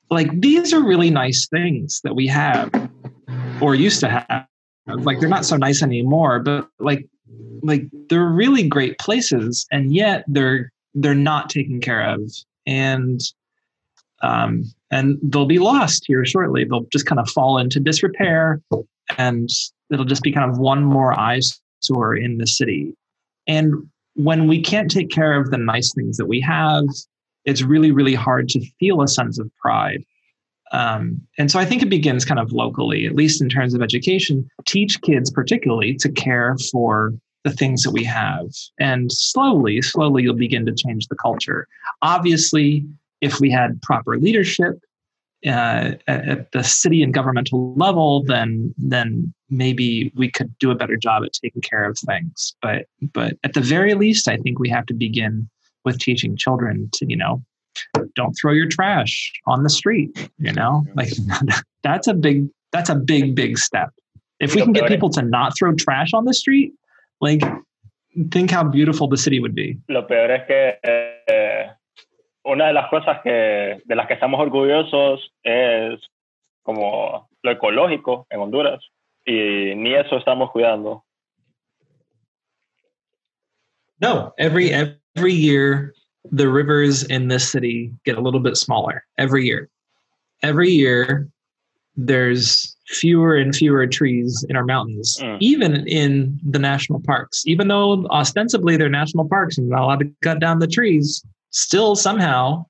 like 0.09 0.39
these 0.39 0.73
are 0.73 0.81
really 0.81 1.09
nice 1.09 1.47
things 1.47 1.99
that 2.05 2.15
we 2.15 2.27
have 2.27 2.71
or 3.61 3.75
used 3.75 3.99
to 4.01 4.09
have. 4.09 4.47
Like 4.87 5.19
they're 5.19 5.29
not 5.29 5.45
so 5.45 5.57
nice 5.57 5.81
anymore, 5.81 6.39
but 6.39 6.67
like 6.79 7.07
like 7.63 7.83
they're 8.09 8.25
really 8.25 8.67
great 8.67 8.97
places 8.99 9.65
and 9.71 9.93
yet 9.93 10.23
they're 10.27 10.71
they're 10.93 11.15
not 11.15 11.49
taken 11.49 11.81
care 11.81 12.07
of. 12.07 12.31
And 12.67 13.19
um 14.21 14.63
and 14.91 15.17
they'll 15.23 15.45
be 15.45 15.59
lost 15.59 16.03
here 16.07 16.23
shortly. 16.25 16.65
They'll 16.65 16.85
just 16.91 17.05
kind 17.05 17.19
of 17.19 17.29
fall 17.29 17.57
into 17.57 17.79
disrepair 17.79 18.61
and 19.17 19.49
it'll 19.91 20.05
just 20.05 20.23
be 20.23 20.31
kind 20.31 20.49
of 20.49 20.57
one 20.57 20.83
more 20.83 21.19
eyesore 21.19 22.15
in 22.15 22.37
the 22.37 22.47
city. 22.47 22.93
And 23.47 23.73
when 24.13 24.47
we 24.47 24.61
can't 24.61 24.89
take 24.89 25.09
care 25.09 25.39
of 25.39 25.51
the 25.51 25.57
nice 25.57 25.93
things 25.93 26.17
that 26.17 26.27
we 26.27 26.39
have, 26.41 26.85
it's 27.43 27.61
really, 27.61 27.91
really 27.91 28.15
hard 28.15 28.49
to 28.49 28.65
feel 28.79 29.01
a 29.01 29.07
sense 29.07 29.37
of 29.37 29.51
pride. 29.61 30.03
Um, 30.75 31.21
and 31.37 31.49
so 31.49 31.57
I 31.57 31.63
think 31.63 31.81
it 31.81 31.89
begins 31.89 32.25
kind 32.25 32.39
of 32.39 32.51
locally, 32.51 33.05
at 33.05 33.15
least 33.15 33.41
in 33.41 33.47
terms 33.47 33.73
of 33.73 33.81
education, 33.81 34.49
teach 34.65 35.01
kids 35.01 35.31
particularly 35.31 35.95
to 35.95 36.11
care 36.11 36.57
for 36.69 37.13
the 37.45 37.51
things 37.51 37.83
that 37.83 37.91
we 37.91 38.03
have. 38.03 38.47
And 38.77 39.09
slowly, 39.09 39.81
slowly, 39.81 40.23
you'll 40.23 40.35
begin 40.35 40.65
to 40.65 40.75
change 40.75 41.07
the 41.07 41.15
culture. 41.15 41.65
Obviously, 42.01 42.85
if 43.21 43.39
we 43.39 43.49
had 43.49 43.81
proper 43.83 44.17
leadership, 44.17 44.79
uh, 45.47 45.91
at 46.07 46.51
the 46.51 46.63
city 46.63 47.03
and 47.03 47.13
governmental 47.13 47.73
level, 47.75 48.23
then 48.23 48.73
then 48.77 49.31
maybe 49.49 50.11
we 50.15 50.29
could 50.29 50.57
do 50.57 50.71
a 50.71 50.75
better 50.75 50.97
job 50.97 51.23
at 51.23 51.33
taking 51.33 51.61
care 51.61 51.85
of 51.85 51.97
things. 51.99 52.55
But 52.63 52.87
but 53.13 53.37
at 53.43 53.53
the 53.53 53.61
very 53.61 53.93
least, 53.93 54.27
I 54.27 54.37
think 54.37 54.57
we 54.57 54.69
have 54.69 54.87
to 54.87 54.93
begin 54.95 55.47
with 55.83 55.99
teaching 55.99 56.35
children 56.35 56.89
to 56.93 57.05
you 57.07 57.15
know 57.15 57.43
don't 58.15 58.33
throw 58.33 58.51
your 58.51 58.67
trash 58.67 59.31
on 59.47 59.63
the 59.63 59.69
street. 59.69 60.29
You 60.37 60.53
know, 60.53 60.83
like 60.95 61.13
that's 61.83 62.07
a 62.07 62.13
big 62.13 62.47
that's 62.71 62.89
a 62.89 62.95
big 62.95 63.35
big 63.35 63.57
step. 63.57 63.89
If 64.39 64.53
we 64.53 64.61
can 64.61 64.73
get 64.73 64.87
people 64.87 65.09
to 65.11 65.21
not 65.21 65.53
throw 65.57 65.73
trash 65.73 66.13
on 66.13 66.25
the 66.25 66.33
street, 66.33 66.73
like 67.21 67.41
think 68.31 68.51
how 68.51 68.63
beautiful 68.63 69.07
the 69.07 69.17
city 69.17 69.39
would 69.39 69.55
be. 69.55 69.77
Lo 69.89 70.07
peor 70.07 70.31
es 70.31 70.47
que 70.47 70.79
eh, 70.83 71.71
una 72.45 72.67
de 72.67 72.73
las 72.73 72.89
cosas 72.89 73.19
que, 73.23 73.81
de 73.83 73.95
las 73.95 74.07
que 74.07 74.13
estamos 74.13 74.39
orgullosos 74.39 75.31
es 75.43 75.99
como 76.63 77.29
lo 77.41 77.51
ecológico 77.51 78.27
en 78.29 78.39
Honduras 78.39 78.83
y 79.25 79.75
ni 79.75 79.93
eso 79.93 80.17
estamos 80.17 80.51
cuidando. 80.51 81.03
No, 83.99 84.33
every 84.37 84.71
every 84.71 85.33
year 85.33 85.93
the 86.31 86.49
rivers 86.49 87.03
in 87.03 87.27
this 87.27 87.49
city 87.49 87.93
get 88.05 88.17
a 88.17 88.21
little 88.21 88.39
bit 88.39 88.57
smaller 88.57 89.05
every 89.17 89.45
year. 89.45 89.69
Every 90.43 90.69
year 90.69 91.27
there's 91.97 92.75
fewer 92.87 93.35
and 93.35 93.55
fewer 93.55 93.87
trees 93.87 94.45
in 94.49 94.55
our 94.55 94.65
mountains, 94.65 95.17
mm. 95.21 95.37
even 95.39 95.87
in 95.87 96.39
the 96.43 96.59
national 96.59 97.01
parks. 97.01 97.43
Even 97.47 97.67
though 97.67 98.05
ostensibly 98.07 98.77
they're 98.77 98.89
national 98.89 99.27
parks 99.27 99.57
and 99.57 99.69
not 99.69 99.83
allowed 99.83 99.99
to 99.99 100.11
cut 100.21 100.39
down 100.39 100.59
the 100.59 100.67
trees, 100.67 101.23
still 101.51 101.95
somehow 101.95 102.65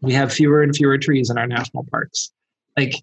we 0.00 0.12
have 0.12 0.32
fewer 0.32 0.62
and 0.62 0.76
fewer 0.76 0.98
trees 0.98 1.30
in 1.30 1.38
our 1.38 1.46
national 1.46 1.86
parks. 1.90 2.30
Like 2.76 2.94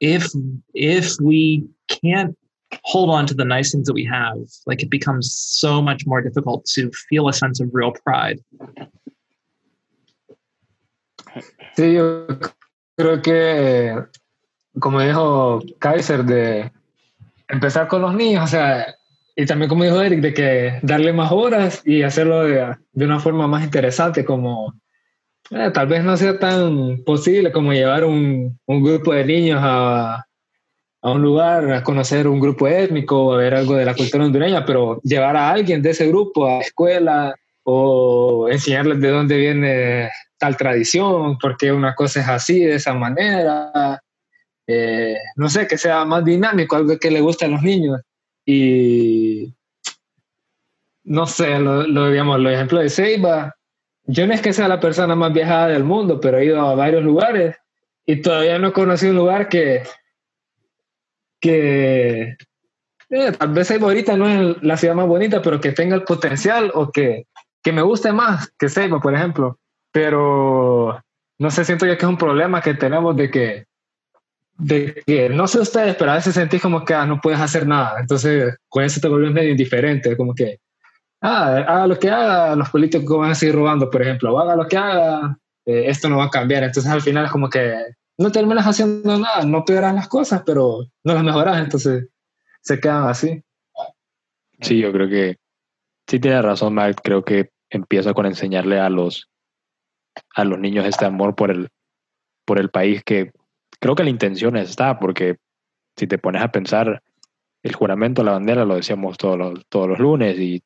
if 0.00 0.30
if 0.74 1.14
we 1.20 1.66
can't 1.88 2.36
hold 2.82 3.10
on 3.10 3.26
to 3.26 3.34
the 3.34 3.44
nice 3.44 3.72
things 3.72 3.86
that 3.86 3.94
we 3.94 4.04
have, 4.04 4.38
like 4.66 4.82
it 4.82 4.90
becomes 4.90 5.32
so 5.32 5.80
much 5.80 6.06
more 6.06 6.20
difficult 6.20 6.64
to 6.74 6.90
feel 7.08 7.28
a 7.28 7.32
sense 7.32 7.60
of 7.60 7.68
real 7.72 7.92
pride. 7.92 8.40
Sí, 11.76 11.94
yo 11.94 12.26
creo 12.96 13.22
que 13.22 14.06
como 14.78 15.00
dijo 15.00 15.60
Kaiser, 15.78 16.24
de 16.24 16.72
empezar 17.48 17.88
con 17.88 18.02
los 18.02 18.14
niños, 18.14 18.44
o 18.44 18.46
sea, 18.46 18.94
y 19.36 19.46
también 19.46 19.68
como 19.68 19.84
dijo 19.84 20.00
Eric, 20.00 20.20
de 20.20 20.34
que 20.34 20.78
darle 20.82 21.12
más 21.12 21.32
horas 21.32 21.82
y 21.84 22.02
hacerlo 22.02 22.44
de, 22.44 22.76
de 22.92 23.04
una 23.04 23.20
forma 23.20 23.46
más 23.46 23.64
interesante, 23.64 24.24
como 24.24 24.74
eh, 25.50 25.70
tal 25.72 25.86
vez 25.86 26.04
no 26.04 26.16
sea 26.16 26.38
tan 26.38 27.02
posible 27.04 27.52
como 27.52 27.72
llevar 27.72 28.04
un, 28.04 28.58
un 28.66 28.82
grupo 28.82 29.12
de 29.12 29.24
niños 29.24 29.60
a, 29.62 30.23
a, 31.04 31.10
un 31.10 31.22
lugar 31.22 31.70
a 31.70 31.82
conocer 31.82 32.26
un 32.26 32.40
grupo 32.40 32.66
étnico, 32.66 33.34
a 33.34 33.36
ver 33.36 33.54
algo 33.54 33.74
de 33.74 33.84
la 33.84 33.94
cultura 33.94 34.24
hondureña, 34.24 34.64
pero 34.64 35.00
llevar 35.02 35.36
a 35.36 35.50
alguien 35.50 35.82
de 35.82 35.90
ese 35.90 36.08
grupo 36.08 36.46
a 36.46 36.54
la 36.54 36.60
escuela 36.60 37.34
o 37.62 38.48
enseñarles 38.50 39.00
de 39.00 39.08
dónde 39.10 39.36
viene 39.36 40.10
tal 40.38 40.56
tradición, 40.56 41.38
porque 41.38 41.70
una 41.72 41.94
cosa 41.94 42.20
es 42.20 42.28
así, 42.28 42.60
de 42.60 42.76
esa 42.76 42.94
manera, 42.94 44.00
eh, 44.66 45.16
no 45.36 45.48
sé, 45.48 45.66
que 45.66 45.76
sea 45.76 46.04
más 46.06 46.24
dinámico, 46.24 46.76
algo 46.76 46.98
que 46.98 47.10
le 47.10 47.20
guste 47.20 47.44
a 47.44 47.48
los 47.48 47.62
niños. 47.62 48.00
Y 48.46 49.54
no 51.04 51.26
sé, 51.26 51.58
lo, 51.58 52.10
digamos, 52.10 52.40
los 52.40 52.52
ejemplos 52.52 52.82
de 52.82 52.88
Seiba, 52.88 53.54
yo 54.06 54.26
no 54.26 54.34
es 54.34 54.40
que 54.40 54.52
sea 54.54 54.68
la 54.68 54.80
persona 54.80 55.14
más 55.14 55.32
viajada 55.32 55.68
del 55.68 55.84
mundo, 55.84 56.18
pero 56.20 56.38
he 56.38 56.46
ido 56.46 56.60
a 56.60 56.74
varios 56.74 57.02
lugares 57.02 57.56
y 58.06 58.22
todavía 58.22 58.58
no 58.58 58.68
he 58.68 58.72
conocido 58.72 59.12
un 59.12 59.18
lugar 59.18 59.48
que, 59.48 59.82
que 61.44 62.36
eh, 63.10 63.32
tal 63.38 63.52
vez 63.52 63.68
Seiba 63.68 63.86
ahorita 63.86 64.16
no 64.16 64.26
es 64.26 64.62
la 64.62 64.78
ciudad 64.78 64.94
más 64.94 65.06
bonita, 65.06 65.42
pero 65.42 65.60
que 65.60 65.72
tenga 65.72 65.94
el 65.94 66.04
potencial 66.04 66.70
o 66.74 66.90
que, 66.90 67.26
que 67.62 67.72
me 67.72 67.82
guste 67.82 68.14
más 68.14 68.50
que 68.58 68.70
Seiba, 68.70 68.98
por 68.98 69.14
ejemplo. 69.14 69.58
Pero 69.92 70.98
no 71.38 71.50
sé, 71.50 71.66
siento 71.66 71.84
yo 71.84 71.98
que 71.98 72.06
es 72.06 72.08
un 72.08 72.16
problema 72.16 72.62
que 72.62 72.72
tenemos 72.72 73.14
de 73.14 73.30
que 73.30 73.66
de 74.56 75.02
que 75.04 75.28
no 75.28 75.46
sé 75.46 75.58
ustedes, 75.60 75.96
pero 75.96 76.12
a 76.12 76.14
veces 76.14 76.34
sentís 76.34 76.62
como 76.62 76.84
que 76.84 76.94
ah, 76.94 77.04
no 77.04 77.20
puedes 77.20 77.40
hacer 77.40 77.66
nada. 77.66 78.00
Entonces, 78.00 78.56
con 78.68 78.84
eso 78.84 79.00
te 79.00 79.08
vuelves 79.08 79.32
medio 79.32 79.50
indiferente, 79.50 80.16
como 80.16 80.34
que, 80.34 80.60
ah, 81.20 81.56
haga 81.56 81.86
lo 81.86 81.98
que 81.98 82.10
haga, 82.10 82.56
los 82.56 82.70
políticos 82.70 83.18
van 83.18 83.32
a 83.32 83.34
seguir 83.34 83.56
robando, 83.56 83.90
por 83.90 84.00
ejemplo, 84.00 84.32
o 84.32 84.38
haga 84.38 84.56
lo 84.56 84.66
que 84.66 84.76
haga, 84.78 85.36
eh, 85.66 85.84
esto 85.88 86.08
no 86.08 86.18
va 86.18 86.26
a 86.26 86.30
cambiar. 86.30 86.62
Entonces, 86.62 86.90
al 86.90 87.02
final, 87.02 87.26
es 87.26 87.32
como 87.32 87.50
que 87.50 87.74
no 88.18 88.30
terminas 88.30 88.66
haciendo 88.66 89.18
nada, 89.18 89.44
no 89.44 89.64
peorás 89.64 89.94
las 89.94 90.08
cosas, 90.08 90.42
pero 90.44 90.86
no 91.02 91.14
las 91.14 91.24
mejoras, 91.24 91.58
entonces 91.58 92.08
se 92.60 92.80
quedan 92.80 93.08
así. 93.08 93.42
Sí, 94.60 94.78
yo 94.78 94.92
creo 94.92 95.08
que 95.08 95.36
sí 96.06 96.20
tiene 96.20 96.40
razón, 96.40 96.74
Mark. 96.74 96.96
Creo 97.02 97.24
que 97.24 97.50
empieza 97.70 98.14
con 98.14 98.26
enseñarle 98.26 98.78
a 98.78 98.88
los, 98.88 99.28
a 100.34 100.44
los 100.44 100.58
niños 100.58 100.86
este 100.86 101.04
amor 101.04 101.34
por 101.34 101.50
el, 101.50 101.68
por 102.44 102.58
el 102.58 102.70
país 102.70 103.02
que 103.04 103.32
creo 103.80 103.94
que 103.94 104.04
la 104.04 104.10
intención 104.10 104.56
está, 104.56 104.98
porque 104.98 105.36
si 105.96 106.06
te 106.06 106.18
pones 106.18 106.42
a 106.42 106.52
pensar, 106.52 107.02
el 107.62 107.74
juramento 107.74 108.22
la 108.22 108.32
bandera 108.32 108.64
lo 108.64 108.76
decíamos 108.76 109.16
todos 109.16 109.38
los, 109.38 109.66
todos 109.68 109.88
los 109.88 109.98
lunes 109.98 110.38
y 110.38 110.62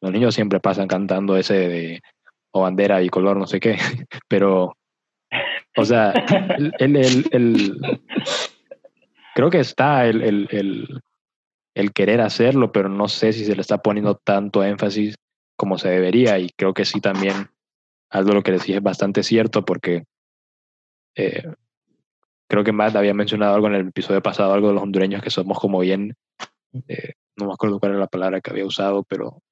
los 0.00 0.12
niños 0.12 0.34
siempre 0.34 0.60
pasan 0.60 0.88
cantando 0.88 1.36
ese 1.36 1.54
de 1.54 2.02
o 2.52 2.62
bandera 2.62 3.02
y 3.02 3.08
color 3.08 3.36
no 3.36 3.46
sé 3.46 3.60
qué, 3.60 3.76
pero, 4.28 4.76
o 5.76 5.84
sea, 5.84 6.12
el, 6.58 6.96
el, 6.96 7.28
el, 7.32 7.80
creo 9.34 9.50
que 9.50 9.60
está 9.60 10.06
el, 10.06 10.48
el, 10.50 11.92
querer 11.92 12.20
hacerlo, 12.20 12.72
pero 12.72 12.88
no 12.88 13.08
sé 13.08 13.32
si 13.32 13.44
se 13.44 13.54
le 13.54 13.60
está 13.60 13.78
poniendo 13.78 14.16
tanto 14.16 14.64
énfasis 14.64 15.14
como 15.56 15.78
se 15.78 15.90
debería 15.90 16.38
y 16.38 16.50
creo 16.56 16.74
que 16.74 16.84
sí 16.84 17.00
también 17.00 17.50
algo 18.10 18.32
lo 18.32 18.42
que 18.42 18.52
decís 18.52 18.76
es 18.76 18.82
bastante 18.82 19.22
cierto 19.22 19.64
porque 19.64 20.04
eh, 21.16 21.44
creo 22.48 22.64
que 22.64 22.72
Matt 22.72 22.96
había 22.96 23.14
mencionado 23.14 23.54
algo 23.54 23.66
en 23.66 23.74
el 23.74 23.88
episodio 23.88 24.22
pasado, 24.22 24.52
algo 24.52 24.68
de 24.68 24.74
los 24.74 24.82
hondureños 24.82 25.22
que 25.22 25.30
somos 25.30 25.58
como 25.58 25.80
bien, 25.80 26.14
eh, 26.88 27.14
no 27.36 27.46
me 27.46 27.52
acuerdo 27.52 27.78
cuál 27.78 27.92
era 27.92 28.00
la 28.00 28.06
palabra 28.06 28.40
que 28.40 28.50
había 28.50 28.64
usado, 28.64 29.02
pero, 29.02 29.42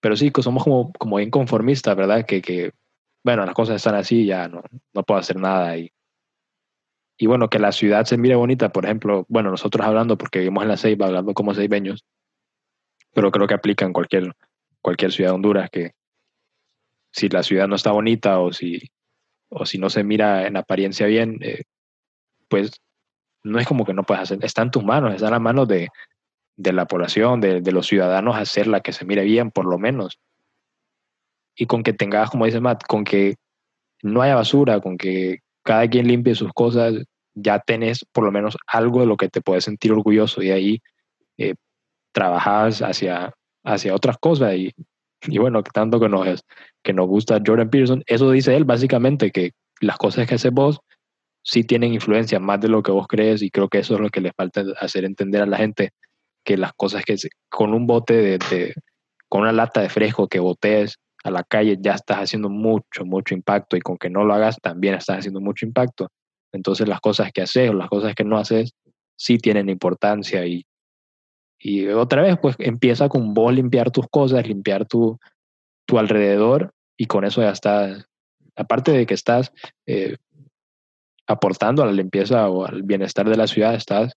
pero 0.00 0.16
sí, 0.16 0.30
somos 0.40 0.64
como, 0.64 0.92
como 0.98 1.16
bien 1.16 1.30
conformistas, 1.30 1.96
¿verdad? 1.96 2.24
Que, 2.24 2.40
que, 2.40 2.72
bueno, 3.26 3.44
las 3.44 3.56
cosas 3.56 3.74
están 3.74 3.96
así, 3.96 4.24
ya 4.24 4.46
no, 4.46 4.62
no 4.94 5.02
puedo 5.02 5.18
hacer 5.18 5.34
nada. 5.34 5.76
Y, 5.76 5.90
y 7.18 7.26
bueno, 7.26 7.50
que 7.50 7.58
la 7.58 7.72
ciudad 7.72 8.04
se 8.04 8.16
mire 8.16 8.36
bonita, 8.36 8.68
por 8.68 8.84
ejemplo, 8.84 9.26
bueno, 9.28 9.50
nosotros 9.50 9.84
hablando, 9.84 10.16
porque 10.16 10.38
vivimos 10.38 10.62
en 10.62 10.68
la 10.68 10.76
Ceiba, 10.76 11.06
hablando 11.06 11.34
como 11.34 11.52
ceibeños, 11.52 12.04
pero 13.12 13.32
creo 13.32 13.48
que 13.48 13.54
aplica 13.54 13.84
en 13.84 13.92
cualquier, 13.92 14.32
cualquier 14.80 15.10
ciudad 15.10 15.30
de 15.30 15.34
Honduras, 15.34 15.70
que 15.70 15.90
si 17.12 17.28
la 17.28 17.42
ciudad 17.42 17.66
no 17.66 17.74
está 17.74 17.90
bonita 17.90 18.38
o 18.38 18.52
si 18.52 18.78
o 19.48 19.66
si 19.66 19.78
no 19.78 19.90
se 19.90 20.04
mira 20.04 20.46
en 20.46 20.56
apariencia 20.56 21.08
bien, 21.08 21.38
eh, 21.42 21.64
pues 22.46 22.80
no 23.42 23.58
es 23.58 23.66
como 23.66 23.84
que 23.84 23.92
no 23.92 24.04
puedes 24.04 24.22
hacer, 24.22 24.38
está 24.44 24.62
en 24.62 24.70
tus 24.70 24.84
manos, 24.84 25.14
está 25.14 25.26
en 25.26 25.32
las 25.32 25.40
manos 25.40 25.66
de, 25.66 25.88
de 26.56 26.72
la 26.72 26.86
población, 26.86 27.40
de, 27.40 27.60
de, 27.60 27.72
los 27.72 27.88
ciudadanos 27.88 28.36
hacerla 28.36 28.82
que 28.82 28.92
se 28.92 29.04
mire 29.04 29.24
bien, 29.24 29.50
por 29.50 29.66
lo 29.66 29.78
menos. 29.78 30.20
Y 31.56 31.66
con 31.66 31.82
que 31.82 31.92
tengas, 31.92 32.30
como 32.30 32.46
dice 32.46 32.60
Matt, 32.60 32.84
con 32.86 33.04
que 33.04 33.36
no 34.02 34.22
haya 34.22 34.34
basura, 34.34 34.80
con 34.80 34.98
que 34.98 35.40
cada 35.64 35.88
quien 35.88 36.06
limpie 36.06 36.34
sus 36.34 36.52
cosas, 36.52 36.94
ya 37.34 37.58
tenés 37.58 38.04
por 38.12 38.24
lo 38.24 38.32
menos 38.32 38.56
algo 38.66 39.00
de 39.00 39.06
lo 39.06 39.16
que 39.16 39.28
te 39.28 39.40
puedes 39.40 39.64
sentir 39.64 39.92
orgulloso 39.92 40.42
y 40.42 40.50
ahí 40.50 40.80
eh, 41.38 41.54
trabajas 42.12 42.82
hacia, 42.82 43.32
hacia 43.64 43.94
otras 43.94 44.16
cosas 44.18 44.54
y 44.54 44.72
y 45.22 45.38
bueno, 45.38 45.62
tanto 45.62 46.00
que 46.00 46.08
nos, 46.08 46.44
que 46.82 46.92
nos 46.92 47.06
gusta 47.06 47.40
Jordan 47.44 47.70
Peterson, 47.70 48.02
eso 48.06 48.30
dice 48.30 48.56
él 48.56 48.64
básicamente, 48.64 49.30
que 49.30 49.52
las 49.80 49.96
cosas 49.96 50.26
que 50.26 50.36
haces 50.36 50.52
vos 50.52 50.80
sí 51.42 51.64
tienen 51.64 51.94
influencia 51.94 52.40
más 52.40 52.60
de 52.60 52.68
lo 52.68 52.82
que 52.82 52.92
vos 52.92 53.06
crees 53.06 53.42
y 53.42 53.50
creo 53.50 53.68
que 53.68 53.78
eso 53.78 53.94
es 53.94 54.00
lo 54.00 54.10
que 54.10 54.20
le 54.20 54.32
falta 54.32 54.64
hacer 54.80 55.04
entender 55.04 55.42
a 55.42 55.46
la 55.46 55.56
gente, 55.56 55.90
que 56.44 56.56
las 56.56 56.72
cosas 56.74 57.04
que 57.04 57.16
con 57.48 57.74
un 57.74 57.86
bote 57.86 58.38
de, 58.38 58.74
con 59.28 59.42
una 59.42 59.52
lata 59.52 59.80
de 59.80 59.88
fresco 59.88 60.28
que 60.28 60.40
botees 60.40 60.96
a 61.26 61.30
la 61.30 61.42
calle 61.44 61.78
ya 61.80 61.94
estás 61.94 62.18
haciendo 62.18 62.48
mucho, 62.48 63.04
mucho 63.04 63.34
impacto 63.34 63.76
y 63.76 63.80
con 63.80 63.96
que 63.96 64.10
no 64.10 64.24
lo 64.24 64.34
hagas 64.34 64.58
también 64.60 64.94
estás 64.94 65.18
haciendo 65.18 65.40
mucho 65.40 65.66
impacto. 65.66 66.08
Entonces 66.52 66.88
las 66.88 67.00
cosas 67.00 67.32
que 67.32 67.42
haces 67.42 67.70
o 67.70 67.74
las 67.74 67.88
cosas 67.88 68.14
que 68.14 68.24
no 68.24 68.38
haces 68.38 68.72
sí 69.16 69.38
tienen 69.38 69.68
importancia 69.68 70.46
y, 70.46 70.64
y 71.58 71.88
otra 71.88 72.22
vez, 72.22 72.38
pues 72.40 72.56
empieza 72.58 73.08
con 73.08 73.34
vos 73.34 73.52
limpiar 73.52 73.90
tus 73.90 74.06
cosas, 74.08 74.46
limpiar 74.46 74.86
tu, 74.86 75.18
tu 75.86 75.98
alrededor 75.98 76.72
y 76.96 77.06
con 77.06 77.24
eso 77.24 77.42
ya 77.42 77.50
estás, 77.50 78.06
aparte 78.54 78.92
de 78.92 79.06
que 79.06 79.14
estás 79.14 79.52
eh, 79.86 80.16
aportando 81.26 81.82
a 81.82 81.86
la 81.86 81.92
limpieza 81.92 82.48
o 82.48 82.64
al 82.64 82.82
bienestar 82.82 83.28
de 83.28 83.36
la 83.36 83.46
ciudad, 83.46 83.74
estás 83.74 84.12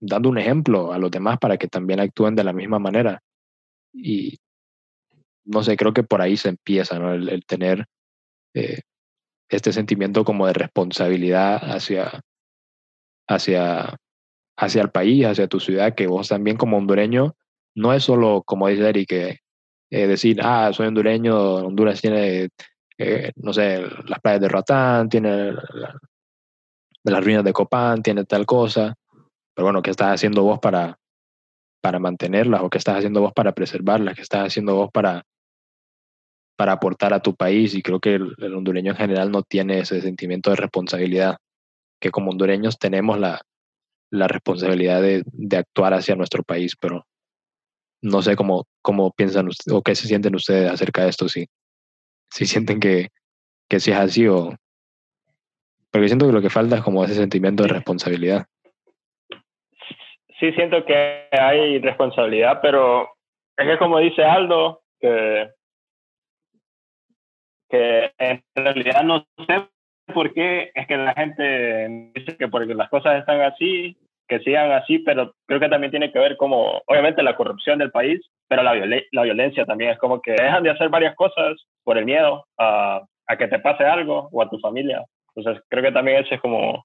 dando 0.00 0.28
un 0.28 0.38
ejemplo 0.38 0.92
a 0.92 0.98
los 0.98 1.10
demás 1.10 1.38
para 1.38 1.56
que 1.56 1.68
también 1.68 2.00
actúen 2.00 2.34
de 2.34 2.44
la 2.44 2.52
misma 2.52 2.78
manera. 2.78 3.20
Y 3.92 4.38
no 5.44 5.62
sé, 5.62 5.76
creo 5.76 5.92
que 5.92 6.02
por 6.02 6.22
ahí 6.22 6.36
se 6.36 6.48
empieza, 6.50 6.98
¿no? 6.98 7.12
El, 7.12 7.44
tener 7.46 7.86
eh, 8.54 8.80
este 9.48 9.72
sentimiento 9.72 10.24
como 10.24 10.46
de 10.46 10.54
responsabilidad 10.54 11.56
hacia, 11.70 12.20
hacia 13.28 13.96
hacia 14.56 14.82
el 14.82 14.90
país, 14.90 15.26
hacia 15.26 15.48
tu 15.48 15.60
ciudad, 15.60 15.94
que 15.94 16.06
vos 16.06 16.28
también 16.28 16.56
como 16.56 16.76
hondureño, 16.76 17.36
no 17.74 17.92
es 17.92 18.04
solo, 18.04 18.42
como 18.44 18.68
dice 18.68 18.88
Eric, 18.88 19.08
que, 19.08 19.38
eh, 19.90 20.06
decir, 20.06 20.40
ah, 20.42 20.72
soy 20.72 20.86
hondureño, 20.86 21.56
Honduras 21.56 22.00
tiene, 22.00 22.48
eh, 22.98 23.32
no 23.36 23.52
sé, 23.52 23.82
las 24.06 24.20
playas 24.20 24.40
de 24.40 24.48
Ratán, 24.48 25.08
tiene 25.08 25.52
las 27.04 27.24
ruinas 27.24 27.44
de 27.44 27.52
Copán, 27.52 28.02
tiene 28.02 28.24
tal 28.24 28.46
cosa, 28.46 28.94
pero 29.54 29.66
bueno, 29.66 29.82
¿qué 29.82 29.90
estás 29.90 30.14
haciendo 30.14 30.42
vos 30.42 30.58
para, 30.60 30.98
para 31.80 31.98
mantenerlas 31.98 32.62
o 32.62 32.70
qué 32.70 32.78
estás 32.78 32.98
haciendo 32.98 33.20
vos 33.20 33.32
para 33.32 33.52
preservarlas? 33.52 34.14
¿Qué 34.14 34.22
estás 34.22 34.46
haciendo 34.46 34.74
vos 34.74 34.90
para, 34.92 35.24
para 36.56 36.72
aportar 36.72 37.12
a 37.14 37.20
tu 37.20 37.34
país? 37.34 37.74
Y 37.74 37.82
creo 37.82 38.00
que 38.00 38.14
el 38.14 38.54
hondureño 38.54 38.92
en 38.92 38.96
general 38.96 39.30
no 39.30 39.42
tiene 39.42 39.80
ese 39.80 40.00
sentimiento 40.00 40.50
de 40.50 40.56
responsabilidad 40.56 41.36
que 42.04 42.10
como 42.10 42.30
hondureños 42.30 42.78
tenemos 42.78 43.18
la, 43.18 43.40
la 44.10 44.28
responsabilidad 44.28 45.00
de, 45.00 45.22
de, 45.24 45.56
actuar 45.56 45.94
hacia 45.94 46.14
nuestro 46.16 46.42
país, 46.42 46.76
pero 46.78 47.06
no 48.02 48.20
sé 48.20 48.36
cómo, 48.36 48.66
cómo 48.82 49.10
piensan 49.10 49.48
o 49.70 49.82
qué 49.82 49.94
se 49.94 50.06
sienten 50.06 50.34
ustedes 50.34 50.70
acerca 50.70 51.02
de 51.02 51.08
esto, 51.08 51.28
si, 51.28 51.46
si 52.30 52.44
sienten 52.44 52.78
que, 52.78 53.08
que 53.68 53.80
sí 53.80 53.90
es 53.90 53.96
así 53.96 54.28
o 54.28 54.50
Porque 55.90 56.08
siento 56.08 56.26
que 56.26 56.32
lo 56.32 56.42
que 56.42 56.50
falta 56.50 56.76
es 56.76 56.82
como 56.82 57.02
ese 57.04 57.14
sentimiento 57.14 57.62
de 57.62 57.70
responsabilidad. 57.70 58.46
Sí, 60.38 60.52
siento 60.52 60.84
que 60.84 61.28
hay 61.30 61.78
responsabilidad, 61.78 62.58
pero 62.60 63.08
es 63.56 63.66
que 63.66 63.78
como 63.78 63.98
dice 63.98 64.24
Aldo, 64.24 64.82
que, 65.00 65.48
que 67.74 68.12
en 68.18 68.42
realidad 68.54 69.02
no 69.02 69.26
sé 69.46 69.68
por 70.14 70.32
qué 70.32 70.70
es 70.74 70.86
que 70.86 70.96
la 70.96 71.14
gente 71.14 72.10
dice 72.14 72.36
que 72.36 72.46
porque 72.48 72.74
las 72.74 72.88
cosas 72.88 73.18
están 73.18 73.40
así, 73.40 73.96
que 74.28 74.38
sigan 74.40 74.70
así, 74.72 75.00
pero 75.00 75.34
creo 75.46 75.58
que 75.58 75.68
también 75.68 75.90
tiene 75.90 76.12
que 76.12 76.18
ver 76.18 76.36
como, 76.36 76.82
obviamente, 76.86 77.22
la 77.22 77.36
corrupción 77.36 77.78
del 77.78 77.90
país, 77.90 78.20
pero 78.48 78.62
la, 78.62 78.74
la 79.10 79.22
violencia 79.22 79.64
también 79.64 79.90
es 79.90 79.98
como 79.98 80.22
que 80.22 80.32
dejan 80.32 80.62
de 80.62 80.70
hacer 80.70 80.88
varias 80.88 81.16
cosas 81.16 81.56
por 81.82 81.98
el 81.98 82.04
miedo 82.04 82.46
a, 82.58 83.02
a 83.26 83.36
que 83.36 83.48
te 83.48 83.58
pase 83.58 83.84
algo 83.84 84.28
o 84.30 84.42
a 84.42 84.48
tu 84.48 84.58
familia. 84.60 85.04
Entonces, 85.34 85.62
creo 85.68 85.82
que 85.82 85.92
también 85.92 86.18
eso 86.18 86.34
es 86.34 86.40
como 86.40 86.84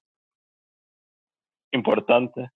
importante. 1.72 2.48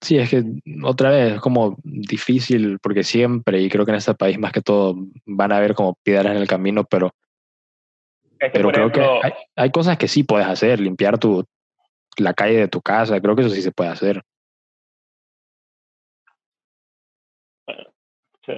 Sí, 0.00 0.16
es 0.16 0.30
que 0.30 0.44
otra 0.84 1.10
vez 1.10 1.34
es 1.34 1.40
como 1.40 1.76
difícil 1.82 2.78
porque 2.80 3.02
siempre, 3.02 3.60
y 3.60 3.68
creo 3.68 3.84
que 3.84 3.90
en 3.90 3.96
este 3.96 4.14
país 4.14 4.38
más 4.38 4.52
que 4.52 4.60
todo 4.60 4.94
van 5.26 5.50
a 5.50 5.56
haber 5.56 5.74
como 5.74 5.94
piedras 6.04 6.36
en 6.36 6.40
el 6.40 6.46
camino, 6.46 6.84
pero, 6.84 7.10
pero 8.38 8.70
creo 8.70 8.92
que 8.92 9.00
hay, 9.00 9.32
hay, 9.56 9.70
cosas 9.72 9.98
que 9.98 10.06
sí 10.06 10.22
puedes 10.22 10.46
hacer, 10.46 10.78
limpiar 10.78 11.18
tu, 11.18 11.44
la 12.16 12.32
calle 12.32 12.58
de 12.58 12.68
tu 12.68 12.80
casa, 12.80 13.20
creo 13.20 13.34
que 13.34 13.42
eso 13.42 13.50
sí 13.50 13.60
se 13.60 13.72
puede 13.72 13.90
hacer. 13.90 14.22
Sí. 18.46 18.52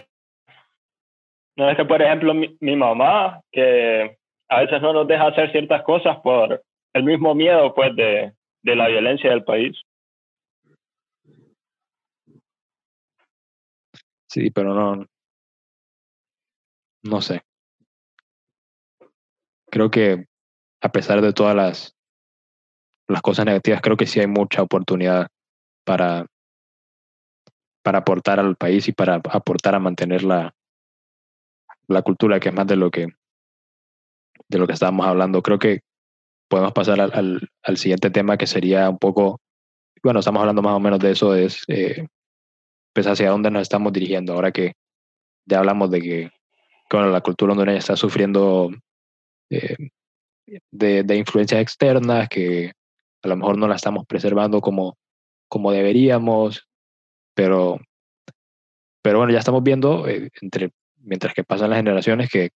No, 1.57 1.70
es 1.70 1.76
que 1.78 1.84
por 1.86 2.03
ejemplo 2.03 2.34
mi, 2.34 2.55
mi 2.61 2.76
mamá, 2.76 3.41
que 3.51 4.18
a 4.51 4.61
veces 4.61 4.82
no 4.82 4.93
nos 4.93 5.09
deja 5.09 5.28
hacer 5.28 5.51
ciertas 5.53 5.82
cosas 5.84 6.18
por 6.18 6.62
el 6.93 7.03
mismo 7.03 7.34
miedo 7.34 7.74
pues 7.74 7.97
de, 7.97 8.34
de 8.62 8.76
la 8.76 8.88
violencia 8.88 9.30
del 9.30 9.45
país. 9.45 9.80
Sí, 14.31 14.51
pero 14.53 14.74
no, 14.74 15.07
no 17.03 17.20
sé. 17.20 17.43
Creo 19.72 19.91
que 19.91 20.26
a 20.81 20.93
pesar 20.93 21.20
de 21.20 21.33
todas 21.33 21.57
las 21.57 21.97
las 23.09 23.22
cosas 23.22 23.45
negativas, 23.45 23.81
creo 23.81 23.97
que 23.97 24.07
sí 24.07 24.20
hay 24.20 24.28
mucha 24.28 24.62
oportunidad 24.62 25.26
para, 25.85 26.26
para 27.83 27.99
aportar 27.99 28.39
al 28.39 28.55
país 28.55 28.87
y 28.87 28.93
para 28.93 29.16
aportar 29.16 29.74
a 29.74 29.81
mantener 29.81 30.22
la, 30.22 30.55
la 31.89 32.03
cultura, 32.03 32.39
que 32.39 32.51
es 32.51 32.55
más 32.55 32.68
de 32.68 32.76
lo 32.76 32.89
que, 32.93 33.09
de 34.49 34.59
lo 34.59 34.68
que 34.68 34.74
estábamos 34.74 35.07
hablando. 35.07 35.43
Creo 35.43 35.59
que 35.59 35.81
podemos 36.49 36.72
pasar 36.72 37.01
al, 37.01 37.51
al, 37.64 37.76
siguiente 37.76 38.11
tema, 38.11 38.37
que 38.37 38.47
sería 38.47 38.89
un 38.89 38.99
poco, 38.99 39.41
bueno, 40.05 40.20
estamos 40.20 40.39
hablando 40.39 40.62
más 40.62 40.74
o 40.74 40.81
menos 40.81 41.01
de 41.01 41.11
eso, 41.11 41.35
es 41.35 41.64
eh, 41.66 42.07
pues 42.93 43.07
hacia 43.07 43.30
dónde 43.30 43.51
nos 43.51 43.62
estamos 43.62 43.93
dirigiendo, 43.93 44.32
ahora 44.32 44.53
que 44.53 44.74
ya 45.47 45.59
hablamos 45.59 45.91
de 45.91 46.01
que, 46.01 46.30
bueno, 46.91 47.09
la 47.11 47.20
cultura 47.20 47.53
hondureña 47.53 47.78
está 47.78 47.97
sufriendo 47.97 48.70
eh, 49.51 49.76
de, 50.70 51.16
influencias 51.16 51.61
externas, 51.61 52.28
que 52.28 52.72
a 53.22 53.28
lo 53.28 53.36
mejor 53.36 53.59
no 53.59 53.68
la 53.68 53.76
estamos 53.76 54.07
preservando 54.07 54.61
como, 54.61 54.97
como 55.49 55.72
deberíamos, 55.72 56.68
pero, 57.34 57.78
pero 59.03 59.18
bueno, 59.18 59.32
ya 59.32 59.38
estamos 59.38 59.62
viendo, 59.62 60.09
eh, 60.09 60.30
entre, 60.41 60.70
mientras 60.99 61.34
que 61.34 61.45
pasan 61.45 61.70
las 61.70 61.78
generaciones, 61.78 62.30
que, 62.30 62.51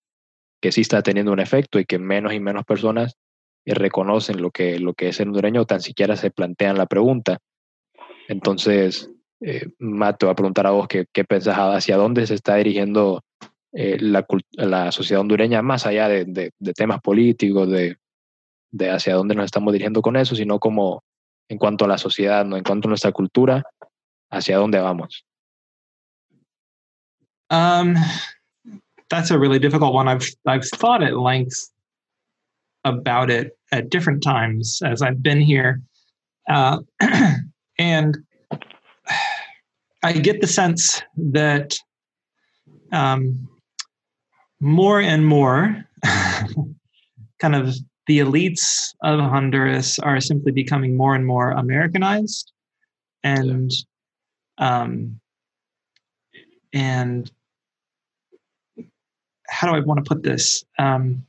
que 0.61 0.71
sí 0.71 0.81
está 0.81 1.01
teniendo 1.01 1.31
un 1.31 1.39
efecto 1.39 1.79
y 1.79 1.86
que 1.86 1.99
menos 1.99 2.34
y 2.34 2.39
menos 2.39 2.63
personas 2.65 3.17
eh, 3.65 3.73
reconocen 3.73 4.41
lo 4.41 4.51
que, 4.51 4.79
lo 4.79 4.93
que 4.93 5.09
es 5.09 5.19
el 5.19 5.29
hondureño 5.29 5.65
tan 5.65 5.81
siquiera 5.81 6.15
se 6.15 6.31
plantean 6.31 6.77
la 6.77 6.86
pregunta. 6.86 7.39
Entonces, 8.27 9.09
eh, 9.46 9.68
Matt, 9.80 10.20
te 10.20 10.26
voy 10.26 10.32
a 10.32 10.36
preguntar 10.36 10.68
a 10.68 10.72
vos 10.72 10.88
qué, 10.88 11.06
qué 11.12 11.26
pensás, 11.26 11.58
hacia 11.58 11.98
dónde 11.98 12.26
se 12.26 12.36
está 12.36 12.56
dirigiendo 12.56 13.24
eh, 13.74 13.98
la, 14.00 14.26
la, 14.54 14.91
sociedad 14.91 15.22
hondureña, 15.22 15.62
más 15.62 15.86
allá 15.86 16.08
de, 16.08 16.26
de, 16.26 16.52
de 16.58 16.74
temas 16.74 17.02
políticos, 17.02 17.70
de, 17.70 17.98
de 18.72 18.89
hacia 18.89 19.16
dónde 19.16 19.36
nos 19.36 19.46
estamos 19.46 19.74
dirigiendo 19.74 20.02
con 20.02 20.16
eso, 20.16 20.36
sino 20.36 20.60
como 20.60 21.04
en 21.50 21.58
cuanto 21.58 21.86
a 21.86 21.88
la 21.89 21.98
sociedad, 21.98 22.46
¿no? 22.46 22.56
en 22.56 22.64
cuanto 22.64 22.88
a 22.88 22.89
nuestra 22.89 23.12
cultura, 23.12 23.64
hacia 24.32 24.58
dónde 24.58 24.80
vamos. 24.80 25.26
Um, 27.50 27.96
that's 29.10 29.30
a 29.30 29.38
really 29.38 29.60
difficult 29.60 29.94
one. 29.94 30.08
I've 30.08 30.26
I've 30.48 30.66
thought 30.66 31.04
at 31.04 31.18
length 31.18 31.70
about 32.84 33.30
it 33.30 33.56
at 33.72 33.89
different 33.89 34.24
times 34.24 34.82
as 34.84 35.02
I've 35.02 35.22
been 35.22 35.41
here, 35.41 35.82
uh, 36.50 36.80
and 37.78 38.18
I 40.04 40.14
get 40.14 40.41
the 40.41 40.47
sense 40.47 41.01
that 41.16 41.78
um, 42.91 43.47
more 44.60 44.99
and 44.99 45.26
more 45.26 45.86
kind 47.39 47.56
of 47.56 47.74
the 48.08 48.20
elites 48.20 48.93
of 49.01 49.20
Honduras 49.20 49.97
are 49.99 50.20
simply 50.20 50.51
becoming 50.51 50.97
more 50.97 51.16
and 51.16 51.26
more 51.26 51.51
Americanized, 51.51 52.51
and 53.24 53.72
um, 54.58 55.20
and 56.74 57.32
how 59.47 59.72
do 59.72 59.78
I 59.78 59.80
want 59.80 60.04
to 60.04 60.10
put 60.10 60.24
this? 60.24 60.66
Um, 60.78 61.26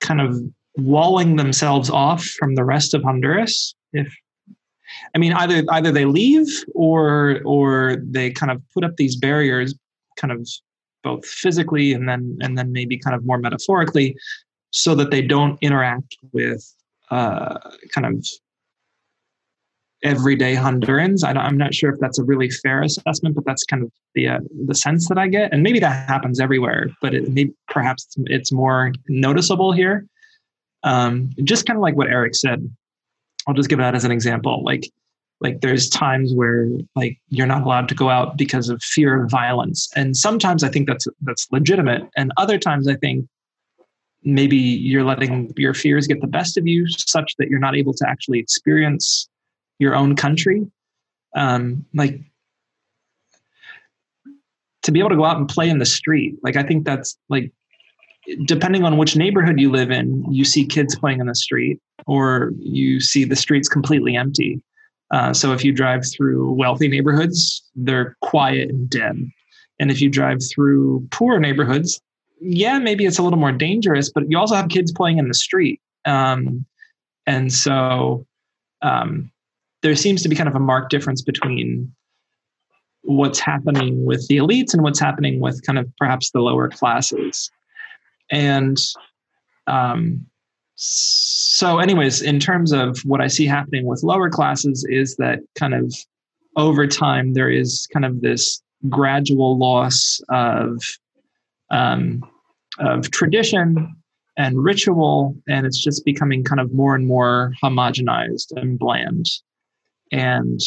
kind 0.00 0.20
of 0.20 0.40
walling 0.76 1.34
themselves 1.36 1.90
off 1.90 2.24
from 2.24 2.54
the 2.54 2.64
rest 2.64 2.94
of 2.94 3.02
Honduras. 3.02 3.74
If 3.92 4.14
I 5.14 5.18
mean 5.18 5.32
either 5.32 5.64
either 5.70 5.92
they 5.92 6.04
leave 6.04 6.48
or 6.74 7.40
or 7.44 7.96
they 8.02 8.30
kind 8.30 8.52
of 8.52 8.62
put 8.72 8.84
up 8.84 8.96
these 8.96 9.16
barriers, 9.16 9.74
kind 10.16 10.32
of 10.32 10.48
both 11.02 11.24
physically 11.26 11.92
and 11.92 12.08
then 12.08 12.38
and 12.40 12.56
then 12.58 12.72
maybe 12.72 12.98
kind 12.98 13.14
of 13.16 13.24
more 13.24 13.38
metaphorically 13.38 14.16
so 14.70 14.94
that 14.94 15.10
they 15.10 15.22
don't 15.22 15.58
interact 15.62 16.16
with 16.32 16.74
uh, 17.10 17.58
kind 17.94 18.06
of 18.06 18.26
everyday 20.04 20.54
Hondurans. 20.54 21.24
I 21.24 21.46
am 21.46 21.56
not 21.56 21.74
sure 21.74 21.90
if 21.90 21.98
that's 22.00 22.18
a 22.18 22.24
really 22.24 22.50
fair 22.50 22.82
assessment, 22.82 23.34
but 23.34 23.44
that's 23.44 23.64
kind 23.64 23.82
of 23.82 23.92
the 24.14 24.28
uh, 24.28 24.40
the 24.66 24.74
sense 24.74 25.08
that 25.08 25.18
I 25.18 25.28
get, 25.28 25.52
and 25.52 25.62
maybe 25.62 25.80
that 25.80 26.08
happens 26.08 26.40
everywhere, 26.40 26.90
but 27.00 27.14
it 27.14 27.28
maybe 27.30 27.52
perhaps 27.68 28.06
it's 28.26 28.52
more 28.52 28.92
noticeable 29.08 29.72
here. 29.72 30.06
Um, 30.84 31.30
just 31.42 31.66
kind 31.66 31.76
of 31.76 31.82
like 31.82 31.96
what 31.96 32.08
Eric 32.08 32.34
said. 32.34 32.70
I'll 33.48 33.54
just 33.54 33.70
give 33.70 33.78
that 33.78 33.94
as 33.94 34.04
an 34.04 34.12
example. 34.12 34.62
Like 34.62 34.88
like 35.40 35.60
there's 35.60 35.88
times 35.88 36.32
where 36.34 36.68
like 36.94 37.18
you're 37.28 37.46
not 37.46 37.62
allowed 37.62 37.88
to 37.88 37.94
go 37.94 38.10
out 38.10 38.36
because 38.36 38.68
of 38.68 38.82
fear 38.82 39.22
of 39.22 39.30
violence. 39.30 39.88
And 39.96 40.16
sometimes 40.16 40.62
i 40.62 40.68
think 40.68 40.86
that's 40.86 41.08
that's 41.22 41.48
legitimate. 41.50 42.02
And 42.16 42.32
other 42.36 42.58
times 42.58 42.86
i 42.86 42.94
think 42.94 43.26
maybe 44.22 44.56
you're 44.56 45.04
letting 45.04 45.52
your 45.56 45.74
fears 45.74 46.06
get 46.06 46.20
the 46.20 46.26
best 46.26 46.58
of 46.58 46.66
you 46.66 46.86
such 46.88 47.34
that 47.38 47.48
you're 47.48 47.60
not 47.60 47.76
able 47.76 47.94
to 47.94 48.08
actually 48.08 48.38
experience 48.38 49.28
your 49.78 49.94
own 49.94 50.14
country. 50.14 50.66
Um, 51.34 51.86
like 51.94 52.20
to 54.82 54.92
be 54.92 54.98
able 54.98 55.10
to 55.10 55.16
go 55.16 55.24
out 55.24 55.36
and 55.36 55.48
play 55.48 55.68
in 55.68 55.78
the 55.78 55.84
street 55.84 56.38
like 56.42 56.56
i 56.56 56.62
think 56.62 56.84
that's 56.84 57.18
like 57.28 57.52
depending 58.44 58.84
on 58.84 58.96
which 58.96 59.16
neighborhood 59.16 59.58
you 59.58 59.70
live 59.70 59.90
in 59.90 60.24
you 60.32 60.44
see 60.44 60.66
kids 60.66 60.96
playing 60.96 61.20
in 61.20 61.26
the 61.26 61.34
street 61.34 61.78
or 62.06 62.52
you 62.58 63.00
see 63.00 63.24
the 63.24 63.36
streets 63.36 63.68
completely 63.68 64.16
empty 64.16 64.60
uh, 65.10 65.32
so 65.32 65.52
if 65.52 65.64
you 65.64 65.72
drive 65.72 66.04
through 66.14 66.52
wealthy 66.52 66.88
neighborhoods 66.88 67.62
they're 67.76 68.16
quiet 68.22 68.68
and 68.68 68.90
dead 68.90 69.16
and 69.80 69.90
if 69.90 70.00
you 70.00 70.10
drive 70.10 70.38
through 70.54 71.06
poor 71.10 71.38
neighborhoods 71.38 72.00
yeah, 72.40 72.78
maybe 72.78 73.04
it's 73.04 73.18
a 73.18 73.22
little 73.22 73.38
more 73.38 73.52
dangerous, 73.52 74.10
but 74.10 74.30
you 74.30 74.38
also 74.38 74.54
have 74.54 74.68
kids 74.68 74.92
playing 74.92 75.18
in 75.18 75.28
the 75.28 75.34
street. 75.34 75.80
Um, 76.04 76.64
and 77.26 77.52
so 77.52 78.26
um, 78.82 79.30
there 79.82 79.96
seems 79.96 80.22
to 80.22 80.28
be 80.28 80.36
kind 80.36 80.48
of 80.48 80.54
a 80.54 80.60
marked 80.60 80.90
difference 80.90 81.22
between 81.22 81.92
what's 83.02 83.40
happening 83.40 84.04
with 84.04 84.26
the 84.28 84.36
elites 84.36 84.74
and 84.74 84.82
what's 84.82 85.00
happening 85.00 85.40
with 85.40 85.62
kind 85.64 85.78
of 85.78 85.90
perhaps 85.96 86.30
the 86.30 86.40
lower 86.40 86.68
classes. 86.68 87.50
And 88.30 88.76
um, 89.66 90.26
so, 90.80 91.78
anyways, 91.78 92.22
in 92.22 92.38
terms 92.38 92.72
of 92.72 92.98
what 93.00 93.20
I 93.20 93.26
see 93.26 93.46
happening 93.46 93.84
with 93.84 94.02
lower 94.02 94.30
classes, 94.30 94.86
is 94.88 95.16
that 95.16 95.40
kind 95.58 95.74
of 95.74 95.92
over 96.56 96.86
time 96.86 97.34
there 97.34 97.50
is 97.50 97.88
kind 97.92 98.04
of 98.04 98.20
this 98.20 98.62
gradual 98.88 99.58
loss 99.58 100.20
of 100.28 100.82
um, 101.70 102.22
of 102.78 103.10
tradition 103.10 103.94
and 104.36 104.62
ritual, 104.62 105.36
and 105.48 105.66
it's 105.66 105.82
just 105.82 106.04
becoming 106.04 106.44
kind 106.44 106.60
of 106.60 106.72
more 106.72 106.94
and 106.94 107.06
more 107.06 107.52
homogenized 107.62 108.52
and 108.56 108.78
bland. 108.78 109.26
And 110.12 110.60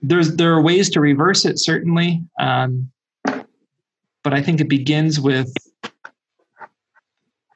there's 0.00 0.36
there 0.36 0.54
are 0.54 0.62
ways 0.62 0.88
to 0.90 1.00
reverse 1.00 1.44
it, 1.44 1.58
certainly, 1.58 2.22
um, 2.40 2.90
but 3.24 4.32
I 4.32 4.40
think 4.40 4.60
it 4.60 4.68
begins 4.68 5.20
with 5.20 5.52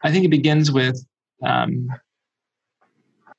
I 0.07 0.12
think 0.12 0.24
it 0.24 0.30
begins 0.30 0.70
with 0.70 1.04
um, 1.42 1.88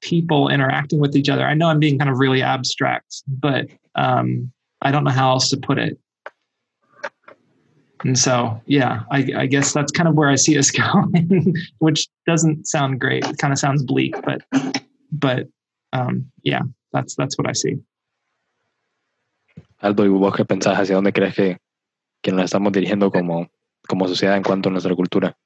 people 0.02 0.50
interacting 0.50 1.00
with 1.00 1.16
each 1.16 1.30
other. 1.30 1.46
I 1.46 1.54
know 1.54 1.68
I'm 1.68 1.80
being 1.80 1.98
kind 1.98 2.10
of 2.10 2.20
really 2.20 2.42
abstract, 2.42 3.24
but 3.26 3.68
um, 3.96 4.52
I 4.82 4.92
don't 4.92 5.06
know 5.06 5.12
how 5.12 5.30
else 5.30 5.50
to 5.52 5.58
put 5.58 5.78
it. 5.78 5.98
And 8.04 8.20
so, 8.20 8.62
yeah, 8.66 9.04
I, 9.10 9.32
I 9.38 9.46
guess 9.46 9.72
that's 9.72 9.94
kind 9.94 10.10
of 10.10 10.16
where 10.16 10.28
I 10.28 10.36
see 10.36 10.58
us 10.58 10.70
going, 10.82 11.56
which 11.80 12.10
doesn't 12.26 12.68
sound 12.68 13.00
great. 13.00 13.26
It 13.26 13.38
kind 13.38 13.54
of 13.54 13.60
sounds 13.60 13.84
bleak, 13.84 14.14
but, 14.26 14.42
but 15.10 15.48
um, 15.94 16.30
yeah, 16.44 16.64
that's 16.92 17.16
that's 17.16 17.38
what 17.38 17.48
I 17.48 17.54
see. 17.54 17.78
Aldo, 19.80 20.04
¿y 20.04 20.10
vos 20.10 20.36
qué 20.36 20.44
pensás? 20.44 20.78
¿Hacia 20.78 20.96
dónde 20.96 21.14
crees 21.14 21.34
que, 21.34 21.58
que 22.22 22.32
nos 22.34 22.44
estamos 22.46 22.74
dirigiendo 22.74 23.10
como, 23.10 23.48
como 23.88 24.08
sociedad 24.08 24.36
en 24.36 24.44
cuanto 24.44 24.68
a 24.68 24.72
nuestra 24.74 24.94
cultura? 24.96 25.38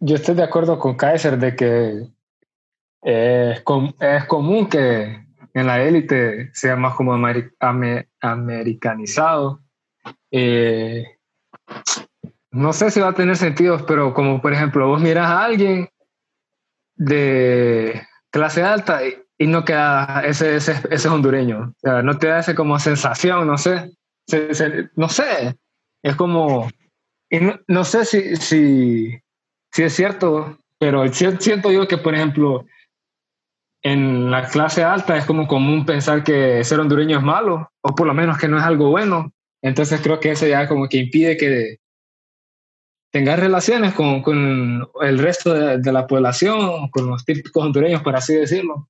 Yo 0.00 0.16
estoy 0.16 0.34
de 0.34 0.42
acuerdo 0.42 0.78
con 0.78 0.96
Kaiser 0.96 1.38
de 1.38 1.56
que 1.56 2.06
es, 3.02 3.60
com 3.62 3.92
es 4.00 4.24
común 4.24 4.68
que 4.68 5.24
en 5.54 5.66
la 5.66 5.82
élite 5.82 6.50
sea 6.54 6.76
más 6.76 6.94
como 6.94 7.14
amer 7.14 8.08
americanizado. 8.20 9.60
Eh, 10.30 11.04
no 12.50 12.72
sé 12.72 12.90
si 12.90 13.00
va 13.00 13.08
a 13.08 13.14
tener 13.14 13.36
sentido, 13.36 13.84
pero 13.86 14.14
como 14.14 14.40
por 14.40 14.52
ejemplo 14.52 14.86
vos 14.88 15.00
miras 15.00 15.26
a 15.26 15.44
alguien 15.44 15.88
de 16.96 18.02
clase 18.30 18.62
alta 18.62 19.06
y, 19.06 19.14
y 19.38 19.46
no 19.46 19.64
queda 19.64 20.22
ese, 20.24 20.56
ese, 20.56 20.80
ese 20.90 21.08
hondureño. 21.08 21.74
O 21.76 21.80
sea, 21.80 22.02
no 22.02 22.18
te 22.18 22.26
da 22.28 22.40
ese 22.40 22.54
como 22.54 22.78
sensación, 22.78 23.46
no 23.46 23.56
sé. 23.56 23.92
Se, 24.26 24.52
se, 24.54 24.90
no 24.96 25.08
sé. 25.08 25.56
Es 26.02 26.16
como. 26.16 26.68
Y 27.30 27.40
no, 27.40 27.58
no 27.68 27.84
sé 27.84 28.04
si, 28.04 28.36
si, 28.36 29.20
si, 29.72 29.82
es 29.82 29.94
cierto, 29.94 30.58
pero 30.78 31.06
siento 31.12 31.70
yo 31.70 31.86
que, 31.86 31.98
por 31.98 32.14
ejemplo, 32.14 32.66
en 33.82 34.30
la 34.30 34.48
clase 34.48 34.82
alta 34.82 35.16
es 35.16 35.24
como 35.24 35.46
común 35.46 35.86
pensar 35.86 36.24
que 36.24 36.64
ser 36.64 36.80
hondureño 36.80 37.18
es 37.18 37.24
malo, 37.24 37.70
o 37.80 37.94
por 37.94 38.06
lo 38.06 38.14
menos 38.14 38.38
que 38.38 38.48
no 38.48 38.58
es 38.58 38.64
algo 38.64 38.90
bueno. 38.90 39.32
Entonces 39.62 40.00
creo 40.00 40.20
que 40.20 40.32
eso 40.32 40.46
ya 40.46 40.68
como 40.68 40.88
que 40.88 40.98
impide 40.98 41.36
que 41.36 41.78
tengas 43.10 43.38
relaciones 43.38 43.94
con, 43.94 44.22
con 44.22 44.86
el 45.00 45.18
resto 45.18 45.54
de, 45.54 45.78
de, 45.78 45.92
la 45.92 46.06
población, 46.06 46.90
con 46.90 47.06
los 47.06 47.24
típicos 47.24 47.64
hondureños, 47.64 48.02
por 48.02 48.16
así 48.16 48.34
decirlo. 48.34 48.88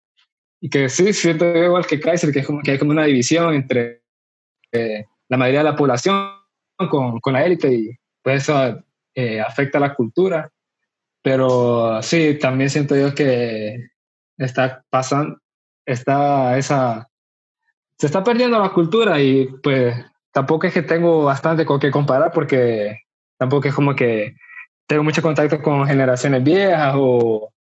Y 0.61 0.69
que 0.69 0.89
sí, 0.89 1.13
siento 1.13 1.47
igual 1.47 1.87
que 1.87 2.01
Kaiser, 2.01 2.33
que 2.33 2.41
es 2.41 2.47
como 2.47 2.61
que 2.63 2.73
hay 2.73 2.79
como 2.79 2.91
una 2.91 3.05
división 3.05 3.55
entre 3.55 4.03
eh, 4.73 5.05
la 5.29 5.37
mayoría 5.37 5.61
de 5.61 5.71
la 5.71 5.77
población 5.77 6.33
con, 6.91 7.21
con 7.21 7.33
la 7.33 7.45
élite 7.45 7.73
y 7.73 7.99
pues 8.23 8.43
eso 8.43 8.85
eh, 9.15 9.41
afecta 9.41 9.79
a 9.79 9.83
la 9.83 9.95
cultura. 9.95 10.51
Pero 11.29 12.03
sí, 12.03 12.39
también 12.39 12.71
siento 12.71 12.97
yo 12.97 13.15
que 13.15 13.91
está 14.39 14.83
pasando, 14.89 15.37
está 15.85 16.57
esa, 16.57 17.07
se 17.99 18.07
está 18.07 18.25
perdiendo 18.25 18.59
la 18.59 18.71
cultura 18.71 19.21
y 19.21 19.47
pues 19.63 19.95
tampoco 20.33 20.67
es 20.67 20.73
que 20.73 20.81
tengo 20.81 21.25
bastante 21.25 21.67
con 21.67 21.79
qué 21.79 21.91
comparar 21.91 22.33
porque 22.33 23.03
tampoco 23.37 23.69
es 23.69 23.75
como 23.75 23.95
que 23.95 24.37
tengo 24.87 25.05
mucho 25.05 25.21
contacto 25.21 25.61
con 25.61 25.87
generaciones 25.87 26.43
viejas 26.43 26.95
o 26.97 27.53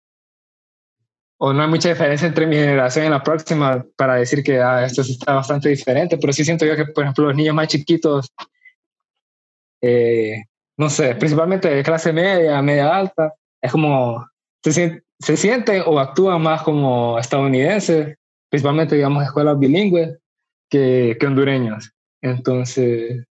o 1.38 1.52
no 1.52 1.60
hay 1.60 1.68
mucha 1.68 1.88
diferencia 1.88 2.28
entre 2.28 2.46
mi 2.46 2.54
generación 2.54 3.06
y 3.06 3.08
la 3.08 3.24
próxima 3.24 3.84
para 3.96 4.14
decir 4.14 4.44
que 4.44 4.60
ah, 4.60 4.84
esto 4.84 5.02
está 5.02 5.34
bastante 5.34 5.70
diferente, 5.70 6.18
pero 6.18 6.32
sí 6.32 6.44
siento 6.44 6.64
yo 6.64 6.76
que, 6.76 6.84
por 6.86 7.02
ejemplo, 7.02 7.24
los 7.24 7.34
niños 7.34 7.54
más 7.56 7.66
chiquitos, 7.66 8.28
eh, 9.82 10.44
no 10.76 10.88
sé, 10.88 11.16
principalmente 11.16 11.68
de 11.68 11.82
clase 11.82 12.12
media, 12.12 12.62
media 12.62 12.96
alta, 12.96 13.34
es 13.66 13.72
como, 13.72 14.26
se, 14.62 15.02
se 15.18 15.82
o 15.86 15.98
actúan 15.98 16.42
más 16.42 16.62
como 16.62 17.18
estadounidenses, 17.18 18.16
principalmente, 18.48 18.96
digamos, 18.96 19.24
escuelas 19.24 19.58
bilingües, 19.58 20.18
que, 20.70 21.16
que 21.18 21.26
hondureños. 21.26 21.92
Entonces, 22.22 23.24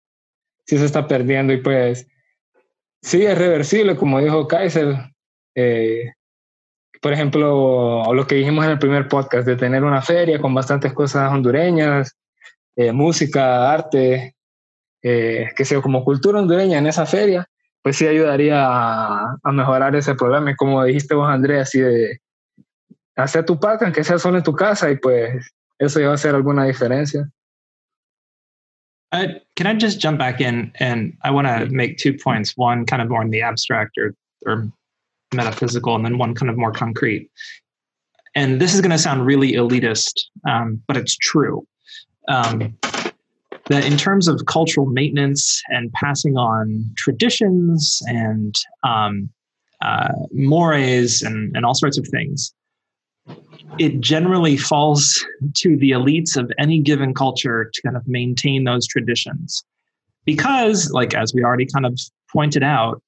sí 0.66 0.78
se 0.78 0.84
está 0.84 1.06
perdiendo 1.06 1.52
y 1.52 1.58
pues, 1.58 2.06
sí 3.02 3.24
es 3.24 3.36
reversible, 3.36 3.96
como 3.96 4.20
dijo 4.20 4.46
Kaiser. 4.48 4.96
Eh, 5.54 6.12
por 7.00 7.12
ejemplo, 7.12 8.12
lo 8.12 8.26
que 8.26 8.36
dijimos 8.36 8.64
en 8.64 8.72
el 8.72 8.78
primer 8.78 9.08
podcast, 9.08 9.46
de 9.46 9.56
tener 9.56 9.84
una 9.84 10.00
feria 10.00 10.40
con 10.40 10.54
bastantes 10.54 10.92
cosas 10.94 11.30
hondureñas, 11.32 12.16
eh, 12.76 12.92
música, 12.92 13.72
arte, 13.72 14.34
eh, 15.02 15.50
que 15.54 15.64
sea 15.64 15.82
como 15.82 16.02
cultura 16.02 16.40
hondureña 16.40 16.78
en 16.78 16.86
esa 16.86 17.04
feria, 17.04 17.46
pues 17.84 17.98
sí 17.98 18.06
ayudaría 18.06 18.64
a, 18.64 19.36
a 19.42 19.52
mejorar 19.52 19.94
ese 19.94 20.14
problema. 20.14 20.50
Y 20.50 20.56
como 20.56 20.82
dijiste 20.82 21.14
vos, 21.14 21.28
Andrea, 21.28 21.62
así 21.62 21.80
de 21.80 22.18
hacer 23.14 23.44
tu 23.44 23.60
parte, 23.60 23.84
aunque 23.84 24.02
sea 24.02 24.18
solo 24.18 24.38
en 24.38 24.42
tu 24.42 24.54
casa, 24.54 24.90
y 24.90 24.96
pues 24.96 25.46
eso 25.78 26.00
ya 26.00 26.06
va 26.06 26.12
a 26.12 26.14
hacer 26.14 26.34
alguna 26.34 26.64
diferencia. 26.64 27.28
Uh, 29.12 29.38
can 29.54 29.66
I 29.66 29.78
just 29.78 30.00
jump 30.00 30.18
back 30.18 30.40
in? 30.40 30.72
And 30.80 31.12
I 31.22 31.30
want 31.30 31.46
to 31.46 31.66
make 31.70 31.98
two 31.98 32.14
points. 32.14 32.56
One, 32.56 32.86
kind 32.86 33.02
of 33.02 33.10
more 33.10 33.22
in 33.22 33.30
the 33.30 33.42
abstract 33.42 33.98
or, 33.98 34.14
or 34.46 34.66
metaphysical, 35.34 35.94
and 35.94 36.04
then 36.06 36.16
one 36.16 36.34
kind 36.34 36.48
of 36.48 36.56
more 36.56 36.72
concrete. 36.72 37.30
And 38.34 38.60
this 38.60 38.72
is 38.72 38.80
going 38.80 38.92
to 38.92 38.98
sound 38.98 39.26
really 39.26 39.52
elitist, 39.52 40.14
um, 40.48 40.82
but 40.88 40.96
it's 40.96 41.16
true. 41.18 41.66
Um, 42.28 42.78
that 43.68 43.84
in 43.84 43.96
terms 43.96 44.28
of 44.28 44.44
cultural 44.46 44.86
maintenance 44.86 45.62
and 45.68 45.92
passing 45.92 46.36
on 46.36 46.84
traditions 46.96 48.02
and 48.06 48.54
um, 48.82 49.30
uh, 49.82 50.12
mores 50.32 51.22
and, 51.22 51.56
and 51.56 51.64
all 51.64 51.74
sorts 51.74 51.98
of 51.98 52.06
things, 52.08 52.52
it 53.78 54.00
generally 54.00 54.56
falls 54.56 55.24
to 55.54 55.76
the 55.78 55.92
elites 55.92 56.36
of 56.36 56.50
any 56.58 56.80
given 56.80 57.14
culture 57.14 57.70
to 57.72 57.82
kind 57.82 57.96
of 57.96 58.06
maintain 58.06 58.64
those 58.64 58.86
traditions. 58.86 59.64
Because, 60.26 60.90
like, 60.90 61.14
as 61.14 61.32
we 61.34 61.42
already 61.42 61.66
kind 61.66 61.86
of 61.86 61.98
pointed 62.30 62.62
out, 62.62 63.02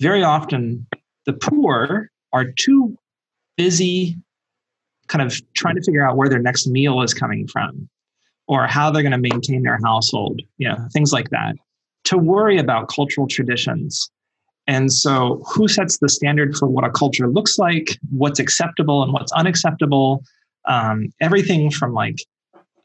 very 0.00 0.22
often 0.22 0.86
the 1.26 1.32
poor 1.32 2.10
are 2.32 2.44
too 2.44 2.96
busy 3.56 4.16
kind 5.06 5.22
of 5.22 5.40
trying 5.54 5.74
to 5.74 5.82
figure 5.82 6.06
out 6.06 6.16
where 6.16 6.28
their 6.28 6.38
next 6.38 6.66
meal 6.66 7.02
is 7.02 7.12
coming 7.12 7.46
from 7.46 7.88
or 8.50 8.66
how 8.66 8.90
they're 8.90 9.04
going 9.04 9.12
to 9.12 9.30
maintain 9.32 9.62
their 9.62 9.78
household, 9.84 10.42
you 10.58 10.68
know, 10.68 10.76
things 10.92 11.12
like 11.12 11.30
that, 11.30 11.54
to 12.02 12.18
worry 12.18 12.58
about 12.58 12.88
cultural 12.88 13.28
traditions. 13.28 14.10
And 14.66 14.92
so, 14.92 15.40
who 15.46 15.68
sets 15.68 15.98
the 15.98 16.08
standard 16.08 16.56
for 16.56 16.66
what 16.66 16.84
a 16.84 16.90
culture 16.90 17.28
looks 17.28 17.58
like, 17.58 17.96
what's 18.10 18.40
acceptable 18.40 19.04
and 19.04 19.12
what's 19.12 19.30
unacceptable? 19.32 20.24
Um, 20.66 21.12
everything 21.20 21.70
from 21.70 21.94
like 21.94 22.16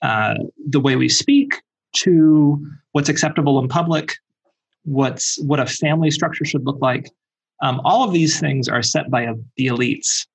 uh, 0.04 0.36
the 0.70 0.80
way 0.80 0.96
we 0.96 1.10
speak 1.10 1.56
to 1.94 2.64
what's 2.92 3.10
acceptable 3.10 3.58
in 3.58 3.68
public, 3.68 4.14
what's 4.84 5.42
what 5.42 5.60
a 5.60 5.66
family 5.66 6.12
structure 6.12 6.46
should 6.46 6.64
look 6.64 6.80
like. 6.80 7.10
Um, 7.64 7.82
all 7.84 8.08
of 8.08 8.14
these 8.14 8.40
things 8.40 8.70
are 8.70 8.84
set 8.84 9.10
by 9.10 9.24
a, 9.24 9.34
the 9.58 9.66
elites. 9.66 10.28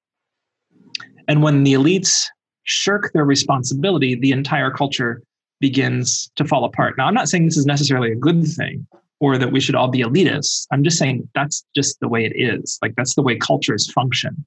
And 1.29 1.41
when 1.41 1.63
the 1.63 1.75
elites 1.75 2.25
shirk 2.71 3.13
their 3.13 3.25
responsibility, 3.25 4.15
the 4.15 4.33
entire 4.33 4.71
culture 4.71 5.23
begins 5.61 6.31
to 6.37 6.45
fall 6.45 6.65
apart. 6.65 6.97
Now, 6.97 7.07
I'm 7.07 7.15
not 7.15 7.29
saying 7.29 7.45
this 7.45 7.57
is 7.57 7.67
necessarily 7.67 8.13
a 8.13 8.17
good 8.17 8.47
thing 8.47 8.87
or 9.21 9.37
that 9.37 9.53
we 9.53 9.61
should 9.61 9.75
all 9.75 9.89
be 9.89 10.01
elitists. 10.01 10.67
I'm 10.73 10.83
just 10.83 10.99
saying 10.99 11.29
that's 11.35 11.65
just 11.75 12.01
the 12.01 12.09
way 12.09 12.25
it 12.25 12.33
is. 12.35 12.79
Like 12.81 12.95
that's 12.97 13.15
the 13.15 13.23
way 13.23 13.37
cultures 13.37 13.91
function. 13.93 14.45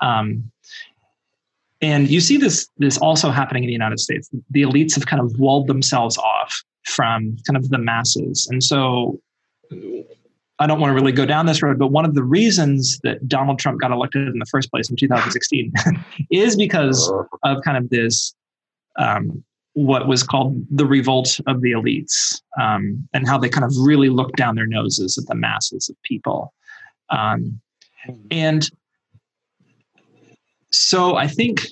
Um, 0.00 0.50
and 1.80 2.08
you 2.08 2.20
see 2.20 2.36
this 2.36 2.68
this 2.78 2.96
also 2.98 3.30
happening 3.30 3.64
in 3.64 3.66
the 3.66 3.72
United 3.72 3.98
States. 3.98 4.30
The 4.50 4.62
elites 4.62 4.94
have 4.94 5.06
kind 5.06 5.20
of 5.20 5.38
walled 5.38 5.66
themselves 5.66 6.16
off 6.16 6.62
from 6.86 7.36
kind 7.46 7.56
of 7.56 7.68
the 7.70 7.78
masses, 7.78 8.46
and 8.50 8.62
so 8.62 9.20
I 10.60 10.66
don't 10.66 10.80
want 10.80 10.90
to 10.90 10.94
really 10.94 11.12
go 11.12 11.26
down 11.26 11.46
this 11.46 11.62
road, 11.62 11.78
but 11.78 11.88
one 11.88 12.04
of 12.04 12.14
the 12.14 12.22
reasons 12.22 13.00
that 13.02 13.26
Donald 13.26 13.58
Trump 13.58 13.80
got 13.80 13.90
elected 13.90 14.28
in 14.28 14.38
the 14.38 14.46
first 14.46 14.70
place 14.70 14.88
in 14.88 14.96
2016 14.96 15.72
is 16.30 16.56
because 16.56 17.12
of 17.42 17.62
kind 17.64 17.76
of 17.76 17.90
this, 17.90 18.34
um, 18.96 19.42
what 19.72 20.06
was 20.06 20.22
called 20.22 20.64
the 20.70 20.86
revolt 20.86 21.40
of 21.48 21.60
the 21.60 21.72
elites, 21.72 22.40
um, 22.60 23.08
and 23.12 23.26
how 23.26 23.36
they 23.36 23.48
kind 23.48 23.64
of 23.64 23.72
really 23.78 24.08
looked 24.08 24.36
down 24.36 24.54
their 24.54 24.66
noses 24.66 25.18
at 25.18 25.26
the 25.26 25.34
masses 25.34 25.88
of 25.88 25.96
people. 26.04 26.54
Um, 27.10 27.60
and 28.30 28.70
so 30.70 31.16
I 31.16 31.26
think 31.26 31.66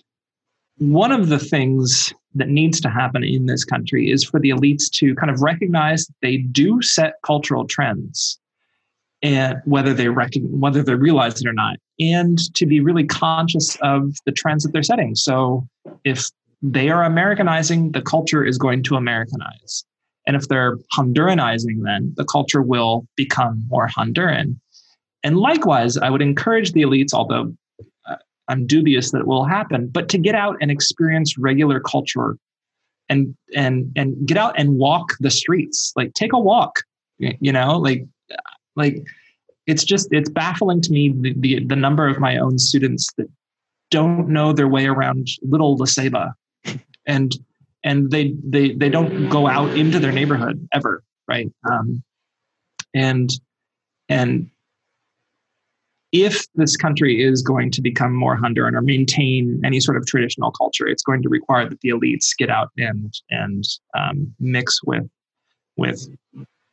one 0.78 1.12
of 1.12 1.28
the 1.28 1.38
things 1.38 2.12
that 2.34 2.48
needs 2.48 2.80
to 2.80 2.88
happen 2.88 3.22
in 3.22 3.46
this 3.46 3.64
country 3.64 4.10
is 4.10 4.24
for 4.24 4.40
the 4.40 4.50
elites 4.50 4.90
to 4.94 5.14
kind 5.14 5.30
of 5.30 5.40
recognize 5.40 6.08
they 6.20 6.38
do 6.38 6.82
set 6.82 7.14
cultural 7.22 7.64
trends 7.66 8.40
and 9.22 9.60
whether 9.64 9.94
they 9.94 10.08
reckon 10.08 10.42
whether 10.60 10.82
they 10.82 10.94
realize 10.94 11.40
it 11.40 11.46
or 11.46 11.52
not 11.52 11.76
and 12.00 12.38
to 12.54 12.66
be 12.66 12.80
really 12.80 13.04
conscious 13.04 13.76
of 13.82 14.14
the 14.26 14.32
trends 14.32 14.64
that 14.64 14.72
they're 14.72 14.82
setting. 14.82 15.14
So 15.14 15.66
if 16.04 16.26
they 16.60 16.90
are 16.90 17.04
americanizing 17.04 17.92
the 17.92 18.02
culture 18.02 18.44
is 18.44 18.58
going 18.58 18.82
to 18.84 18.96
americanize. 18.96 19.84
And 20.26 20.36
if 20.36 20.48
they're 20.48 20.76
honduranizing 20.94 21.82
then 21.82 22.12
the 22.16 22.24
culture 22.24 22.62
will 22.62 23.06
become 23.16 23.64
more 23.68 23.88
honduran. 23.88 24.56
And 25.24 25.38
likewise, 25.38 25.96
I 25.96 26.10
would 26.10 26.22
encourage 26.22 26.72
the 26.72 26.82
elites, 26.82 27.14
although 27.14 27.54
uh, 28.08 28.16
I'm 28.48 28.66
dubious 28.66 29.12
that 29.12 29.20
it 29.20 29.26
will 29.26 29.44
happen, 29.44 29.86
but 29.86 30.08
to 30.08 30.18
get 30.18 30.34
out 30.34 30.56
and 30.60 30.70
experience 30.70 31.38
regular 31.38 31.78
culture 31.78 32.36
and 33.08 33.36
and 33.54 33.92
and 33.94 34.26
get 34.26 34.36
out 34.36 34.58
and 34.58 34.78
walk 34.78 35.14
the 35.20 35.30
streets. 35.30 35.92
Like 35.96 36.14
take 36.14 36.32
a 36.32 36.38
walk, 36.38 36.80
you 37.18 37.52
know, 37.52 37.78
like 37.78 38.04
like 38.76 39.06
it's 39.66 39.84
just 39.84 40.08
it's 40.10 40.30
baffling 40.30 40.80
to 40.80 40.92
me 40.92 41.12
the, 41.20 41.34
the, 41.36 41.64
the 41.64 41.76
number 41.76 42.08
of 42.08 42.18
my 42.18 42.36
own 42.36 42.58
students 42.58 43.12
that 43.16 43.28
don't 43.90 44.28
know 44.28 44.52
their 44.52 44.68
way 44.68 44.86
around 44.86 45.28
little 45.42 45.76
La 45.76 45.86
Ceiba. 45.86 46.32
And 47.06 47.36
and 47.84 48.10
they 48.10 48.34
they 48.44 48.72
they 48.72 48.88
don't 48.88 49.28
go 49.28 49.48
out 49.48 49.76
into 49.76 49.98
their 49.98 50.12
neighborhood 50.12 50.68
ever 50.72 51.02
right? 51.28 51.50
Um, 51.70 52.02
and 52.94 53.30
and 54.08 54.50
if 56.12 56.46
this 56.54 56.76
country 56.76 57.22
is 57.22 57.40
going 57.40 57.70
to 57.70 57.80
become 57.80 58.14
more 58.14 58.36
Honduran 58.36 58.74
or 58.74 58.82
maintain 58.82 59.60
any 59.64 59.80
sort 59.80 59.96
of 59.96 60.06
traditional 60.06 60.50
culture, 60.50 60.86
it's 60.86 61.02
going 61.02 61.22
to 61.22 61.30
require 61.30 61.68
that 61.68 61.80
the 61.80 61.88
elites 61.88 62.36
get 62.36 62.50
out 62.50 62.70
and 62.76 63.14
and 63.30 63.64
um, 63.98 64.34
mix 64.38 64.82
with 64.84 65.08
with 65.76 66.06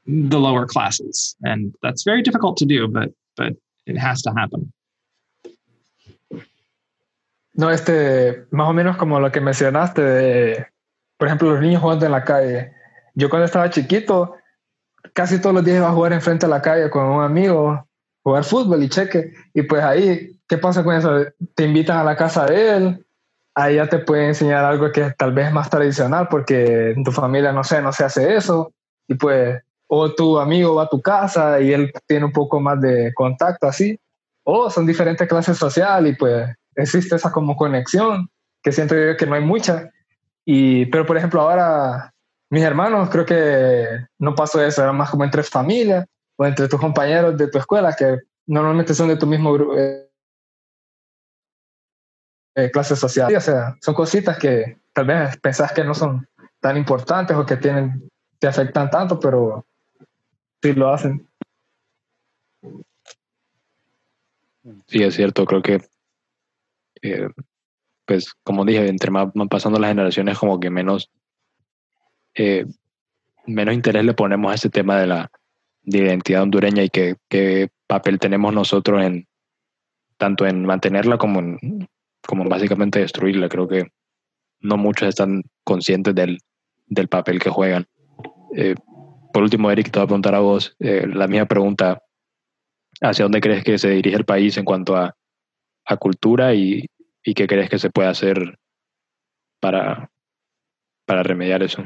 the 0.10 0.39
lower 0.39 0.66
classes, 0.66 1.36
and 1.43 1.74
that's 1.82 2.03
very 2.03 2.22
difficult 2.22 2.57
to 2.57 2.66
do, 2.66 2.88
but 2.88 3.12
but 3.38 3.53
it 3.86 3.97
has 3.97 4.22
to 4.24 4.32
happen. 4.32 4.74
No, 7.53 7.70
este, 7.70 8.45
más 8.51 8.70
o 8.70 8.74
menos 8.74 8.97
como 8.97 9.20
lo 9.20 9.32
que 9.32 9.41
mencionaste, 9.41 10.01
de, 10.01 10.68
por 11.18 11.28
ejemplo, 11.28 11.51
los 11.51 11.62
niños 11.62 11.82
jugando 11.82 12.05
en 12.05 12.12
la 12.12 12.24
calle. 12.24 12.72
Yo 13.16 13.30
cuando 13.30 13.45
estaba 13.45 13.70
chiquito, 13.70 14.36
casi 15.14 15.41
todos 15.41 15.55
los 15.55 15.66
días 15.66 15.78
iba 15.78 15.89
a 15.89 15.93
jugar 15.93 16.14
enfrente 16.14 16.45
de 16.45 16.51
la 16.51 16.62
calle 16.62 16.89
con 16.89 17.05
un 17.05 17.22
amigo, 17.22 17.86
jugar 18.24 18.43
fútbol 18.45 18.82
y 18.84 18.89
cheque. 18.89 19.34
Y 19.53 19.64
pues 19.64 19.84
ahí, 19.84 20.39
¿qué 20.47 20.57
pasa 20.57 20.84
con 20.84 20.95
eso? 20.95 21.26
Te 21.53 21.66
invitan 21.66 21.97
a 21.97 22.03
la 22.03 22.16
casa 22.16 22.45
de 22.45 22.78
él, 22.78 23.05
ahí 23.55 23.76
ya 23.76 23.88
te 23.88 23.99
puede 23.99 24.28
enseñar 24.28 24.64
algo 24.64 24.91
que 24.91 25.12
tal 25.18 25.34
vez 25.34 25.47
es 25.47 25.53
más 25.53 25.70
tradicional 25.70 26.30
porque 26.30 26.91
en 26.91 27.03
tu 27.03 27.12
familia, 27.12 27.51
no 27.51 27.66
sé, 27.66 27.82
no 27.82 27.91
se 27.91 28.05
hace 28.05 28.38
eso. 28.38 28.72
Y 29.07 29.16
pues, 29.16 29.62
o 29.92 30.14
tu 30.14 30.40
amigo 30.40 30.76
va 30.76 30.84
a 30.84 30.90
tu 30.90 31.02
casa 31.02 31.60
y 31.60 31.74
él 31.74 31.92
tiene 32.08 32.26
un 32.26 32.32
poco 32.32 32.60
más 32.60 32.80
de 32.80 33.12
contacto 33.16 33.68
así. 33.68 34.00
O 34.44 34.70
son 34.70 34.86
diferentes 34.86 35.28
clases 35.28 35.58
sociales 35.58 36.14
y 36.14 36.16
pues 36.16 36.48
existe 36.76 37.16
esa 37.16 37.32
como 37.32 37.56
conexión, 37.56 38.30
que 38.62 38.72
siento 38.72 38.96
yo 38.96 39.18
que 39.18 39.26
no 39.26 39.34
hay 39.34 39.42
mucha. 39.42 39.90
Y, 40.46 40.86
pero 40.88 41.06
por 41.06 41.18
ejemplo, 41.18 41.42
ahora 41.42 42.14
mis 42.52 42.64
hermanos 42.64 43.10
creo 43.10 43.26
que 43.26 43.88
no 44.20 44.36
pasó 44.36 44.64
eso, 44.64 44.84
era 44.84 44.94
más 44.94 45.10
como 45.10 45.24
entre 45.24 45.42
familias 45.42 46.06
o 46.38 46.46
entre 46.46 46.68
tus 46.68 46.80
compañeros 46.80 47.36
de 47.36 47.48
tu 47.48 47.58
escuela, 47.58 47.96
que 47.98 48.20
normalmente 48.46 48.94
son 48.94 49.08
de 49.08 49.18
tu 49.18 49.26
mismo 49.26 49.52
grupo. 49.54 49.76
Eh, 49.76 50.08
eh, 52.56 52.70
clase 52.72 52.96
social. 52.96 53.36
O 53.36 53.42
sea, 53.42 53.76
son 53.82 53.96
cositas 53.96 54.38
que 54.38 54.78
tal 54.94 55.06
vez 55.06 55.38
pensás 55.38 55.72
que 55.72 55.84
no 55.84 55.96
son 55.96 56.28
tan 56.60 56.78
importantes 56.78 57.36
o 57.36 57.46
que 57.46 57.58
tienen, 57.58 58.08
te 58.38 58.48
afectan 58.48 58.90
tanto, 58.90 59.20
pero 59.20 59.66
sí 60.62 60.74
lo 60.74 60.89
hacen. 60.89 61.28
Sí, 64.88 65.03
es 65.03 65.16
cierto, 65.16 65.45
creo 65.45 65.62
que 65.62 65.80
eh, 67.01 67.30
pues 68.05 68.34
como 68.43 68.66
dije, 68.66 68.88
entre 68.88 69.12
más 69.12 69.32
van 69.34 69.49
pasando 69.49 69.80
las 69.80 69.91
generaciones, 69.91 70.38
como 70.38 70.60
que 70.60 70.70
menos, 70.70 71.12
eh, 72.34 72.66
menos 73.45 73.76
interés 73.76 74.03
le 74.03 74.14
ponemos 74.14 74.51
a 74.51 74.55
ese 74.55 74.70
tema 74.70 74.99
de 74.99 75.07
la 75.07 75.32
identidad 75.84 76.43
hondureña 76.43 76.84
y 76.84 76.89
qué, 76.89 77.16
qué 77.30 77.70
papel 77.88 78.20
tenemos 78.20 78.53
nosotros 78.53 79.03
en 79.03 79.28
tanto 80.18 80.45
en 80.45 80.66
mantenerla 80.66 81.18
como 81.18 81.39
en, 81.39 81.88
como 82.26 82.49
básicamente 82.49 82.99
destruirla. 82.99 83.47
Creo 83.47 83.68
que 83.68 83.88
no 84.60 84.76
muchos 84.76 85.07
están 85.07 85.43
conscientes 85.64 86.14
del, 86.16 86.39
del 86.88 87.07
papel 87.07 87.39
que 87.39 87.49
juegan. 87.49 87.88
Eh, 88.55 88.76
por 89.34 89.44
último, 89.44 89.72
Eric, 89.72 89.92
te 89.92 90.00
voy 90.00 90.06
a 90.06 90.08
preguntar 90.08 90.36
a 90.36 90.40
vos 90.40 90.76
la 90.80 91.28
misma 91.28 91.46
pregunta. 91.46 92.02
¿Hacia 93.02 93.24
dónde 93.24 93.40
crees 93.40 93.64
que 93.64 93.78
se 93.78 93.92
dirige 93.92 94.18
el 94.18 94.26
país 94.26 94.58
en 94.58 94.66
cuanto 94.66 94.96
a 94.98 95.16
a 95.90 95.98
cultura 95.98 96.54
y, 96.54 96.86
y 97.24 97.34
qué 97.34 97.48
crees 97.48 97.70
que 97.70 97.80
se 97.80 97.90
puede 97.90 98.08
hacer 98.08 98.38
para, 99.60 100.10
para 101.06 101.24
remediar 101.24 101.64
eso. 101.64 101.86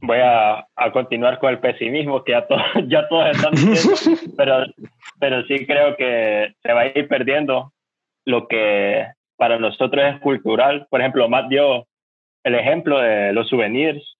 Voy 0.00 0.18
a, 0.18 0.66
a, 0.76 0.92
continuar 0.92 1.38
con 1.38 1.50
el 1.50 1.60
pesimismo 1.60 2.22
que 2.24 2.32
ya, 2.32 2.46
todos 2.46 2.62
ya 2.88 3.08
todos 3.08 3.30
están 3.30 3.52
diciendo, 3.52 4.20
pero, 4.36 4.64
pero 5.18 5.42
sí 5.46 5.66
creo 5.66 5.96
que 5.96 6.54
se 6.62 6.72
va 6.72 6.82
a 6.82 6.86
ir 6.86 7.08
perdiendo 7.08 7.72
lo 8.24 8.46
que 8.46 9.06
para 9.36 9.58
nosotros 9.58 10.04
es 10.04 10.20
cultural. 10.20 10.86
Por 10.88 11.00
ejemplo, 11.00 11.28
Matt 11.28 11.48
dio 11.48 11.86
el 12.44 12.54
ejemplo 12.54 12.98
de 12.98 13.32
los 13.32 13.48
souvenirs 13.48 14.18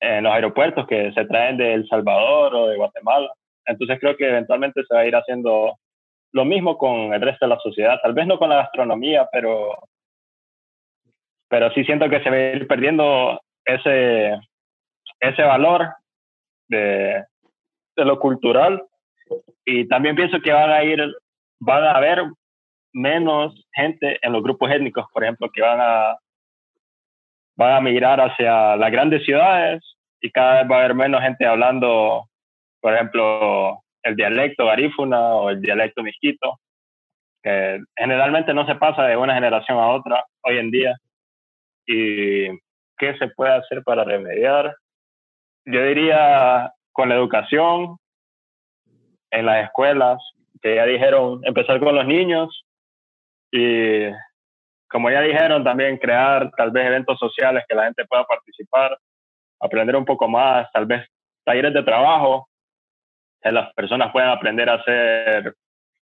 en 0.00 0.24
los 0.24 0.32
aeropuertos 0.32 0.86
que 0.86 1.12
se 1.12 1.24
traen 1.26 1.56
de 1.56 1.74
El 1.74 1.88
Salvador 1.88 2.54
o 2.54 2.66
de 2.68 2.76
Guatemala. 2.76 3.32
Entonces 3.66 3.98
creo 4.00 4.16
que 4.16 4.28
eventualmente 4.28 4.82
se 4.84 4.94
va 4.94 5.00
a 5.00 5.06
ir 5.06 5.14
haciendo 5.14 5.78
lo 6.32 6.44
mismo 6.44 6.78
con 6.78 7.12
el 7.12 7.20
resto 7.20 7.44
de 7.44 7.50
la 7.50 7.60
sociedad, 7.60 8.00
tal 8.02 8.14
vez 8.14 8.26
no 8.26 8.38
con 8.38 8.48
la 8.48 8.56
gastronomía, 8.56 9.28
pero, 9.32 9.76
pero 11.48 11.70
sí 11.72 11.84
siento 11.84 12.08
que 12.08 12.22
se 12.22 12.30
va 12.30 12.36
a 12.36 12.52
ir 12.52 12.66
perdiendo 12.66 13.40
ese, 13.64 14.38
ese 15.20 15.42
valor 15.42 15.88
de, 16.68 17.24
de 17.96 18.04
lo 18.04 18.18
cultural 18.18 18.82
y 19.64 19.86
también 19.88 20.16
pienso 20.16 20.40
que 20.40 20.52
van 20.52 20.70
a 20.70 20.82
ir, 20.84 21.00
van 21.60 21.84
a 21.84 21.92
haber 21.92 22.24
menos 22.92 23.66
gente 23.72 24.18
en 24.22 24.32
los 24.32 24.42
grupos 24.42 24.70
étnicos, 24.70 25.06
por 25.12 25.22
ejemplo, 25.22 25.50
que 25.52 25.62
van 25.62 25.78
a, 25.80 26.16
van 27.60 27.74
a 27.74 27.80
migrar 27.82 28.18
hacia 28.22 28.74
las 28.76 28.90
grandes 28.90 29.22
ciudades 29.22 29.82
y 30.22 30.30
cada 30.30 30.62
vez 30.62 30.70
va 30.70 30.76
a 30.76 30.78
haber 30.78 30.94
menos 30.94 31.20
gente 31.20 31.44
hablando, 31.44 32.24
por 32.80 32.94
ejemplo, 32.94 33.82
el 34.02 34.16
dialecto 34.16 34.64
garífuna 34.64 35.34
o 35.34 35.50
el 35.50 35.60
dialecto 35.60 36.02
misquito, 36.02 36.58
que 37.42 37.80
generalmente 37.98 38.54
no 38.54 38.66
se 38.66 38.76
pasa 38.76 39.02
de 39.02 39.16
una 39.18 39.34
generación 39.34 39.76
a 39.76 39.88
otra 39.88 40.24
hoy 40.42 40.56
en 40.56 40.70
día. 40.70 40.96
¿Y 41.86 42.48
qué 42.96 43.18
se 43.18 43.28
puede 43.28 43.52
hacer 43.52 43.82
para 43.84 44.04
remediar? 44.04 44.74
Yo 45.66 45.84
diría 45.84 46.72
con 46.92 47.10
la 47.10 47.16
educación, 47.16 47.98
en 49.30 49.44
las 49.44 49.64
escuelas, 49.66 50.18
que 50.62 50.76
ya 50.76 50.86
dijeron, 50.86 51.42
empezar 51.44 51.78
con 51.78 51.94
los 51.94 52.06
niños 52.06 52.64
y, 53.52 54.06
como 54.90 55.10
ya 55.10 55.20
dijeron, 55.20 55.62
también 55.62 55.98
crear 55.98 56.50
tal 56.56 56.72
vez 56.72 56.86
eventos 56.86 57.18
sociales 57.18 57.64
que 57.68 57.76
la 57.76 57.84
gente 57.84 58.04
pueda 58.06 58.24
participar, 58.24 58.98
aprender 59.60 59.94
un 59.96 60.04
poco 60.04 60.28
más, 60.28 60.70
tal 60.72 60.86
vez 60.86 61.06
talleres 61.44 61.72
de 61.72 61.82
trabajo 61.82 62.48
que 63.40 63.52
las 63.52 63.72
personas 63.74 64.12
puedan 64.12 64.30
aprender 64.30 64.68
a 64.68 64.74
hacer, 64.74 65.54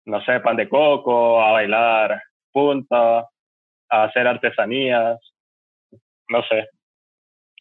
no 0.06 0.22
sé, 0.24 0.40
pan 0.40 0.56
de 0.56 0.68
coco, 0.68 1.40
a 1.42 1.52
bailar 1.52 2.20
punta, 2.52 3.20
a 3.20 4.04
hacer 4.04 4.26
artesanías, 4.26 5.18
no 6.28 6.42
sé, 6.42 6.68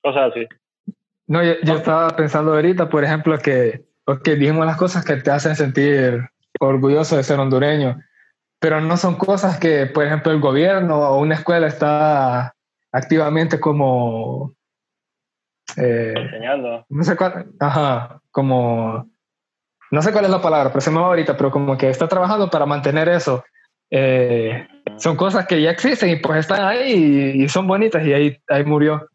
cosas 0.02 0.32
así. 0.32 0.48
No, 1.28 1.44
yo, 1.44 1.76
estaba 1.76 2.10
pensando 2.10 2.54
ahorita, 2.54 2.90
por 2.90 3.04
ejemplo, 3.04 3.38
que 3.38 3.86
okay, 4.06 4.36
dijimos 4.36 4.66
las 4.66 4.78
cosas 4.78 5.06
que 5.06 5.16
te 5.18 5.32
hacen 5.32 5.56
sentir 5.56 6.28
orgulloso 6.60 7.16
de 7.16 7.24
ser 7.24 7.40
hondureño, 7.40 7.98
pero 8.64 8.80
no 8.80 8.96
son 8.96 9.16
cosas 9.16 9.60
que, 9.60 9.88
por 9.88 10.06
ejemplo, 10.06 10.32
el 10.32 10.40
gobierno 10.40 10.98
o 10.98 11.20
una 11.20 11.36
escuela 11.36 11.68
está 11.68 12.56
activamente 12.94 13.60
como... 13.60 14.54
Eh, 15.76 16.14
Enseñando. 16.16 16.86
No 16.88 17.04
sé 17.04 17.18
cuál, 17.18 17.48
ajá, 17.60 18.22
como 18.32 19.12
no 19.92 20.02
sé 20.02 20.14
cuál 20.14 20.24
es 20.24 20.32
la 20.32 20.42
palabra, 20.42 20.70
pero 20.70 20.80
se 20.80 20.92
me 20.92 21.02
va 21.02 21.08
ahorita, 21.08 21.36
pero 21.36 21.52
como 21.52 21.78
que 21.78 21.90
está 21.90 22.08
trabajando 22.08 22.50
para 22.50 22.66
mantener 22.66 23.10
eso. 23.10 23.44
Eh, 23.92 24.66
son 24.96 25.18
cosas 25.18 25.46
que 25.46 25.62
ya 25.62 25.72
existen 25.72 26.12
y 26.12 26.16
pues 26.16 26.40
están 26.40 26.64
ahí 26.64 27.34
y, 27.44 27.50
son 27.50 27.68
bonitas 27.68 28.02
y 28.06 28.14
ahí, 28.14 28.38
ahí 28.48 28.64
murió. 28.64 29.10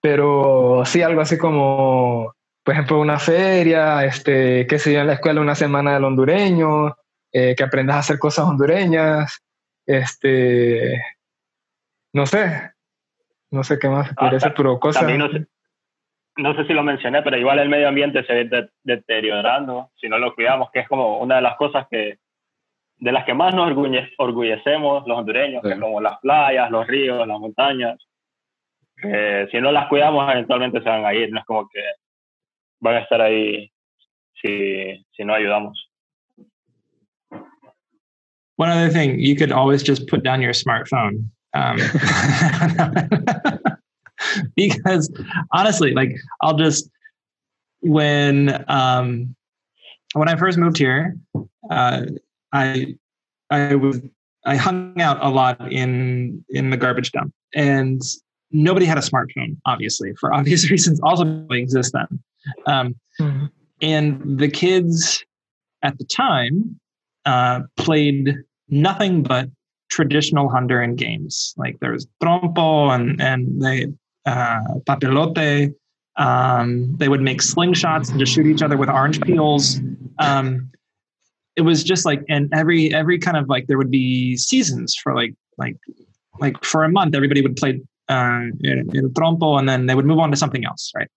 Pero 0.00 0.82
sí, 0.86 1.02
algo 1.02 1.20
así 1.20 1.36
como, 1.36 2.32
por 2.64 2.72
ejemplo, 2.72 2.98
una 2.98 3.18
feria, 3.18 4.02
este, 4.06 4.66
qué 4.66 4.78
sé 4.78 4.94
yo, 4.94 5.00
en 5.00 5.08
la 5.08 5.12
escuela 5.12 5.42
una 5.42 5.54
semana 5.54 5.92
del 5.92 6.04
hondureño, 6.04 6.96
eh, 7.36 7.56
que 7.56 7.64
aprendas 7.64 7.96
a 7.96 7.98
hacer 7.98 8.18
cosas 8.20 8.46
hondureñas, 8.46 9.44
este, 9.84 11.02
no 12.12 12.26
sé, 12.26 12.70
no 13.50 13.64
sé 13.64 13.76
qué 13.80 13.88
más, 13.88 14.08
ah, 14.16 14.30
pero 14.56 14.78
cosas 14.78 15.04
no 16.36 16.54
sé 16.54 16.64
si 16.64 16.72
lo 16.72 16.84
mencioné, 16.84 17.22
pero 17.22 17.36
igual 17.36 17.58
el 17.58 17.68
medio 17.68 17.88
ambiente 17.88 18.24
se 18.24 18.44
ve 18.44 18.68
deteriorando 18.84 19.90
si 20.00 20.08
no 20.08 20.18
lo 20.18 20.34
cuidamos, 20.34 20.70
que 20.72 20.80
es 20.80 20.88
como 20.88 21.18
una 21.18 21.36
de 21.36 21.42
las 21.42 21.56
cosas 21.56 21.86
que 21.90 22.18
de 22.98 23.12
las 23.12 23.24
que 23.24 23.34
más 23.34 23.52
nos 23.52 23.76
orgullecemos 24.18 25.04
los 25.06 25.18
hondureños, 25.18 25.62
como 25.80 26.00
las 26.00 26.20
playas, 26.20 26.70
los 26.70 26.86
ríos, 26.86 27.26
las 27.26 27.40
montañas. 27.40 27.98
si 29.50 29.60
no 29.60 29.72
las 29.72 29.88
cuidamos, 29.88 30.30
eventualmente 30.30 30.80
se 30.80 30.88
van 30.88 31.04
a 31.04 31.12
ir, 31.12 31.32
no 31.32 31.40
es 31.40 31.44
como 31.44 31.68
que 31.68 31.82
van 32.80 32.94
a 32.94 33.00
estar 33.00 33.20
ahí 33.20 33.70
si, 34.40 35.04
si 35.10 35.24
no 35.24 35.34
ayudamos. 35.34 35.83
One 38.56 38.70
other 38.70 38.90
thing, 38.90 39.18
you 39.18 39.36
could 39.36 39.52
always 39.52 39.82
just 39.82 40.06
put 40.06 40.22
down 40.22 40.40
your 40.40 40.52
smartphone. 40.52 41.28
Um, 41.54 41.76
because 44.56 45.10
honestly, 45.52 45.92
like 45.92 46.16
I'll 46.40 46.56
just 46.56 46.88
when 47.80 48.64
um, 48.68 49.34
when 50.14 50.28
I 50.28 50.36
first 50.36 50.58
moved 50.58 50.78
here, 50.78 51.16
uh, 51.70 52.06
I 52.52 52.96
I 53.50 53.74
was 53.74 54.00
I 54.46 54.56
hung 54.56 55.00
out 55.00 55.22
a 55.22 55.28
lot 55.28 55.72
in 55.72 56.44
in 56.50 56.70
the 56.70 56.76
garbage 56.76 57.12
dump, 57.12 57.32
and 57.54 58.00
nobody 58.50 58.86
had 58.86 58.98
a 58.98 59.02
smartphone, 59.02 59.56
obviously 59.66 60.12
for 60.18 60.32
obvious 60.34 60.70
reasons. 60.70 61.00
Also, 61.02 61.46
exist 61.50 61.92
then, 61.92 62.22
um, 62.66 62.94
mm-hmm. 63.20 63.46
and 63.82 64.38
the 64.38 64.48
kids 64.48 65.24
at 65.82 65.98
the 65.98 66.04
time 66.04 66.78
uh, 67.24 67.60
played 67.76 68.36
nothing 68.68 69.22
but 69.22 69.48
traditional 69.90 70.48
Honduran 70.48 70.96
games. 70.96 71.54
Like 71.56 71.78
there's 71.80 72.06
trompo 72.22 72.94
and 72.94 73.20
and 73.20 73.62
they 73.62 73.86
uh, 74.26 74.60
papelote. 74.86 75.74
Um, 76.16 76.94
they 76.96 77.08
would 77.08 77.22
make 77.22 77.40
slingshots 77.40 78.10
and 78.10 78.18
just 78.18 78.32
shoot 78.32 78.46
each 78.46 78.62
other 78.62 78.76
with 78.76 78.88
orange 78.88 79.20
peels. 79.20 79.80
Um, 80.18 80.70
it 81.56 81.62
was 81.62 81.82
just 81.82 82.04
like, 82.04 82.22
and 82.28 82.52
every 82.52 82.92
every 82.94 83.18
kind 83.18 83.36
of 83.36 83.48
like 83.48 83.66
there 83.66 83.78
would 83.78 83.90
be 83.90 84.36
seasons 84.36 84.94
for 84.94 85.14
like 85.14 85.34
like 85.58 85.76
like 86.40 86.64
for 86.64 86.84
a 86.84 86.88
month 86.88 87.14
everybody 87.14 87.42
would 87.42 87.56
play 87.56 87.80
uh, 88.08 88.40
trompo 89.16 89.58
and 89.58 89.68
then 89.68 89.86
they 89.86 89.94
would 89.94 90.04
move 90.04 90.18
on 90.18 90.30
to 90.30 90.36
something 90.36 90.64
else, 90.64 90.92
right? 90.96 91.08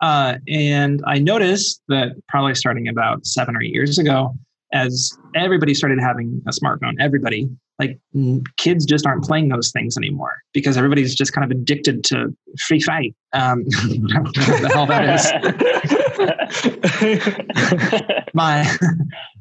Uh, 0.00 0.38
and 0.48 1.02
I 1.06 1.18
noticed 1.18 1.82
that 1.88 2.12
probably 2.28 2.54
starting 2.54 2.88
about 2.88 3.26
seven 3.26 3.56
or 3.56 3.62
eight 3.62 3.72
years 3.72 3.98
ago, 3.98 4.34
as 4.72 5.16
everybody 5.34 5.74
started 5.74 6.00
having 6.00 6.42
a 6.48 6.50
smartphone, 6.50 6.94
everybody, 7.00 7.48
like 7.78 7.98
kids 8.56 8.84
just 8.84 9.06
aren't 9.06 9.24
playing 9.24 9.48
those 9.48 9.70
things 9.72 9.96
anymore 9.96 10.36
because 10.52 10.76
everybody's 10.76 11.14
just 11.14 11.32
kind 11.32 11.44
of 11.44 11.56
addicted 11.56 12.04
to 12.04 12.36
free 12.66 12.80
fight. 12.80 13.14
Um, 13.32 13.64
the 13.68 14.70
hell 14.72 14.86
that 14.86 15.08
is. 18.00 18.24
My 18.34 18.66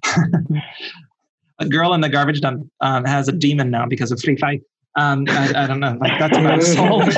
a 1.60 1.68
girl 1.68 1.94
in 1.94 2.02
the 2.02 2.10
garbage 2.10 2.42
dump 2.42 2.70
um, 2.82 3.06
has 3.06 3.28
a 3.28 3.32
demon 3.32 3.70
now 3.70 3.86
because 3.86 4.12
of 4.12 4.20
free 4.22 4.38
fight. 4.38 4.62
Um, 4.96 5.26
I, 5.28 5.64
I, 5.64 5.68
don't 5.68 5.80
know. 5.80 5.98
Like 6.00 6.20
that's 6.20 6.38
my 6.38 6.60
sold. 6.60 7.10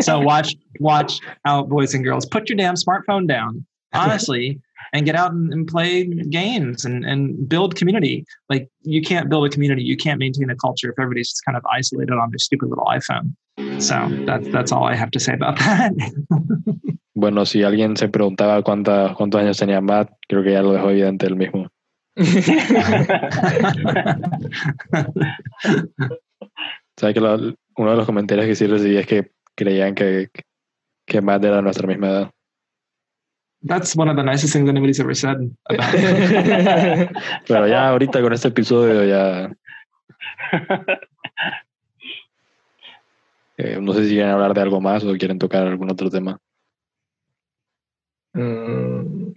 So 0.00 0.20
watch, 0.20 0.54
watch 0.80 1.20
out, 1.44 1.68
boys 1.68 1.94
and 1.94 2.04
girls. 2.04 2.26
Put 2.26 2.48
your 2.48 2.56
damn 2.56 2.74
smartphone 2.74 3.26
down. 3.26 3.64
Honestly, 3.94 4.60
and 4.92 5.06
get 5.06 5.14
out 5.14 5.32
and, 5.32 5.52
and 5.52 5.68
play 5.68 6.04
games 6.04 6.84
and, 6.84 7.04
and 7.04 7.48
build 7.48 7.76
community. 7.76 8.24
Like 8.48 8.68
you 8.82 9.02
can't 9.02 9.28
build 9.28 9.46
a 9.46 9.50
community, 9.50 9.84
you 9.84 9.96
can't 9.96 10.18
maintain 10.18 10.50
a 10.50 10.56
culture 10.56 10.90
if 10.90 10.98
everybody's 10.98 11.30
just 11.30 11.44
kind 11.44 11.56
of 11.56 11.64
isolated 11.66 12.12
on 12.12 12.30
their 12.30 12.38
stupid 12.38 12.70
little 12.70 12.86
iPhone. 12.86 13.36
So 13.80 14.08
that's 14.26 14.48
that's 14.48 14.72
all 14.72 14.84
I 14.84 14.96
have 14.96 15.12
to 15.12 15.20
say 15.20 15.34
about 15.34 15.56
that. 15.60 15.92
bueno, 17.14 17.44
si 17.44 17.62
alguien 17.62 17.96
se 17.96 18.08
preguntaba 18.08 18.62
cuánta, 18.62 19.14
cuántos 19.14 19.40
años 19.40 19.58
tenía 19.58 19.80
Matt, 19.80 20.10
creo 20.28 20.42
que 20.42 20.52
ya 20.52 20.62
lo 20.62 20.72
dejó 20.72 20.90
evidente 20.90 21.26
él 21.26 21.36
mismo. 21.36 21.68
¿Sabes 26.96 27.14
que 27.14 27.20
lo, 27.20 27.54
uno 27.76 27.90
de 27.90 27.96
los 27.96 28.06
comentarios 28.06 28.46
que 28.46 28.54
sí 28.54 28.66
recibí 28.66 28.96
es 28.96 29.06
que 29.06 29.32
creían 29.54 29.94
que, 29.94 30.30
que 31.06 31.20
Matt 31.20 31.44
era 31.44 31.62
nuestra 31.62 31.86
misma 31.86 32.08
edad? 32.08 32.30
That's 33.62 33.96
one 33.96 34.10
of 34.10 34.16
the 34.16 34.22
nicest 34.22 34.52
things 34.52 34.68
anybody's 34.68 35.00
ever 35.00 35.14
said 35.14 35.50
about 35.64 35.94
Pero 37.48 37.66
ya 37.66 37.88
ahorita 37.88 38.20
con 38.20 38.32
este 38.32 38.48
episodio 38.48 39.04
ya... 39.04 39.50
Eh, 43.56 43.78
no 43.80 43.92
sé 43.92 44.02
si 44.04 44.14
quieren 44.14 44.32
hablar 44.32 44.52
de 44.52 44.62
algo 44.62 44.80
más 44.80 45.04
o 45.04 45.16
quieren 45.16 45.38
tocar 45.38 45.64
algún 45.64 45.88
otro 45.88 46.10
tema. 46.10 46.40
Mm. 48.32 49.32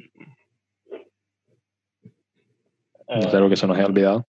Sé 3.07 3.37
algo 3.37 3.49
que 3.49 3.55
se 3.55 3.67
nos 3.67 3.77
haya 3.77 3.85
olvidado. 3.85 4.25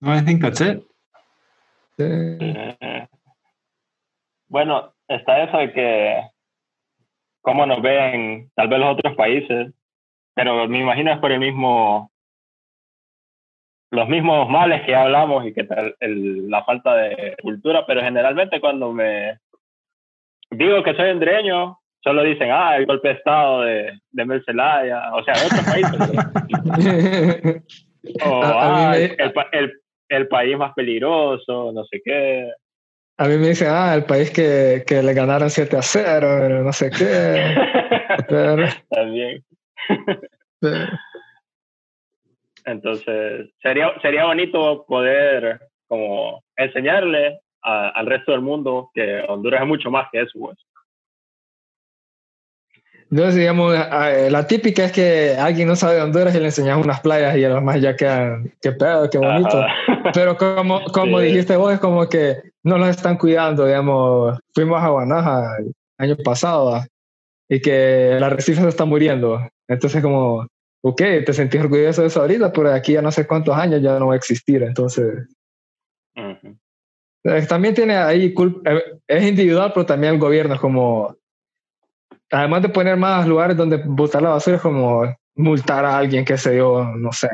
No, 0.00 0.12
I 0.12 0.20
think 0.24 0.42
that's 0.42 0.60
it. 0.60 0.84
Bueno, 4.48 4.94
está 5.06 5.42
eso 5.44 5.58
de 5.58 5.72
que 5.72 6.22
cómo 7.42 7.66
nos 7.66 7.80
ven 7.82 8.50
tal 8.54 8.68
vez 8.68 8.78
los 8.78 8.92
otros 8.92 9.14
países, 9.16 9.72
pero 10.34 10.68
me 10.68 10.80
imagino 10.80 11.12
es 11.12 11.18
por 11.18 11.32
el 11.32 11.40
mismo, 11.40 12.10
los 13.90 14.08
mismos 14.08 14.48
males 14.48 14.82
que 14.84 14.94
hablamos 14.94 15.46
y 15.46 15.52
que 15.52 15.64
tal, 15.64 15.96
la 16.00 16.64
falta 16.64 16.94
de 16.94 17.36
cultura, 17.42 17.84
pero 17.86 18.02
generalmente 18.02 18.60
cuando 18.60 18.92
me 18.92 19.38
digo 20.50 20.82
que 20.82 20.94
soy 20.94 21.10
andreño, 21.10 21.78
solo 22.02 22.22
dicen, 22.22 22.50
ah, 22.50 22.76
el 22.76 22.86
golpe 22.86 23.08
de 23.08 23.14
estado 23.14 23.62
de, 23.62 23.98
de 24.10 24.24
Mercelaya, 24.24 25.14
o 25.14 25.22
sea, 25.24 25.34
de 25.34 25.46
otros 25.46 25.64
países. 25.64 26.00
o, 28.24 28.40
ah, 28.42 28.94
el, 28.96 29.32
el, 29.52 29.72
el 30.08 30.28
país 30.28 30.56
más 30.56 30.72
peligroso, 30.74 31.72
no 31.72 31.84
sé 31.84 32.00
qué. 32.04 32.50
A 33.20 33.26
mí 33.26 33.36
me 33.36 33.48
dicen, 33.48 33.68
ah, 33.70 33.94
el 33.96 34.04
país 34.04 34.30
que, 34.30 34.84
que 34.86 35.02
le 35.02 35.12
ganaron 35.12 35.50
7 35.50 35.76
a 35.76 35.82
0, 35.82 36.62
no 36.62 36.72
sé 36.72 36.88
qué. 36.90 37.52
También. 38.90 39.44
Entonces, 42.64 43.50
sería, 43.60 43.92
sería 44.02 44.26
bonito 44.26 44.84
poder 44.86 45.60
como 45.88 46.44
enseñarle 46.56 47.40
al 47.62 48.06
resto 48.06 48.32
del 48.32 48.40
mundo 48.40 48.90
que 48.94 49.24
Honduras 49.26 49.62
es 49.62 49.66
mucho 49.66 49.90
más 49.90 50.08
que 50.12 50.20
eso. 50.20 50.38
Pues. 50.38 50.56
Entonces, 53.10 53.36
digamos, 53.36 53.74
la 53.74 54.46
típica 54.46 54.84
es 54.84 54.92
que 54.92 55.36
alguien 55.38 55.66
no 55.66 55.76
sabe 55.76 55.96
de 55.96 56.02
Honduras 56.02 56.34
y 56.34 56.40
le 56.40 56.46
enseñas 56.46 56.82
unas 56.82 57.00
playas 57.00 57.36
y 57.36 57.44
a 57.44 57.48
los 57.48 57.62
más 57.62 57.80
ya 57.80 57.96
quedan, 57.96 58.52
qué 58.60 58.72
pedo, 58.72 59.08
qué 59.08 59.16
bonito. 59.16 59.64
Pero 60.12 60.36
como, 60.36 60.82
como 60.92 61.20
dijiste 61.20 61.56
vos, 61.56 61.72
es 61.72 61.80
como 61.80 62.06
que 62.08 62.36
no 62.62 62.76
los 62.76 62.88
están 62.88 63.16
cuidando, 63.16 63.64
digamos. 63.64 64.38
Fuimos 64.54 64.82
a 64.82 64.88
Guanaja 64.88 65.56
el 65.58 65.72
año 65.96 66.16
pasado 66.22 66.84
y 67.48 67.60
que 67.60 68.18
la 68.20 68.28
recife 68.28 68.60
se 68.60 68.68
está 68.68 68.84
muriendo. 68.84 69.40
Entonces, 69.66 70.02
como, 70.02 70.46
ok, 70.82 71.02
te 71.24 71.32
sentís 71.32 71.62
orgulloso 71.62 72.02
de 72.02 72.08
eso 72.08 72.20
ahorita, 72.20 72.52
pero 72.52 72.74
aquí 72.74 72.92
ya 72.92 73.02
no 73.02 73.10
sé 73.10 73.26
cuántos 73.26 73.56
años 73.56 73.80
ya 73.80 73.98
no 73.98 74.08
va 74.08 74.14
a 74.14 74.18
existir. 74.18 74.62
Entonces, 74.62 75.26
eh, 77.24 77.46
también 77.48 77.74
tiene 77.74 77.96
ahí, 77.96 78.34
eh, 78.64 78.82
es 79.06 79.24
individual, 79.24 79.72
pero 79.72 79.86
también 79.86 80.14
el 80.14 80.20
gobierno 80.20 80.54
es 80.54 80.60
como 80.60 81.16
además 82.30 82.62
de 82.62 82.68
poner 82.68 82.96
más 82.96 83.26
lugares 83.26 83.56
donde 83.56 83.78
botar 83.78 84.22
la 84.22 84.30
basura, 84.30 84.56
es 84.56 84.62
como 84.62 85.04
multar 85.36 85.84
a 85.84 85.98
alguien 85.98 86.24
que 86.24 86.36
se 86.36 86.52
dio, 86.52 86.84
no 86.84 87.10
sé. 87.12 87.28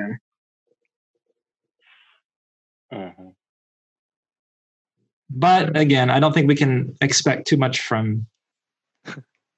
But 5.31 5.77
again, 5.77 6.11
I 6.11 6.21
don't 6.21 6.33
think 6.33 6.47
we 6.47 6.55
can 6.55 6.95
expect 7.01 7.49
too 7.49 7.57
much 7.57 7.81
from 7.81 8.27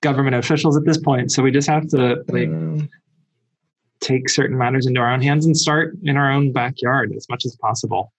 government 0.01 0.37
officials 0.37 0.77
at 0.77 0.85
this 0.85 0.97
point. 0.97 1.31
So 1.31 1.43
we 1.43 1.51
just 1.51 1.69
have 1.69 1.87
to 1.89 2.25
like 2.29 2.49
mm. 2.49 2.89
take 4.01 4.31
certain 4.31 4.57
matters 4.57 4.87
into 4.87 5.01
our 5.01 5.13
own 5.13 5.21
hands 5.21 5.45
and 5.45 5.57
start 5.57 5.95
in 6.03 6.17
our 6.17 6.33
own 6.33 6.53
backyard 6.53 7.13
as 7.15 7.29
much 7.29 7.45
as 7.45 7.57
possible. 7.57 8.13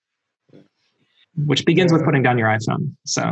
Which 1.45 1.65
begins 1.65 1.91
yeah. 1.91 1.97
with 1.97 2.05
putting 2.05 2.21
down 2.21 2.37
your 2.37 2.49
iPhone. 2.49 2.95
So. 3.05 3.23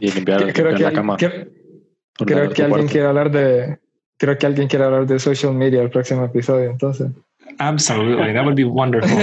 y 0.00 0.08
limpiar, 0.08 0.40
limpiar 0.40 0.80
la 0.80 0.90
cama. 0.92 1.16
Creo 2.26 2.50
que 2.50 2.62
alguien 2.62 2.88
quiere 2.88 3.06
hablar 3.06 3.30
de 3.30 3.78
creo 4.18 4.36
que 4.36 4.46
alguien 4.46 4.68
quiere 4.68 4.84
hablar 4.84 5.06
de 5.06 5.18
social 5.18 5.54
media 5.54 5.82
el 5.82 5.90
próximo 5.90 6.24
episodio, 6.24 6.70
entonces. 6.70 7.10
Absolutely, 7.58 8.32
that 8.32 8.44
would 8.44 8.56
be 8.56 8.64
wonderful. 8.64 9.18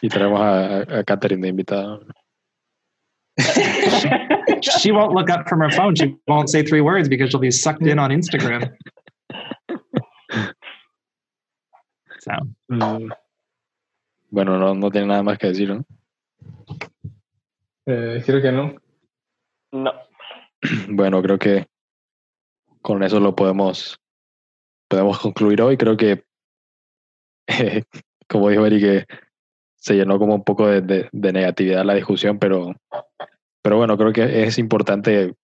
y 0.00 0.08
tenemos 0.08 0.40
a, 0.40 0.98
a 0.98 1.04
Catherine 1.04 1.42
de 1.42 1.48
invitada. 1.48 2.00
she 4.60 4.92
won't 4.92 5.12
look 5.12 5.30
up 5.30 5.48
from 5.48 5.60
her 5.60 5.70
phone. 5.70 5.94
She 5.94 6.16
won't 6.26 6.48
say 6.48 6.62
three 6.62 6.80
words 6.80 7.08
because 7.08 7.30
she'll 7.30 7.40
be 7.40 7.50
sucked 7.50 7.82
in 7.82 7.98
on 7.98 8.10
Instagram. 8.10 8.70
So. 12.20 12.32
Mm. 12.70 13.10
Bueno, 14.30 14.58
no, 14.58 14.74
no 14.74 14.90
tiene 14.90 15.06
nada 15.06 15.22
más 15.22 15.38
que 15.38 15.48
decir, 15.48 15.70
¿no? 15.70 15.84
Eh, 17.86 18.22
creo 18.24 18.42
que 18.42 18.52
no. 18.52 18.74
No. 19.72 19.92
Bueno, 20.88 21.22
creo 21.22 21.38
que 21.38 21.66
con 22.82 23.02
eso 23.02 23.20
lo 23.20 23.34
podemos, 23.34 23.98
podemos 24.88 25.18
concluir 25.18 25.62
hoy. 25.62 25.76
Creo 25.76 25.96
que, 25.96 26.24
como 28.28 28.48
dijo 28.48 28.66
Eric, 28.66 29.06
se 29.76 29.94
llenó 29.94 30.18
como 30.18 30.34
un 30.34 30.44
poco 30.44 30.66
de, 30.66 31.08
de, 31.10 31.32
negatividad 31.32 31.84
la 31.84 31.94
discusión, 31.94 32.38
pero, 32.38 32.74
pero 33.62 33.76
bueno, 33.76 33.96
creo 33.96 34.12
que 34.12 34.44
es 34.44 34.58
importante 34.58 35.34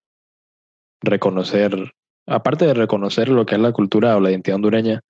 reconocer 1.03 1.93
aparte 2.27 2.67
de 2.67 2.75
reconocer 2.75 3.29
lo 3.29 3.47
que 3.47 3.55
es 3.55 3.61
la 3.61 3.73
cultura 3.73 4.17
o 4.17 4.21
la 4.21 4.31
identidad 4.31 4.57
hondureña, 4.57 5.01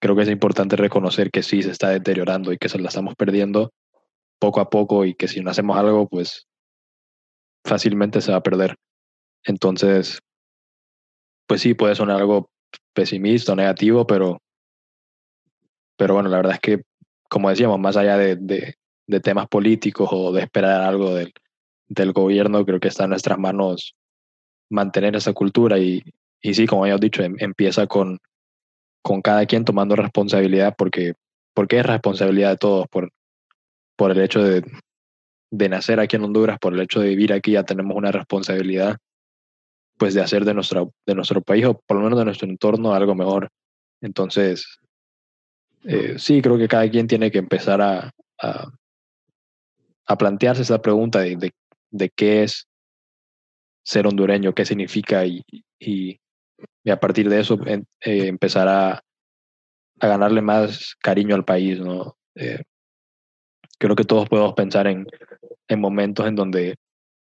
creo 0.00 0.14
que 0.14 0.22
es 0.22 0.28
importante 0.28 0.76
reconocer 0.76 1.30
que 1.30 1.42
sí 1.42 1.62
se 1.62 1.72
está 1.72 1.90
deteriorando 1.90 2.52
y 2.52 2.58
que 2.58 2.68
se 2.68 2.78
la 2.78 2.88
estamos 2.88 3.14
perdiendo 3.16 3.72
poco 4.40 4.60
a 4.60 4.70
poco 4.70 5.04
y 5.04 5.14
que 5.14 5.28
si 5.28 5.40
no 5.40 5.50
hacemos 5.50 5.76
algo, 5.76 6.08
pues 6.08 6.46
fácilmente 7.64 8.20
se 8.20 8.30
va 8.30 8.38
a 8.38 8.42
perder. 8.42 8.76
Entonces, 9.44 10.20
pues 11.46 11.62
sí, 11.62 11.74
puede 11.74 11.94
sonar 11.94 12.18
algo 12.18 12.50
pesimista 12.92 13.52
o 13.52 13.56
negativo, 13.56 14.06
pero, 14.06 14.40
pero 15.96 16.14
bueno, 16.14 16.28
la 16.28 16.36
verdad 16.36 16.54
es 16.54 16.60
que, 16.60 16.82
como 17.28 17.48
decíamos, 17.48 17.78
más 17.78 17.96
allá 17.96 18.16
de, 18.16 18.36
de, 18.36 19.20
temas 19.20 19.48
políticos 19.48 20.08
o 20.12 20.32
de 20.32 20.42
esperar 20.42 20.82
algo 20.82 21.14
del, 21.14 21.32
del, 21.88 22.12
gobierno, 22.12 22.64
creo 22.64 22.78
que 22.78 22.88
está 22.88 23.04
en 23.04 23.10
nuestras 23.10 23.38
manos 23.38 23.94
mantener 24.68 25.16
esa 25.16 25.32
cultura 25.32 25.78
y, 25.78 26.02
y 26.42 26.54
sí, 26.54 26.66
como 26.66 26.82
habíamos 26.82 27.00
dicho, 27.00 27.22
em, 27.22 27.36
empieza 27.38 27.86
con, 27.86 28.18
con 29.02 29.22
cada 29.22 29.46
quien 29.46 29.64
tomando 29.64 29.96
responsabilidad 29.96 30.74
porque, 30.76 31.14
porque 31.54 31.78
es 31.78 31.86
responsabilidad 31.86 32.50
de 32.50 32.56
todos, 32.58 32.86
por, 32.88 33.10
por 33.96 34.10
el 34.10 34.20
hecho 34.20 34.42
de, 34.42 34.62
de 35.50 35.68
nacer 35.68 36.00
aquí 36.00 36.16
en 36.16 36.24
Honduras, 36.24 36.58
por 36.58 36.74
el 36.74 36.80
hecho 36.80 37.00
de 37.00 37.08
vivir 37.08 37.32
aquí, 37.32 37.52
ya 37.52 37.64
tenemos 37.64 37.96
una 37.96 38.12
responsabilidad 38.12 38.98
pues 39.98 40.14
de 40.14 40.22
hacer 40.22 40.44
de, 40.44 40.54
nuestra, 40.54 40.84
de 41.06 41.14
nuestro 41.14 41.42
país 41.42 41.66
o 41.66 41.78
por 41.86 41.96
lo 41.96 42.04
menos 42.04 42.18
de 42.18 42.24
nuestro 42.24 42.48
entorno 42.48 42.94
algo 42.94 43.14
mejor. 43.14 43.50
Entonces, 44.00 44.78
eh, 45.84 46.18
sí, 46.18 46.40
creo 46.40 46.56
que 46.56 46.68
cada 46.68 46.88
quien 46.90 47.06
tiene 47.06 47.30
que 47.30 47.38
empezar 47.38 47.80
a, 47.80 48.10
a, 48.38 50.16
plantearse 50.16 50.62
esa 50.62 50.80
pregunta 50.80 51.20
de, 51.20 51.52
de, 51.90 52.10
qué 52.10 52.44
es 52.44 52.66
ser 53.84 54.06
hondureño, 54.06 54.54
qué 54.54 54.64
significa 54.64 55.24
y, 55.26 55.42
y, 55.78 56.18
a 56.90 56.98
partir 56.98 57.28
de 57.28 57.40
eso 57.40 57.58
eh, 57.66 57.82
empezar 58.00 58.66
a, 58.68 59.02
a, 60.00 60.06
ganarle 60.06 60.40
más 60.40 60.94
cariño 61.00 61.34
al 61.34 61.44
país. 61.44 61.80
¿no? 61.80 62.16
Eh, 62.34 62.62
creo 63.78 63.94
que 63.94 64.04
todos 64.04 64.28
podemos 64.28 64.54
pensar 64.54 64.86
en, 64.86 65.06
en 65.68 65.80
momentos 65.80 66.26
en 66.26 66.34
donde 66.34 66.76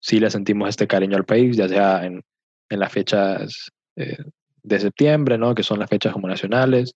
sí 0.02 0.20
le 0.20 0.30
sentimos 0.30 0.70
este 0.70 0.88
cariño 0.88 1.18
al 1.18 1.26
país, 1.26 1.58
ya 1.58 1.68
sea 1.68 2.06
en, 2.06 2.24
en 2.70 2.80
las 2.80 2.92
fechas 2.92 3.72
eh, 3.96 4.18
de 4.64 4.80
septiembre, 4.80 5.38
¿no? 5.38 5.56
que 5.56 5.64
son 5.64 5.80
las 5.80 5.90
fechas 5.90 6.14
como 6.14 6.28
nacionales, 6.28 6.94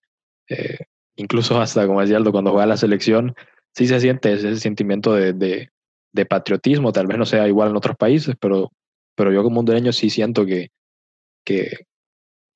eh, 0.48 0.78
incluso 1.16 1.60
hasta, 1.60 1.86
como 1.86 2.00
decía 2.00 2.16
Aldo, 2.16 2.32
cuando 2.32 2.52
juega 2.52 2.66
la 2.66 2.76
selección, 2.76 3.34
sí 3.74 3.86
se 3.86 4.00
siente 4.00 4.32
ese 4.32 4.56
sentimiento 4.56 5.14
de, 5.14 5.32
de, 5.32 6.26
patriotismo, 6.26 6.92
tal 6.92 7.06
vez 7.06 7.18
no 7.18 7.26
sea 7.26 7.48
igual 7.48 7.70
en 7.70 7.76
otros 7.76 7.96
países, 7.96 8.36
pero, 8.40 8.70
pero 9.16 9.32
yo 9.32 9.42
como 9.42 9.60
hondureño 9.60 9.92
sí 9.92 10.10
siento 10.10 10.46
que, 10.46 10.70
que, 11.44 11.86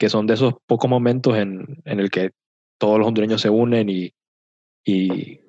son 0.08 0.26
de 0.26 0.34
esos 0.34 0.54
pocos 0.66 0.88
momentos 0.88 1.36
en, 1.36 1.82
en 1.84 2.00
el 2.00 2.10
que 2.10 2.30
todos 2.78 2.98
los 2.98 3.08
hondureños 3.08 3.40
se 3.40 3.50
unen 3.50 3.88
y, 3.88 4.12
y 4.84 5.40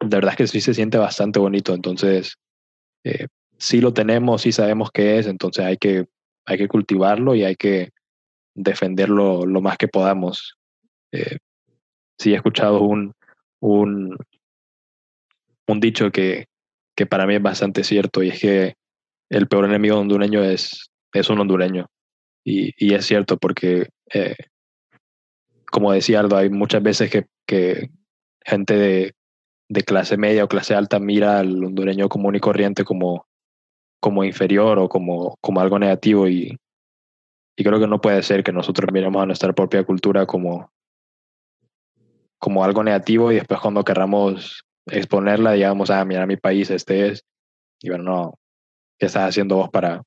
de 0.00 0.16
verdad 0.16 0.30
es 0.30 0.36
que 0.36 0.46
sí 0.46 0.60
se 0.60 0.74
siente 0.74 0.98
bastante 0.98 1.40
bonito, 1.40 1.74
entonces 1.74 2.36
eh, 3.04 3.26
sí 3.58 3.80
lo 3.80 3.92
tenemos, 3.92 4.42
sí 4.42 4.52
sabemos 4.52 4.90
qué 4.92 5.18
es, 5.18 5.26
entonces 5.26 5.64
hay 5.64 5.76
que 5.76 6.06
hay 6.48 6.56
que 6.56 6.68
cultivarlo 6.68 7.34
y 7.34 7.44
hay 7.44 7.56
que 7.56 7.90
defenderlo 8.54 9.44
lo 9.44 9.60
más 9.60 9.76
que 9.76 9.86
podamos. 9.86 10.56
Eh, 11.12 11.36
sí 12.18 12.32
he 12.32 12.36
escuchado 12.36 12.80
un, 12.80 13.12
un, 13.60 14.16
un 15.68 15.80
dicho 15.80 16.10
que, 16.10 16.46
que, 16.96 17.04
para 17.04 17.26
mí 17.26 17.34
es 17.34 17.42
bastante 17.42 17.84
cierto 17.84 18.22
y 18.22 18.30
es 18.30 18.40
que 18.40 18.74
el 19.28 19.46
peor 19.46 19.66
enemigo 19.66 19.98
hondureño 19.98 20.42
es, 20.42 20.90
es 21.12 21.28
un 21.28 21.38
hondureño. 21.38 21.86
Y, 22.44 22.72
y 22.78 22.94
es 22.94 23.04
cierto 23.04 23.36
porque, 23.36 23.88
eh, 24.14 24.36
como 25.70 25.92
decía 25.92 26.20
Aldo, 26.20 26.38
hay 26.38 26.48
muchas 26.48 26.82
veces 26.82 27.10
que, 27.10 27.26
que 27.46 27.90
gente 28.42 28.74
de, 28.74 29.14
de, 29.68 29.82
clase 29.82 30.16
media 30.16 30.44
o 30.44 30.48
clase 30.48 30.74
alta 30.74 30.98
mira 30.98 31.40
al 31.40 31.62
hondureño 31.62 32.08
común 32.08 32.36
y 32.36 32.40
corriente 32.40 32.84
como, 32.84 33.27
como 34.00 34.24
inferior 34.24 34.78
o 34.78 34.88
como, 34.88 35.36
como 35.40 35.60
algo 35.60 35.78
negativo 35.78 36.28
y, 36.28 36.58
y 37.56 37.64
creo 37.64 37.80
que 37.80 37.86
no 37.86 38.00
puede 38.00 38.22
ser 38.22 38.44
que 38.44 38.52
nosotros 38.52 38.92
miremos 38.92 39.22
a 39.22 39.26
nuestra 39.26 39.52
propia 39.52 39.84
cultura 39.84 40.26
como, 40.26 40.70
como 42.38 42.64
algo 42.64 42.84
negativo 42.84 43.32
y 43.32 43.36
después 43.36 43.60
cuando 43.60 43.84
querramos 43.84 44.64
exponerla 44.86 45.52
digamos, 45.52 45.90
ah, 45.90 46.04
mira 46.04 46.26
mi 46.26 46.36
país, 46.36 46.70
este 46.70 47.08
es, 47.08 47.24
y 47.80 47.90
bueno, 47.90 48.04
no, 48.04 48.34
¿qué 48.98 49.06
estás 49.06 49.28
haciendo 49.28 49.56
vos 49.56 49.70
para, 49.70 50.02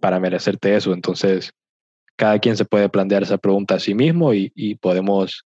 para 0.00 0.20
merecerte 0.20 0.74
eso? 0.74 0.92
Entonces, 0.92 1.52
cada 2.16 2.38
quien 2.38 2.56
se 2.56 2.64
puede 2.64 2.88
plantear 2.88 3.22
esa 3.22 3.38
pregunta 3.38 3.76
a 3.76 3.80
sí 3.80 3.94
mismo 3.94 4.32
y, 4.34 4.76
podemos, 4.80 5.44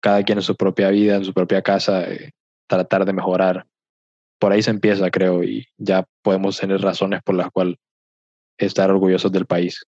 cada 0.00 0.22
quien 0.22 0.38
en 0.38 0.42
su 0.42 0.56
propia 0.56 0.90
vida, 0.90 1.16
en 1.16 1.24
su 1.24 1.32
propia 1.32 1.62
casa, 1.62 2.08
eh, 2.08 2.32
tratar 2.66 3.04
de 3.04 3.12
mejorar 3.12 3.66
por 4.38 4.52
ahí 4.52 4.62
se 4.62 4.70
empieza, 4.70 5.10
creo, 5.10 5.42
y 5.42 5.66
ya 5.76 6.04
podemos 6.22 6.58
tener 6.58 6.80
razones 6.80 7.22
por 7.22 7.34
las 7.34 7.50
cuales 7.50 7.76
estar 8.56 8.90
orgullosos 8.90 9.32
del 9.32 9.46
país. 9.46 9.84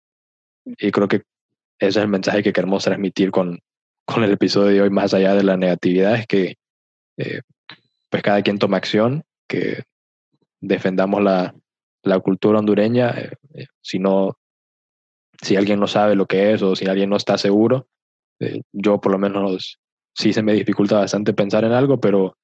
Y 0.64 0.90
creo 0.90 1.08
que 1.08 1.22
ese 1.78 1.88
es 1.88 1.96
el 1.96 2.08
mensaje 2.08 2.42
que 2.42 2.52
queremos 2.52 2.84
transmitir 2.84 3.30
con, 3.30 3.60
con 4.04 4.24
el 4.24 4.32
episodio 4.32 4.68
de 4.68 4.82
hoy, 4.82 4.90
más 4.90 5.14
allá 5.14 5.34
de 5.34 5.42
la 5.42 5.56
negatividad, 5.56 6.14
es 6.14 6.26
que 6.26 6.56
eh, 7.18 7.40
pues 8.08 8.22
cada 8.22 8.42
quien 8.42 8.58
toma 8.58 8.76
acción, 8.76 9.24
que 9.48 9.82
defendamos 10.60 11.22
la, 11.22 11.54
la 12.02 12.20
cultura 12.20 12.58
hondureña. 12.58 13.10
Eh, 13.10 13.32
eh, 13.54 13.66
si 13.80 13.98
no, 13.98 14.36
si 15.42 15.56
alguien 15.56 15.80
no 15.80 15.86
sabe 15.86 16.14
lo 16.14 16.26
que 16.26 16.52
es 16.52 16.62
o 16.62 16.74
si 16.76 16.86
alguien 16.86 17.10
no 17.10 17.16
está 17.16 17.38
seguro, 17.38 17.88
yo 18.72 19.00
por 19.00 19.12
lo 19.12 19.18
menos 19.18 19.78
sí 20.14 20.32
se 20.32 20.42
me 20.42 20.52
dificulta 20.52 20.98
bastante 20.98 21.32
pensar 21.32 21.64
en 21.64 21.72
algo, 21.72 22.00
pero 22.00 22.36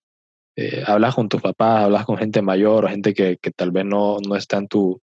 eh, 0.56 0.84
hablas 0.86 1.14
con 1.14 1.28
tus 1.28 1.40
papás, 1.40 1.84
hablas 1.84 2.04
con 2.04 2.18
gente 2.18 2.42
mayor 2.42 2.84
o 2.84 2.88
gente 2.88 3.14
que, 3.14 3.38
que 3.38 3.50
tal 3.50 3.70
vez 3.70 3.84
no, 3.84 4.18
no 4.26 4.36
está 4.36 4.58
en 4.58 4.68
tu, 4.68 5.00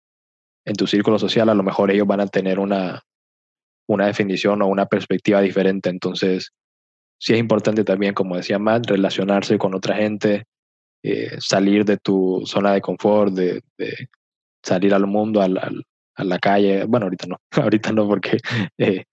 en 0.65 0.75
tu 0.75 0.87
círculo 0.87 1.19
social, 1.19 1.49
a 1.49 1.55
lo 1.55 1.63
mejor 1.63 1.91
ellos 1.91 2.07
van 2.07 2.21
a 2.21 2.27
tener 2.27 2.59
una, 2.59 3.03
una 3.87 4.07
definición 4.07 4.61
o 4.61 4.67
una 4.67 4.87
perspectiva 4.87 5.41
diferente. 5.41 5.89
Entonces, 5.89 6.51
sí 7.19 7.33
es 7.33 7.39
importante 7.39 7.83
también, 7.83 8.13
como 8.13 8.35
decía 8.35 8.57
Matt, 8.57 8.87
relacionarse 8.87 9.57
con 9.57 9.75
otra 9.75 9.95
gente, 9.95 10.45
eh, 11.03 11.35
salir 11.39 11.85
de 11.85 11.97
tu 11.97 12.43
zona 12.45 12.73
de 12.73 12.81
confort, 12.81 13.33
de, 13.33 13.61
salir 14.63 14.95
al 14.95 15.05
mundo, 15.05 15.41
al, 15.41 15.57
a 16.15 16.23
la 16.23 16.39
calle. 16.39 16.85
Bueno, 16.85 17.05
ahorita 17.05 17.27
no, 17.27 17.37
ahorita 17.63 17.91
no 17.91 18.07
porque 18.07 18.39
eh, 18.79 19.05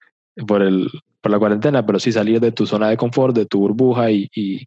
por, 0.47 0.63
el, 0.63 0.89
por 1.21 1.31
la 1.31 1.39
cuarentena, 1.39 1.85
pero 1.85 2.01
sí 2.01 2.11
salir 2.11 2.41
de 2.41 2.53
tu 2.53 2.67
zona 2.67 2.89
de 2.89 2.97
confort, 2.97 3.37
de 3.37 3.45
tu 3.45 3.61
burbuja 3.61 4.11
y 4.11 4.67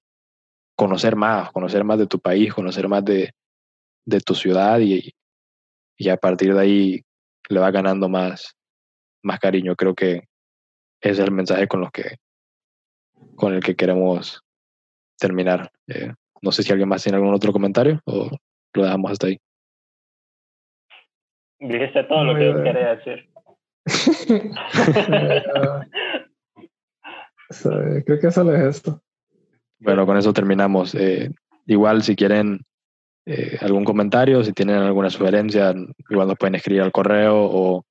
conocer 0.75 1.15
más, 1.15 1.51
conocer 1.51 1.83
más 1.83 1.97
de 1.97 2.07
tu 2.07 2.19
país, 2.19 2.53
conocer 2.53 2.87
más 2.87 3.03
de, 3.03 3.31
de 4.05 4.19
tu 4.19 4.35
ciudad 4.35 4.79
y, 4.79 5.13
y, 5.97 6.09
a 6.09 6.17
partir 6.17 6.53
de 6.53 6.61
ahí 6.61 7.01
le 7.49 7.59
va 7.59 7.71
ganando 7.71 8.09
más, 8.09 8.55
más 9.23 9.39
cariño. 9.39 9.75
Creo 9.75 9.95
que 9.95 10.27
ese 11.01 11.11
es 11.11 11.19
el 11.19 11.31
mensaje 11.31 11.67
con, 11.67 11.81
los 11.81 11.91
que, 11.91 12.17
con 13.35 13.53
el 13.53 13.63
que 13.63 13.75
queremos 13.75 14.41
terminar. 15.17 15.71
Eh, 15.87 16.13
no 16.41 16.51
sé 16.51 16.63
si 16.63 16.71
alguien 16.71 16.89
más 16.89 17.03
tiene 17.03 17.17
algún 17.17 17.33
otro 17.33 17.51
comentario 17.51 17.99
o 18.05 18.29
lo 18.73 18.83
dejamos 18.83 19.11
hasta 19.11 19.27
ahí. 19.27 19.37
Dijiste 21.59 22.03
todo 22.03 22.25
lo 22.25 22.35
que 22.35 22.45
yo 22.45 22.63
quería 22.63 22.95
decir. 22.95 23.29
creo 28.05 28.19
que 28.19 28.31
solo 28.31 28.55
es 28.55 28.77
esto. 28.77 29.04
Bueno, 29.79 30.05
con 30.05 30.17
eso 30.17 30.33
terminamos. 30.33 30.95
Eh, 30.95 31.31
igual, 31.65 32.03
si 32.03 32.15
quieren 32.15 32.61
eh, 33.25 33.57
algún 33.61 33.83
comentario, 33.83 34.43
si 34.43 34.53
tienen 34.53 34.77
alguna 34.77 35.09
sugerencia, 35.09 35.73
igual 36.09 36.27
nos 36.27 36.37
pueden 36.37 36.55
escribir 36.55 36.83
al 36.83 36.91
correo 36.91 37.35
o, 37.37 37.85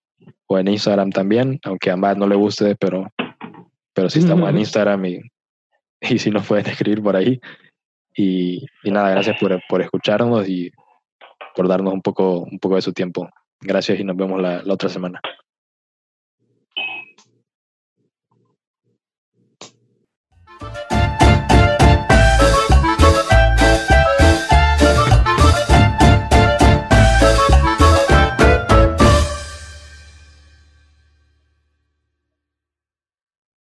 o 0.46 0.58
en 0.58 0.68
Instagram 0.68 1.10
también, 1.10 1.58
aunque 1.64 1.90
a 1.90 1.96
Matt 1.96 2.18
no 2.18 2.26
le 2.26 2.36
guste, 2.36 2.76
pero, 2.76 3.08
pero 3.92 4.08
sí 4.08 4.20
estamos 4.20 4.48
en 4.48 4.58
Instagram 4.58 5.04
y, 5.06 5.20
y 6.00 6.18
si 6.18 6.30
nos 6.30 6.46
pueden 6.46 6.66
escribir 6.66 7.02
por 7.02 7.16
ahí. 7.16 7.40
Y, 8.16 8.64
y 8.84 8.90
nada, 8.90 9.10
gracias 9.10 9.36
por, 9.40 9.60
por, 9.68 9.82
escucharnos 9.82 10.48
y 10.48 10.70
por 11.56 11.66
darnos 11.66 11.92
un 11.92 12.00
poco, 12.00 12.40
un 12.40 12.58
poco 12.60 12.76
de 12.76 12.82
su 12.82 12.92
tiempo. 12.92 13.28
Gracias 13.60 13.98
y 13.98 14.04
nos 14.04 14.16
vemos 14.16 14.40
la, 14.40 14.62
la 14.62 14.74
otra 14.74 14.88
semana. 14.88 15.20